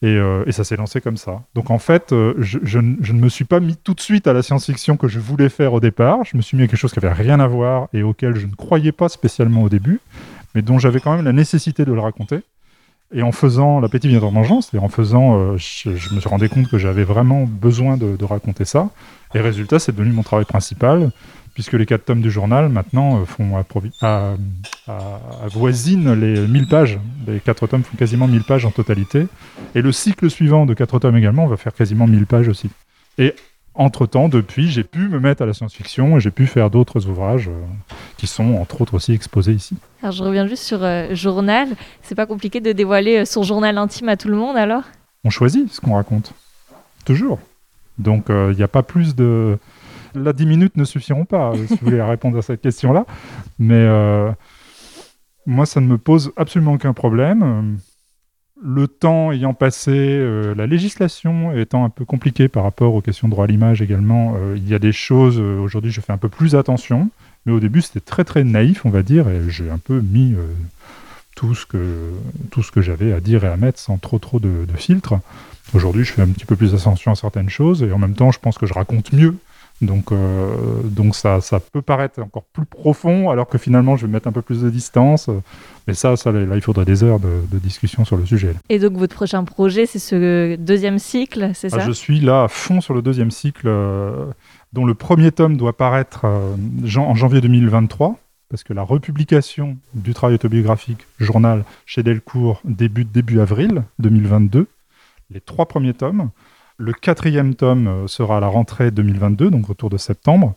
Et, 0.00 0.06
euh, 0.06 0.44
et 0.46 0.52
ça 0.52 0.62
s'est 0.62 0.76
lancé 0.76 1.00
comme 1.00 1.16
ça. 1.16 1.42
Donc 1.54 1.70
en 1.70 1.78
fait, 1.78 2.12
euh, 2.12 2.34
je, 2.38 2.78
ne- 2.78 3.12
me 3.12 3.28
suis 3.28 3.44
pas 3.44 3.58
mis 3.58 3.76
tout 3.76 3.94
de 3.94 4.00
suite 4.00 4.28
à 4.28 4.32
la 4.32 4.42
science-fiction 4.42 4.96
que 4.96 5.08
je 5.08 5.18
voulais 5.18 5.48
faire 5.48 5.72
au 5.72 5.80
départ. 5.80 6.18
Je 6.24 6.36
me 6.36 6.42
suis 6.42 6.56
mis 6.56 6.62
à 6.62 6.66
quelque 6.68 6.78
chose 6.78 6.92
qui 6.92 7.00
avait 7.00 7.12
rien 7.12 7.40
à 7.40 7.48
voir 7.48 7.88
et 7.92 8.04
auquel 8.04 8.36
je 8.36 8.46
ne 8.46 8.54
croyais 8.54 8.92
pas 8.92 9.08
spécialement 9.08 9.62
au 9.62 9.68
début, 9.68 10.00
mais 10.54 10.62
dont 10.62 10.78
j'avais 10.78 11.00
quand 11.00 11.16
même 11.16 11.24
la 11.24 11.32
nécessité 11.32 11.84
de 11.84 11.92
le 11.92 12.00
raconter. 12.00 12.40
Et 13.12 13.22
en 13.22 13.32
faisant 13.32 13.80
l'appétit 13.80 14.06
vient 14.06 14.22
en 14.22 14.30
mangeant, 14.30 14.60
c'est-à-dire 14.60 14.84
en 14.84 14.88
faisant, 14.90 15.36
euh, 15.36 15.56
je, 15.56 15.90
me 15.90 16.20
suis 16.20 16.28
rendu 16.28 16.48
compte 16.48 16.68
que 16.68 16.78
j'avais 16.78 17.04
vraiment 17.04 17.44
besoin 17.44 17.96
de 17.96 18.24
raconter 18.24 18.64
ça. 18.64 18.90
Et 19.34 19.40
résultat, 19.40 19.78
c'est 19.78 19.92
devenu 19.92 20.12
mon 20.12 20.22
travail 20.22 20.44
principal, 20.44 21.10
puisque 21.58 21.72
les 21.72 21.86
quatre 21.86 22.04
tomes 22.04 22.20
du 22.22 22.30
journal 22.30 22.68
maintenant 22.68 23.18
euh, 23.20 23.24
font 23.24 23.58
approvi- 23.58 23.90
à, 24.00 24.34
à- 24.86 25.20
avoisinent 25.44 26.12
les 26.14 26.46
1000 26.46 26.68
pages. 26.68 27.00
Les 27.26 27.40
quatre 27.40 27.66
tomes 27.66 27.82
font 27.82 27.96
quasiment 27.96 28.28
1000 28.28 28.44
pages 28.44 28.64
en 28.64 28.70
totalité. 28.70 29.26
Et 29.74 29.82
le 29.82 29.90
cycle 29.90 30.30
suivant 30.30 30.66
de 30.66 30.74
quatre 30.74 31.00
tomes 31.00 31.16
également 31.16 31.48
va 31.48 31.56
faire 31.56 31.74
quasiment 31.74 32.06
1000 32.06 32.26
pages 32.26 32.46
aussi. 32.46 32.70
Et 33.18 33.34
entre-temps, 33.74 34.28
depuis, 34.28 34.70
j'ai 34.70 34.84
pu 34.84 35.08
me 35.08 35.18
mettre 35.18 35.42
à 35.42 35.46
la 35.46 35.52
science-fiction 35.52 36.16
et 36.16 36.20
j'ai 36.20 36.30
pu 36.30 36.46
faire 36.46 36.70
d'autres 36.70 37.08
ouvrages 37.08 37.48
euh, 37.48 37.64
qui 38.18 38.28
sont 38.28 38.54
entre 38.54 38.80
autres 38.80 38.94
aussi 38.94 39.12
exposés 39.12 39.52
ici. 39.54 39.76
Alors 40.00 40.12
je 40.12 40.22
reviens 40.22 40.46
juste 40.46 40.62
sur 40.62 40.84
euh, 40.84 41.12
journal. 41.16 41.66
C'est 42.02 42.14
pas 42.14 42.26
compliqué 42.26 42.60
de 42.60 42.70
dévoiler 42.70 43.16
euh, 43.18 43.24
son 43.24 43.42
journal 43.42 43.76
intime 43.78 44.08
à 44.10 44.16
tout 44.16 44.28
le 44.28 44.36
monde 44.36 44.56
alors? 44.56 44.84
On 45.24 45.30
choisit 45.30 45.72
ce 45.72 45.80
qu'on 45.80 45.94
raconte. 45.96 46.34
Toujours. 47.04 47.40
Donc 47.98 48.26
il 48.28 48.56
n'y 48.56 48.62
a 48.62 48.68
pas 48.68 48.84
plus 48.84 49.16
de... 49.16 49.58
Là, 50.18 50.32
10 50.32 50.46
minutes 50.46 50.76
ne 50.76 50.84
suffiront 50.84 51.24
pas, 51.24 51.52
euh, 51.52 51.66
si 51.66 51.74
vous 51.74 51.86
voulez 51.86 52.02
répondre 52.02 52.38
à 52.38 52.42
cette 52.42 52.60
question-là. 52.60 53.06
Mais 53.58 53.74
euh, 53.74 54.30
moi, 55.46 55.66
ça 55.66 55.80
ne 55.80 55.86
me 55.86 55.98
pose 55.98 56.32
absolument 56.36 56.74
aucun 56.74 56.92
problème. 56.92 57.78
Le 58.60 58.88
temps 58.88 59.30
ayant 59.30 59.54
passé, 59.54 59.92
euh, 59.94 60.52
la 60.54 60.66
législation 60.66 61.56
étant 61.56 61.84
un 61.84 61.90
peu 61.90 62.04
compliquée 62.04 62.48
par 62.48 62.64
rapport 62.64 62.94
aux 62.94 63.00
questions 63.00 63.28
de 63.28 63.30
droit 63.30 63.44
à 63.44 63.46
l'image 63.46 63.80
également, 63.82 64.34
euh, 64.36 64.56
il 64.56 64.68
y 64.68 64.74
a 64.74 64.80
des 64.80 64.90
choses, 64.90 65.38
aujourd'hui 65.38 65.92
je 65.92 66.00
fais 66.00 66.12
un 66.12 66.18
peu 66.18 66.28
plus 66.28 66.56
attention, 66.56 67.08
mais 67.46 67.52
au 67.52 67.60
début 67.60 67.82
c'était 67.82 68.00
très 68.00 68.24
très 68.24 68.42
naïf, 68.42 68.84
on 68.84 68.90
va 68.90 69.04
dire, 69.04 69.28
et 69.28 69.48
j'ai 69.48 69.70
un 69.70 69.78
peu 69.78 70.00
mis 70.00 70.34
tout 71.36 71.54
ce 71.54 71.66
que, 71.66 72.10
tout 72.50 72.64
ce 72.64 72.72
que 72.72 72.82
j'avais 72.82 73.12
à 73.12 73.20
dire 73.20 73.44
et 73.44 73.48
à 73.48 73.56
mettre 73.56 73.78
sans 73.78 73.96
trop 73.96 74.18
trop 74.18 74.40
de, 74.40 74.64
de 74.64 74.76
filtres. 74.76 75.14
Aujourd'hui 75.72 76.04
je 76.04 76.12
fais 76.12 76.22
un 76.22 76.28
petit 76.28 76.44
peu 76.44 76.56
plus 76.56 76.74
attention 76.74 77.12
à 77.12 77.14
certaines 77.14 77.50
choses, 77.50 77.84
et 77.84 77.92
en 77.92 77.98
même 77.98 78.14
temps 78.14 78.32
je 78.32 78.40
pense 78.40 78.58
que 78.58 78.66
je 78.66 78.74
raconte 78.74 79.12
mieux. 79.12 79.36
Donc, 79.80 80.10
euh, 80.10 80.56
donc 80.84 81.14
ça, 81.14 81.40
ça 81.40 81.60
peut 81.60 81.82
paraître 81.82 82.20
encore 82.20 82.42
plus 82.52 82.64
profond, 82.66 83.30
alors 83.30 83.46
que 83.48 83.58
finalement 83.58 83.96
je 83.96 84.06
vais 84.06 84.12
mettre 84.12 84.26
un 84.26 84.32
peu 84.32 84.42
plus 84.42 84.62
de 84.62 84.70
distance. 84.70 85.30
Mais 85.86 85.94
ça, 85.94 86.16
ça 86.16 86.32
là, 86.32 86.56
il 86.56 86.60
faudrait 86.60 86.84
des 86.84 87.04
heures 87.04 87.20
de, 87.20 87.42
de 87.50 87.58
discussion 87.58 88.04
sur 88.04 88.16
le 88.16 88.26
sujet. 88.26 88.48
là. 88.54 88.58
Et 88.68 88.78
donc 88.80 88.94
votre 88.94 89.14
prochain 89.14 89.44
projet, 89.44 89.86
c'est 89.86 90.00
ce 90.00 90.56
deuxième 90.56 90.98
cycle, 90.98 91.52
c'est 91.54 91.72
Ah, 91.72 91.78
ça? 91.78 91.86
je 91.86 91.92
suis 91.92 92.18
là 92.20 92.44
à 92.44 92.48
fond 92.48 92.80
sur 92.80 92.92
le 92.92 93.02
deuxième 93.02 93.30
cycle, 93.30 93.66
euh, 93.68 94.26
dont 94.72 94.84
le 94.84 94.94
premier 94.94 95.30
tome 95.30 95.56
doit 95.56 95.76
paraître 95.76 96.24
euh, 96.24 96.56
en 96.96 97.14
janvier 97.14 97.40
2023. 97.40 98.16
parce 98.50 98.64
que 98.64 98.72
la 98.72 98.82
republication 98.82 99.76
du 99.94 100.12
travail 100.14 100.34
autobiographique 100.34 101.06
journal 101.20 101.64
chez 101.86 102.02
Delcourt 102.02 102.60
débute 102.64 103.12
début 103.12 103.40
avril 103.40 103.84
2022. 104.00 104.66
Les 105.30 105.40
trois 105.40 105.66
premiers 105.66 105.94
tomes. 105.94 106.30
Le 106.78 106.92
quatrième 106.92 107.54
tome 107.54 107.88
euh, 107.88 108.06
sera 108.06 108.36
à 108.36 108.40
la 108.40 108.46
rentrée 108.46 108.90
2022, 108.90 109.50
donc 109.50 109.68
autour 109.68 109.90
de 109.90 109.96
septembre. 109.98 110.54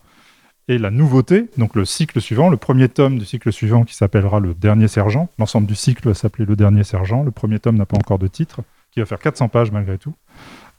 Et 0.67 0.77
la 0.77 0.91
nouveauté, 0.91 1.49
donc 1.57 1.75
le 1.75 1.83
cycle 1.83 2.21
suivant, 2.21 2.49
le 2.49 2.55
premier 2.57 2.87
tome 2.87 3.17
du 3.17 3.25
cycle 3.25 3.51
suivant 3.51 3.83
qui 3.83 3.95
s'appellera 3.95 4.39
Le 4.39 4.53
Dernier 4.53 4.87
Sergent. 4.87 5.27
L'ensemble 5.39 5.65
du 5.67 5.75
cycle 5.75 6.07
va 6.07 6.13
s'appeler 6.13 6.45
Le 6.45 6.55
Dernier 6.55 6.83
Sergent. 6.83 7.23
Le 7.23 7.31
premier 7.31 7.59
tome 7.59 7.75
n'a 7.75 7.85
pas 7.87 7.97
encore 7.97 8.19
de 8.19 8.27
titre, 8.27 8.61
qui 8.91 8.99
va 8.99 9.05
faire 9.07 9.19
400 9.19 9.49
pages 9.49 9.71
malgré 9.71 9.97
tout. 9.97 10.13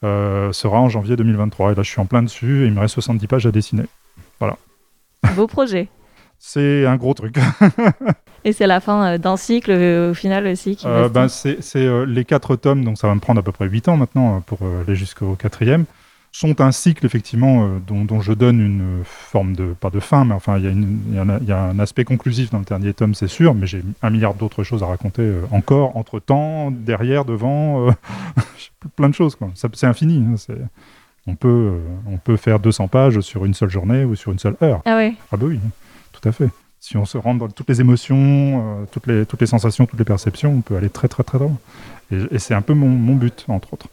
euh, 0.04 0.52
sera 0.52 0.80
en 0.80 0.88
janvier 0.88 1.16
2023. 1.16 1.72
Et 1.72 1.74
là, 1.74 1.82
je 1.82 1.90
suis 1.90 2.00
en 2.00 2.06
plein 2.06 2.22
dessus 2.22 2.62
et 2.62 2.66
il 2.66 2.72
me 2.72 2.80
reste 2.80 2.94
70 2.94 3.26
pages 3.26 3.46
à 3.46 3.50
dessiner. 3.50 3.84
Beau 5.36 5.46
projet. 5.46 5.88
C'est 6.44 6.86
un 6.86 6.96
gros 6.96 7.14
truc. 7.14 7.36
Et 8.44 8.52
c'est 8.52 8.66
la 8.66 8.80
fin 8.80 9.06
euh, 9.12 9.18
d'un 9.18 9.36
cycle, 9.36 9.70
euh, 9.70 10.10
au 10.10 10.14
final 10.14 10.44
aussi. 10.48 10.74
Qui 10.74 10.88
Euh, 10.88 11.08
ben, 11.08 11.28
c'est 11.28 11.62
c'est, 11.62 11.86
euh, 11.86 12.04
les 12.04 12.24
quatre 12.24 12.56
tomes, 12.56 12.84
donc 12.84 12.98
ça 12.98 13.06
va 13.06 13.14
me 13.14 13.20
prendre 13.20 13.38
à 13.38 13.44
peu 13.44 13.52
près 13.52 13.68
8 13.68 13.86
ans 13.88 13.96
maintenant 13.96 14.40
pour 14.44 14.58
aller 14.84 14.96
jusqu'au 14.96 15.36
quatrième, 15.36 15.84
sont 16.32 16.60
un 16.60 16.72
cycle 16.72 17.06
effectivement 17.06 17.68
dont, 17.86 18.04
dont 18.04 18.20
je 18.20 18.32
donne 18.32 18.58
une 18.60 19.02
forme 19.04 19.54
de, 19.54 19.66
pas 19.78 19.90
de 19.90 20.00
fin, 20.00 20.24
mais 20.24 20.34
enfin 20.34 20.58
il 20.58 20.64
y, 20.64 21.14
y 21.14 21.46
y 21.48 21.52
a 21.52 21.62
un 21.62 21.78
aspect 21.78 22.04
conclusif 22.04 22.50
dans 22.50 22.58
le 22.58 22.64
dernier 22.64 22.92
tome, 22.92 23.14
c'est 23.14 23.28
sûr, 23.28 23.54
mais 23.54 23.68
j'ai 23.68 23.82
un 24.02 24.10
milliard 24.10 24.34
d'autres 24.34 24.64
choses 24.64 24.82
à 24.82 24.86
raconter 24.86 25.32
encore, 25.52 25.96
entre 25.96 26.18
temps, 26.18 26.72
derrière, 26.72 27.24
devant, 27.24 27.86
euh, 27.86 27.92
plein 28.96 29.08
de 29.10 29.14
choses. 29.14 29.38
C'est 29.54 29.84
infini. 29.84 30.24
hein, 30.28 30.36
c'est- 30.36 30.58
on, 31.28 31.36
peut, 31.36 31.48
euh, 31.48 31.78
on 32.10 32.16
peut 32.16 32.36
faire 32.36 32.58
200 32.58 32.88
pages 32.88 33.20
sur 33.20 33.44
une 33.44 33.54
seule 33.54 33.70
journée 33.70 34.04
ou 34.04 34.16
sur 34.16 34.32
une 34.32 34.40
seule 34.40 34.56
heure. 34.60 34.82
Ah 34.84 34.96
ouais. 34.96 35.14
Ah 35.30 35.36
bah 35.36 35.46
oui, 35.48 35.60
tout 36.22 36.28
à 36.28 36.32
fait. 36.32 36.48
Si 36.80 36.96
on 36.96 37.04
se 37.04 37.18
rend 37.18 37.34
dans 37.34 37.48
toutes 37.48 37.68
les 37.68 37.80
émotions, 37.80 38.16
euh, 38.82 38.84
toutes, 38.90 39.06
les, 39.06 39.26
toutes 39.26 39.40
les 39.40 39.46
sensations, 39.46 39.86
toutes 39.86 39.98
les 39.98 40.04
perceptions, 40.04 40.52
on 40.52 40.60
peut 40.62 40.76
aller 40.76 40.90
très 40.90 41.08
très 41.08 41.22
très 41.22 41.38
loin. 41.38 41.56
Et, 42.10 42.18
et 42.32 42.38
c'est 42.38 42.54
un 42.54 42.62
peu 42.62 42.74
mon, 42.74 42.88
mon 42.88 43.14
but, 43.14 43.44
entre 43.48 43.74
autres. 43.74 43.88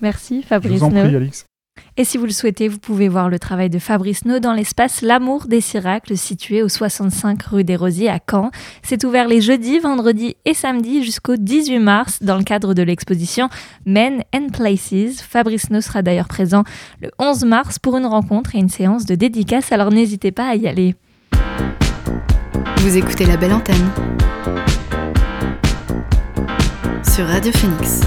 Merci 0.00 0.42
Je 0.42 0.46
Fabrice 0.46 0.80
vous 0.80 0.84
en 0.84 0.90
prie, 0.90 1.14
Alix. 1.14 1.44
Et 1.96 2.04
si 2.04 2.18
vous 2.18 2.26
le 2.26 2.32
souhaitez, 2.32 2.68
vous 2.68 2.78
pouvez 2.78 3.08
voir 3.08 3.28
le 3.28 3.38
travail 3.38 3.70
de 3.70 3.78
Fabrice 3.78 4.24
Neu 4.24 4.40
dans 4.40 4.52
l'espace 4.52 5.02
L'Amour 5.02 5.46
des 5.46 5.60
Ciracles, 5.60 6.16
situé 6.16 6.62
au 6.62 6.68
65 6.68 7.42
rue 7.44 7.64
des 7.64 7.76
Rosiers 7.76 8.08
à 8.08 8.18
Caen. 8.18 8.50
C'est 8.82 9.04
ouvert 9.04 9.28
les 9.28 9.40
jeudis, 9.40 9.78
vendredis 9.78 10.36
et 10.44 10.54
samedis 10.54 11.04
jusqu'au 11.04 11.36
18 11.36 11.78
mars 11.78 12.22
dans 12.22 12.36
le 12.36 12.44
cadre 12.44 12.74
de 12.74 12.82
l'exposition 12.82 13.48
Men 13.86 14.22
and 14.34 14.48
Places. 14.52 15.22
Fabrice 15.22 15.70
Neu 15.70 15.80
sera 15.80 16.02
d'ailleurs 16.02 16.28
présent 16.28 16.64
le 17.00 17.10
11 17.18 17.44
mars 17.44 17.78
pour 17.78 17.96
une 17.96 18.06
rencontre 18.06 18.54
et 18.54 18.58
une 18.58 18.68
séance 18.68 19.04
de 19.04 19.14
dédicace, 19.14 19.72
alors 19.72 19.90
n'hésitez 19.90 20.30
pas 20.30 20.48
à 20.48 20.54
y 20.54 20.68
aller. 20.68 20.94
Vous 22.78 22.96
écoutez 22.96 23.26
la 23.26 23.36
belle 23.36 23.52
antenne 23.52 23.90
sur 27.02 27.26
Radio 27.26 27.52
Phoenix. 27.52 28.00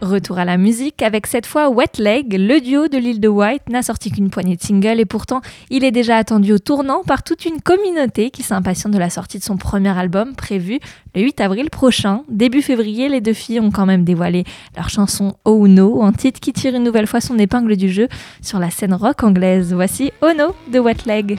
Retour 0.00 0.38
à 0.38 0.44
la 0.44 0.56
musique 0.56 1.02
avec 1.02 1.26
cette 1.26 1.46
fois 1.46 1.68
Wet 1.68 1.98
Leg, 1.98 2.32
le 2.32 2.60
duo 2.60 2.88
de 2.88 2.96
l'île 2.96 3.20
de 3.20 3.28
White 3.28 3.68
n'a 3.68 3.82
sorti 3.82 4.10
qu'une 4.10 4.30
poignée 4.30 4.56
de 4.56 4.62
singles 4.62 5.00
et 5.00 5.04
pourtant 5.04 5.42
il 5.70 5.84
est 5.84 5.90
déjà 5.90 6.16
attendu 6.16 6.52
au 6.52 6.58
tournant 6.58 7.02
par 7.06 7.22
toute 7.22 7.44
une 7.44 7.60
communauté 7.60 8.30
qui 8.30 8.42
s'impatiente 8.42 8.92
de 8.92 8.98
la 8.98 9.10
sortie 9.10 9.38
de 9.38 9.44
son 9.44 9.56
premier 9.56 9.96
album 9.96 10.34
prévu 10.34 10.80
le 11.14 11.22
8 11.22 11.40
avril 11.40 11.70
prochain. 11.70 12.22
Début 12.28 12.62
février, 12.62 13.08
les 13.08 13.20
deux 13.20 13.34
filles 13.34 13.60
ont 13.60 13.70
quand 13.70 13.86
même 13.86 14.04
dévoilé 14.04 14.44
leur 14.76 14.88
chanson 14.88 15.34
Oh 15.44 15.68
No, 15.68 16.02
un 16.02 16.12
titre 16.12 16.40
qui 16.40 16.52
tire 16.52 16.74
une 16.74 16.84
nouvelle 16.84 17.06
fois 17.06 17.20
son 17.20 17.38
épingle 17.38 17.76
du 17.76 17.90
jeu 17.90 18.08
sur 18.40 18.58
la 18.58 18.70
scène 18.70 18.94
rock 18.94 19.22
anglaise. 19.22 19.72
Voici 19.74 20.10
Oh 20.22 20.32
No 20.36 20.54
de 20.72 20.78
Wet 20.78 21.04
Leg. 21.06 21.38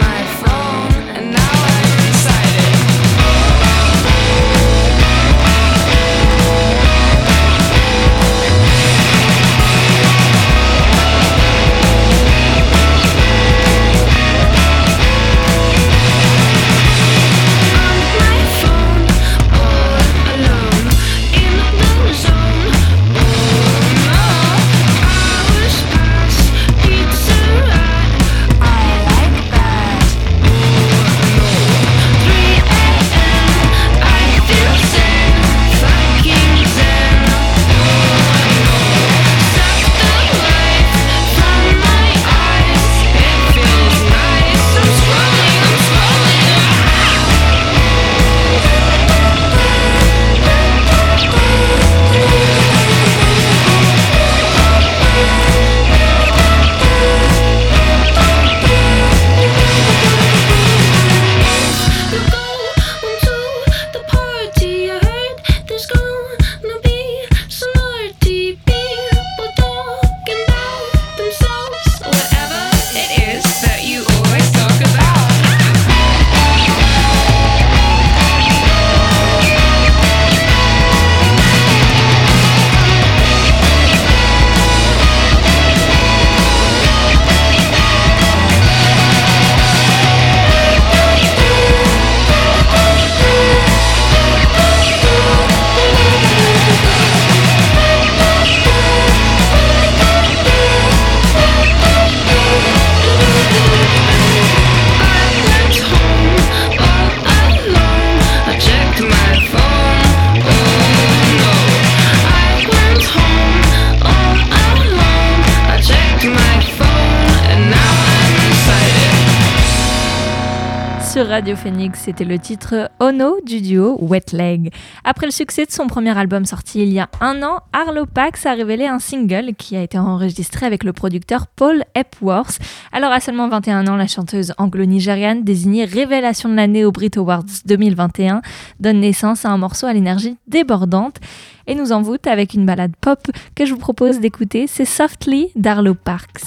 Radio 121.41 121.55
Phoenix, 121.55 122.01
c'était 122.01 122.23
le 122.23 122.37
titre 122.37 122.91
Ono 122.99 123.37
du 123.43 123.61
duo 123.61 123.97
Wet 123.99 124.25
Leg. 124.31 124.71
Après 125.03 125.25
le 125.25 125.31
succès 125.31 125.65
de 125.65 125.71
son 125.71 125.87
premier 125.87 126.15
album 126.15 126.45
sorti 126.45 126.83
il 126.83 126.89
y 126.89 126.99
a 126.99 127.09
un 127.19 127.41
an, 127.41 127.61
Arlo 127.73 128.05
Pax 128.05 128.45
a 128.45 128.53
révélé 128.53 128.85
un 128.85 128.99
single 128.99 129.55
qui 129.57 129.75
a 129.75 129.81
été 129.81 129.97
enregistré 129.97 130.67
avec 130.67 130.83
le 130.83 130.93
producteur 130.93 131.47
Paul 131.47 131.83
Epworth. 131.95 132.59
Alors 132.91 133.11
à 133.11 133.19
seulement 133.19 133.49
21 133.49 133.87
ans, 133.87 133.95
la 133.95 134.05
chanteuse 134.05 134.53
anglo-nigériane 134.59 135.43
désignée 135.43 135.85
Révélation 135.85 136.47
de 136.47 136.53
l'année 136.53 136.85
au 136.85 136.91
Brit 136.91 137.09
Awards 137.17 137.63
2021 137.65 138.43
donne 138.79 138.99
naissance 138.99 139.43
à 139.43 139.49
un 139.49 139.57
morceau 139.57 139.87
à 139.87 139.93
l'énergie 139.93 140.37
débordante 140.45 141.17
et 141.65 141.73
nous 141.73 141.91
envoûte 141.91 142.27
avec 142.27 142.53
une 142.53 142.67
balade 142.67 142.93
pop 143.01 143.17
que 143.55 143.65
je 143.65 143.73
vous 143.73 143.79
propose 143.79 144.19
d'écouter, 144.19 144.67
c'est 144.67 144.85
Softly 144.85 145.49
d'Arlo 145.55 145.95
Parks. 145.95 146.43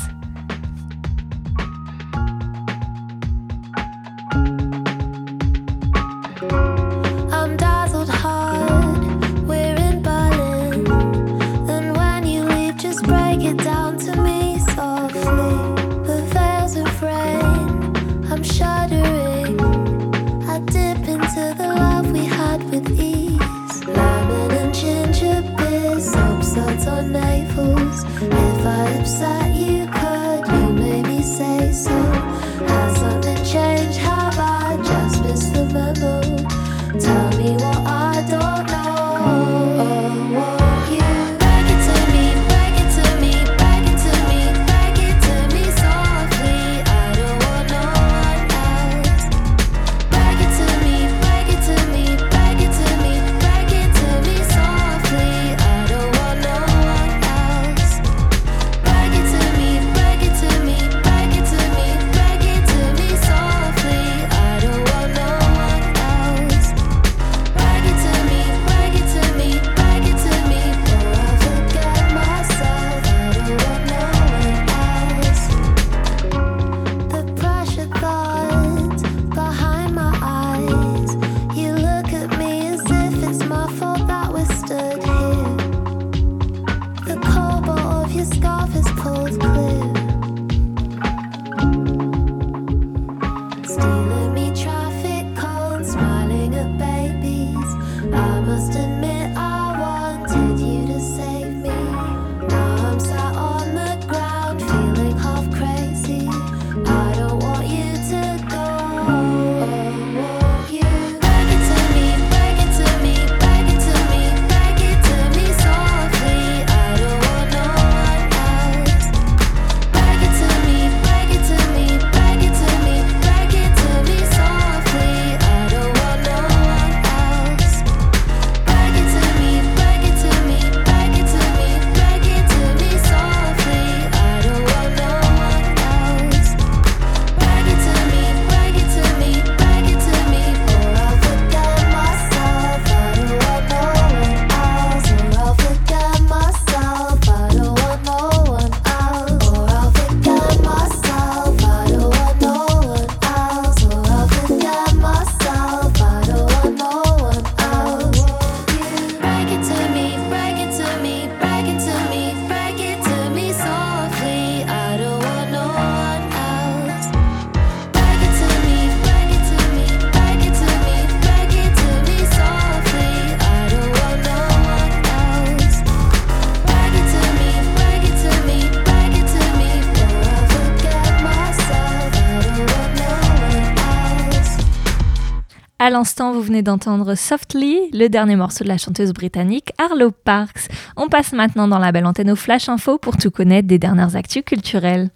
L'instant, 186.04 186.32
vous 186.32 186.42
venez 186.42 186.60
d'entendre 186.60 187.14
Softly, 187.14 187.78
le 187.94 188.08
dernier 188.08 188.36
morceau 188.36 188.62
de 188.62 188.68
la 188.68 188.76
chanteuse 188.76 189.14
britannique 189.14 189.72
Arlo 189.78 190.10
Parks. 190.10 190.68
On 190.98 191.08
passe 191.08 191.32
maintenant 191.32 191.66
dans 191.66 191.78
la 191.78 191.92
belle 191.92 192.04
antenne 192.04 192.30
au 192.30 192.36
Flash 192.36 192.68
Info 192.68 192.98
pour 192.98 193.16
tout 193.16 193.30
connaître 193.30 193.66
des 193.66 193.78
dernières 193.78 194.14
actus 194.14 194.42
culturelles. 194.44 195.08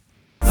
I'm 0.43 0.49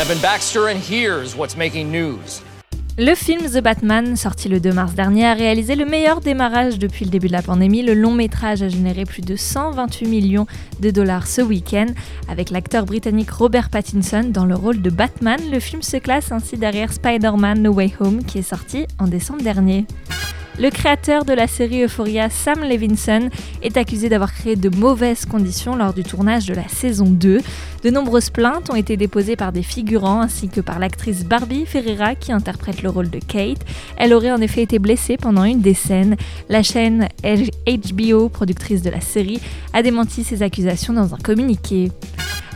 Evan 0.00 0.18
Baxter, 0.22 0.68
and 0.68 0.78
here's 0.78 1.36
what's 1.36 1.54
making 1.54 1.92
news? 1.92 2.40
Le 2.98 3.14
film 3.14 3.42
The 3.42 3.60
Batman, 3.62 4.16
sorti 4.16 4.48
le 4.48 4.58
2 4.58 4.72
mars 4.72 4.94
dernier, 4.94 5.26
a 5.26 5.34
réalisé 5.34 5.76
le 5.76 5.84
meilleur 5.84 6.22
démarrage 6.22 6.78
depuis 6.78 7.04
le 7.04 7.10
début 7.10 7.26
de 7.26 7.32
la 7.32 7.42
pandémie. 7.42 7.82
Le 7.82 7.92
long 7.92 8.12
métrage 8.12 8.62
a 8.62 8.70
généré 8.70 9.04
plus 9.04 9.20
de 9.20 9.36
128 9.36 10.08
millions 10.08 10.46
de 10.80 10.90
dollars 10.90 11.26
ce 11.26 11.42
week-end. 11.42 11.88
Avec 12.26 12.48
l'acteur 12.48 12.86
britannique 12.86 13.30
Robert 13.30 13.68
Pattinson 13.68 14.30
dans 14.30 14.46
le 14.46 14.54
rôle 14.54 14.80
de 14.80 14.88
Batman, 14.88 15.38
le 15.52 15.60
film 15.60 15.82
se 15.82 15.98
classe 15.98 16.32
ainsi 16.32 16.56
derrière 16.56 16.90
Spider-Man 16.90 17.60
No 17.60 17.74
Way 17.74 17.92
Home 18.00 18.24
qui 18.24 18.38
est 18.38 18.42
sorti 18.42 18.86
en 18.98 19.08
décembre 19.08 19.42
dernier. 19.42 19.84
Le 20.58 20.70
créateur 20.70 21.26
de 21.26 21.34
la 21.34 21.46
série 21.46 21.82
Euphoria, 21.82 22.30
Sam 22.30 22.62
Levinson, 22.62 23.28
est 23.60 23.76
accusé 23.76 24.08
d'avoir 24.08 24.32
créé 24.32 24.56
de 24.56 24.74
mauvaises 24.74 25.26
conditions 25.26 25.76
lors 25.76 25.92
du 25.92 26.02
tournage 26.02 26.46
de 26.46 26.54
la 26.54 26.66
saison 26.66 27.04
2. 27.04 27.42
De 27.86 27.90
nombreuses 27.92 28.30
plaintes 28.30 28.68
ont 28.68 28.74
été 28.74 28.96
déposées 28.96 29.36
par 29.36 29.52
des 29.52 29.62
figurants 29.62 30.20
ainsi 30.20 30.48
que 30.48 30.60
par 30.60 30.80
l'actrice 30.80 31.24
Barbie 31.24 31.66
Ferreira 31.66 32.16
qui 32.16 32.32
interprète 32.32 32.82
le 32.82 32.90
rôle 32.90 33.10
de 33.10 33.20
Kate. 33.20 33.64
Elle 33.96 34.12
aurait 34.12 34.32
en 34.32 34.40
effet 34.40 34.62
été 34.62 34.80
blessée 34.80 35.16
pendant 35.16 35.44
une 35.44 35.60
des 35.60 35.72
scènes. 35.72 36.16
La 36.48 36.64
chaîne 36.64 37.06
HBO, 37.22 38.28
productrice 38.28 38.82
de 38.82 38.90
la 38.90 39.00
série, 39.00 39.40
a 39.72 39.84
démenti 39.84 40.24
ces 40.24 40.42
accusations 40.42 40.94
dans 40.94 41.14
un 41.14 41.18
communiqué. 41.18 41.92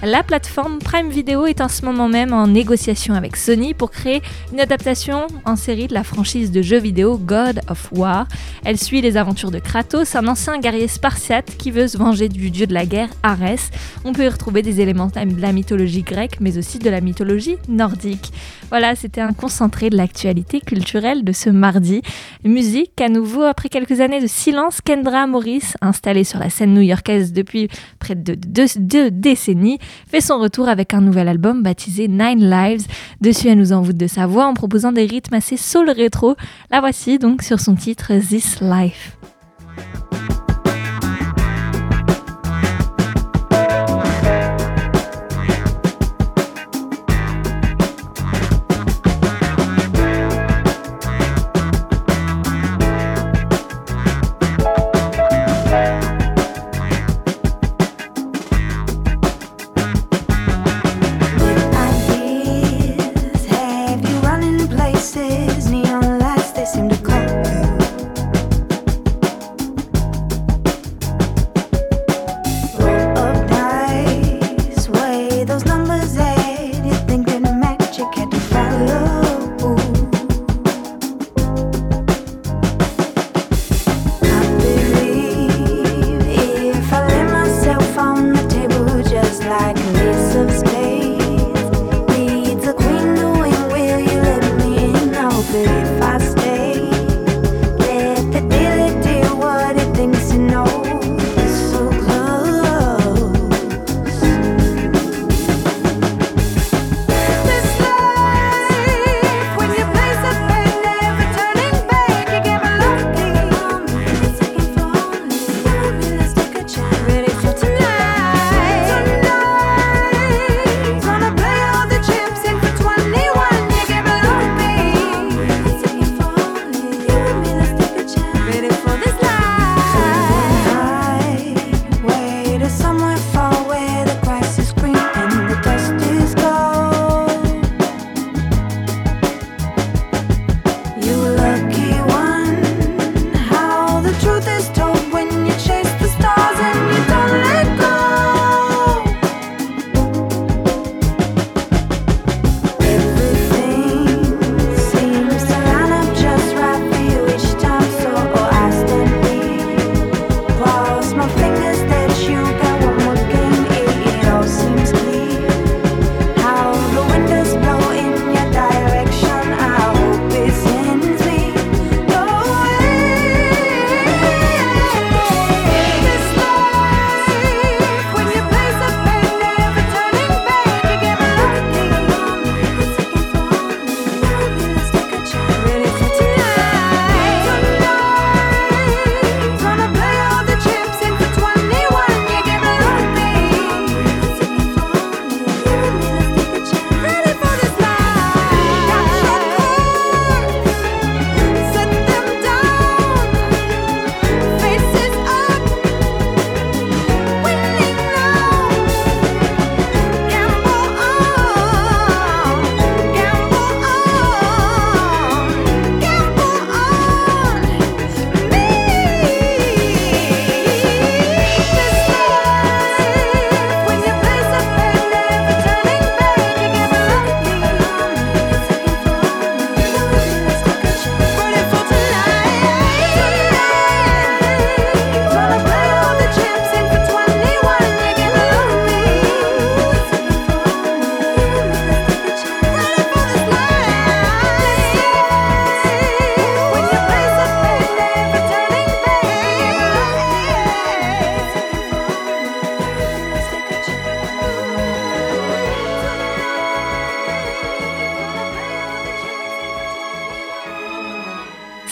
La 0.03 0.22
plateforme 0.22 0.78
Prime 0.78 1.11
Video 1.11 1.45
est 1.45 1.61
en 1.61 1.68
ce 1.68 1.85
moment 1.85 2.09
même 2.09 2.33
en 2.33 2.47
négociation 2.47 3.12
avec 3.12 3.37
Sony 3.37 3.74
pour 3.74 3.91
créer 3.91 4.22
une 4.51 4.59
adaptation 4.59 5.26
en 5.45 5.57
série 5.57 5.89
de 5.89 5.95
la 5.95 6.05
franchise 6.05 6.51
de 6.51 6.62
jeux 6.62 6.78
vidéo 6.78 7.18
God 7.18 7.61
of 7.68 7.93
War. 7.93 8.26
Elle 8.64 8.78
suit 8.78 9.03
les 9.03 9.18
aventures 9.18 9.51
de 9.51 9.59
Kratos, 9.59 10.16
un 10.16 10.26
ancien 10.26 10.59
guerrier 10.59 10.89
spartiate 10.89 11.55
qui 11.59 11.70
veut 11.70 11.87
se 11.87 11.99
venger 11.99 12.31
du 12.31 12.51
dieu 12.51 12.66
de 12.66 12.72
la 12.72 12.87
guerre 12.87 13.11
Arès. 13.22 13.70
On 14.07 14.14
peut 14.14 14.24
y 14.24 14.28
retrouver 14.28 14.62
des 14.62 14.81
éléments 14.81 15.11
de 15.26 15.40
la 15.40 15.52
mythologie 15.52 16.02
grecque 16.02 16.38
mais 16.40 16.58
aussi 16.58 16.78
de 16.78 16.90
la 16.90 17.00
mythologie 17.00 17.56
nordique. 17.68 18.32
Voilà, 18.70 18.94
c'était 18.94 19.20
un 19.20 19.32
concentré 19.32 19.90
de 19.90 19.96
l'actualité 19.96 20.60
culturelle 20.60 21.24
de 21.24 21.32
ce 21.32 21.50
mardi. 21.50 22.02
Musique, 22.44 23.00
à 23.00 23.08
nouveau, 23.08 23.42
après 23.42 23.68
quelques 23.68 24.00
années 24.00 24.20
de 24.20 24.26
silence, 24.26 24.80
Kendra 24.80 25.26
Morris, 25.26 25.74
installée 25.80 26.24
sur 26.24 26.38
la 26.38 26.50
scène 26.50 26.74
new-yorkaise 26.74 27.32
depuis 27.32 27.68
près 27.98 28.14
de 28.14 28.34
deux, 28.34 29.10
décennies, 29.10 29.78
fait 30.08 30.20
son 30.20 30.38
retour 30.38 30.68
avec 30.68 30.94
un 30.94 31.00
nouvel 31.00 31.28
album 31.28 31.62
baptisé 31.62 32.08
Nine 32.08 32.48
Lives. 32.48 32.86
Dessus, 33.20 33.48
elle 33.48 33.58
nous 33.58 33.72
envoûte 33.72 33.96
de 33.96 34.06
sa 34.06 34.26
voix 34.26 34.46
en 34.46 34.54
proposant 34.54 34.92
des 34.92 35.06
rythmes 35.06 35.34
assez 35.34 35.56
soul 35.56 35.90
rétro. 35.90 36.36
La 36.70 36.80
voici 36.80 37.18
donc 37.18 37.42
sur 37.42 37.60
son 37.60 37.74
titre 37.74 38.12
This 38.20 38.60
Life. 38.60 39.16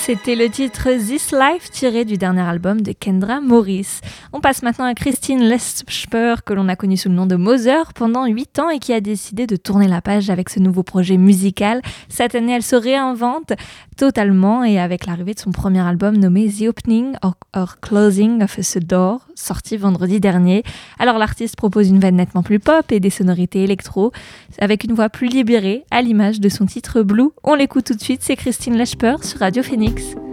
C'était 0.09 0.37
le 0.37 0.49
titre 0.49 0.89
This 1.07 1.33
Life 1.33 1.71
tiré 1.71 2.07
du 2.07 2.17
dernier 2.17 2.41
album 2.41 2.81
de 2.81 2.93
Kendra 2.93 3.43
Morris. 3.43 4.01
On 4.33 4.41
passe 4.41 4.63
maintenant 4.63 4.87
à 4.87 4.95
Christine 4.95 5.43
Lesper 5.43 6.37
que 6.47 6.55
l'on 6.55 6.71
a 6.71 6.77
connue 6.77 6.97
sous 6.97 7.11
le 7.11 7.15
nom 7.15 7.27
de 7.27 7.37
Moser 7.37 7.83
pendant 7.95 8.25
8 8.25 8.59
ans 8.59 8.71
et 8.71 8.79
qui 8.79 8.95
a 8.95 9.03
décidé 9.03 9.47
de 9.47 9.57
tourner 9.57 9.87
la 9.87 10.01
page 10.01 10.31
avec 10.31 10.49
ce 10.49 10.61
nouveau 10.61 10.83
projet 10.83 11.19
musical. 11.19 11.83
Cette 12.09 12.35
année, 12.35 12.55
elle 12.55 12.63
se 12.63 12.75
réinvente 12.75 13.53
totalement 13.99 14.65
et 14.65 14.79
avec 14.79 15.05
l'arrivée 15.05 15.35
de 15.35 15.41
son 15.41 15.51
premier 15.51 15.81
album 15.81 16.17
nommé 16.17 16.49
The 16.49 16.69
Opening 16.69 17.13
or, 17.53 17.81
Closing 17.81 18.43
of 18.43 18.59
a 18.59 18.81
Door, 18.81 19.21
sorti 19.35 19.77
vendredi 19.77 20.21
dernier. 20.21 20.63
Alors 20.99 21.19
l'artiste 21.19 21.57
propose 21.57 21.89
une 21.91 22.01
veine 22.01 22.17
nettement 22.17 22.43
plus 22.43 22.61
pop 22.61 22.91
et 22.93 23.01
des 23.01 23.11
sonorités 23.11 23.63
électro 23.63 24.13
avec 24.59 24.85
une 24.85 24.95
voix 24.95 25.11
plus 25.11 25.27
libérée 25.27 25.85
à 25.91 26.01
l'image 26.01 26.41
de 26.41 26.49
son 26.49 26.65
titre 26.65 27.03
Blue. 27.03 27.29
On 27.45 27.55
l'écoute 27.55 27.85
tout 27.85 27.95
de 27.95 28.01
suite, 28.01 28.23
c'est 28.23 28.37
Christine 28.37 28.77
Lesper 28.77 29.17
sur 29.23 29.41
Radio 29.41 29.63
Phoenix. 29.63 29.98
The 29.99 30.28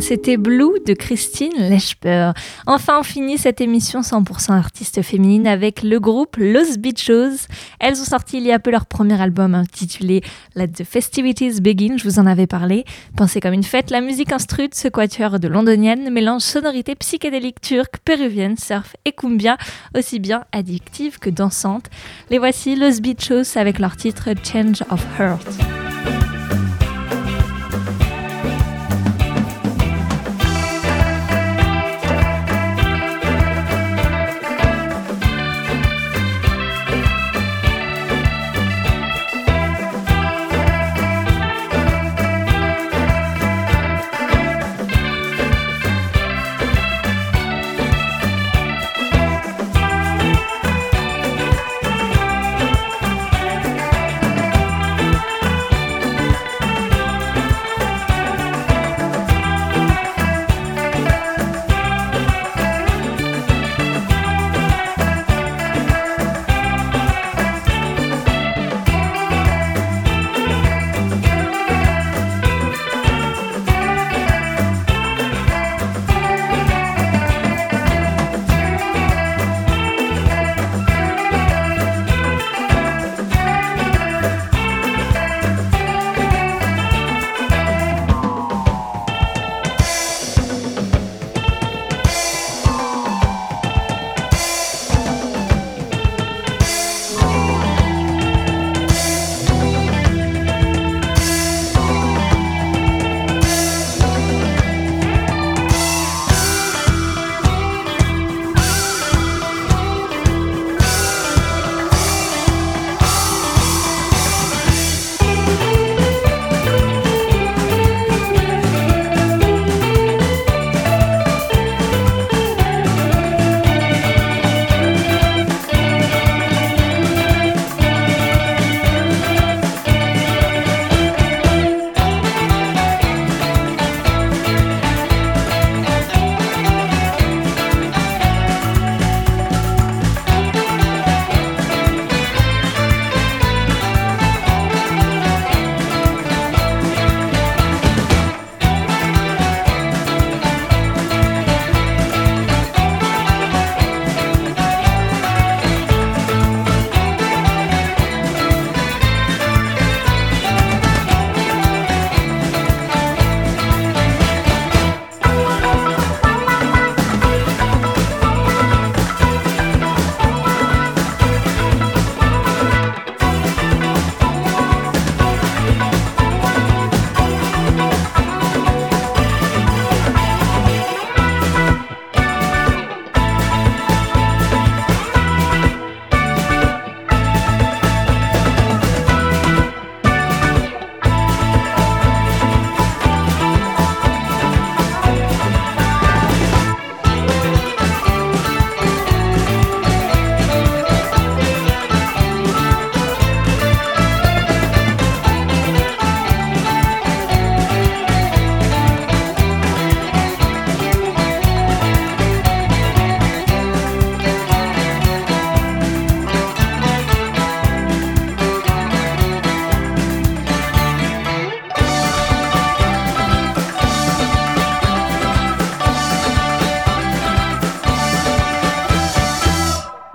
C'était 0.00 0.36
Blue 0.36 0.80
de 0.86 0.92
Christine 0.92 1.52
Lesper. 1.56 2.32
Enfin, 2.66 3.00
on 3.00 3.02
finit 3.02 3.38
cette 3.38 3.60
émission 3.60 4.00
100% 4.00 4.52
artiste 4.52 5.02
féminine 5.02 5.46
avec 5.46 5.82
le 5.82 6.00
groupe 6.00 6.36
Los 6.36 6.78
Bichos. 6.78 7.46
Elles 7.80 8.00
ont 8.00 8.04
sorti 8.04 8.38
il 8.38 8.44
y 8.44 8.52
a 8.52 8.58
peu 8.58 8.70
leur 8.70 8.86
premier 8.86 9.20
album 9.20 9.54
intitulé 9.54 10.22
Let 10.56 10.68
the 10.68 10.84
Festivities 10.84 11.60
Begin, 11.60 11.96
je 11.96 12.04
vous 12.04 12.18
en 12.18 12.26
avais 12.26 12.46
parlé. 12.46 12.84
Pensez 13.16 13.40
comme 13.40 13.54
une 13.54 13.62
fête, 13.62 13.90
la 13.90 14.00
musique 14.00 14.32
instruite, 14.32 14.74
ce 14.74 14.88
quatuor 14.88 15.38
de 15.38 15.48
londonienne 15.48 16.10
mélange 16.10 16.42
sonorités 16.42 16.94
psychédéliques 16.96 17.60
turques, 17.60 17.98
péruviennes, 18.04 18.56
surf 18.56 18.96
et 19.04 19.12
cumbia, 19.12 19.56
aussi 19.96 20.18
bien 20.18 20.44
addictives 20.52 21.18
que 21.18 21.30
dansantes. 21.30 21.88
Les 22.30 22.38
voici 22.38 22.76
Los 22.76 23.00
Bichos 23.00 23.56
avec 23.56 23.78
leur 23.78 23.96
titre 23.96 24.30
Change 24.44 24.82
of 24.90 25.04
Heart. 25.18 25.93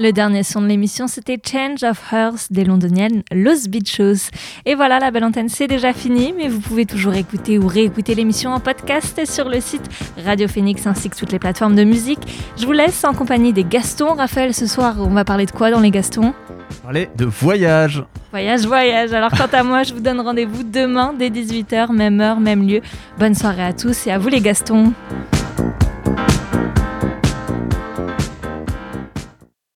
Le 0.02 0.14
dernier 0.14 0.44
son 0.44 0.62
de 0.62 0.68
l'émission, 0.68 1.08
c'était 1.08 1.38
Change 1.46 1.84
of 1.84 2.02
Hearts 2.14 2.48
des 2.52 2.64
londoniennes 2.64 3.22
Los 3.34 3.68
Beachos. 3.68 4.30
Et 4.66 4.74
voilà, 4.74 4.98
la 4.98 5.12
belle 5.12 5.26
antenne, 5.26 5.50
c'est 5.50 5.68
déjà 5.68 5.92
fini, 5.92 6.34
mais 6.38 6.48
vous 6.48 6.62
pouvez 6.62 6.86
toujours 6.86 7.16
écouter 7.16 7.60
ou 7.60 7.68
réécouter 7.68 8.16
l'émission 8.16 8.52
en 8.52 8.62
podcast 8.62 9.26
sur 9.30 9.50
le 9.50 9.60
site 9.60 9.84
Radio 10.24 10.48
Phoenix 10.48 10.88
ainsi 10.88 11.10
que 11.10 11.18
toutes 11.18 11.34
les 11.34 11.40
plateformes 11.40 11.76
de 11.76 11.84
musique. 11.84 12.22
Je 12.56 12.66
vous 12.66 12.72
laisse 12.72 13.04
en 13.04 13.14
compagnie 13.14 13.52
des 13.52 13.66
Gastons. 13.66 14.14
Raphaël, 14.14 14.54
ce 14.54 14.68
soir, 14.68 14.96
on 15.00 15.10
va 15.10 15.26
parler 15.26 15.46
de 15.46 15.52
quoi 15.52 15.70
dans 15.70 15.82
les 15.82 15.92
Gastons? 15.92 16.34
Parler 16.82 17.10
de 17.18 17.26
voyage. 17.26 18.02
Voyage, 18.32 18.66
voyage. 18.66 19.12
Alors 19.12 19.32
quant 19.32 19.50
à 19.52 19.64
moi, 19.64 19.84
je 19.84 19.94
vous 19.94 20.00
donne 20.00 20.22
rendez-vous 20.22 20.64
demain 20.64 21.14
dès 21.18 21.30
18h, 21.30 21.92
même 21.92 22.22
heure, 22.22 22.40
même 22.40 22.66
lieu. 22.66 22.80
Bonne 23.18 23.36
soirée 23.36 23.66
à 23.66 23.74
tous 23.74 24.08
et 24.08 24.12
à 24.12 24.18
vous 24.18 24.30
les 24.30 24.40
Gastons. 24.40 24.94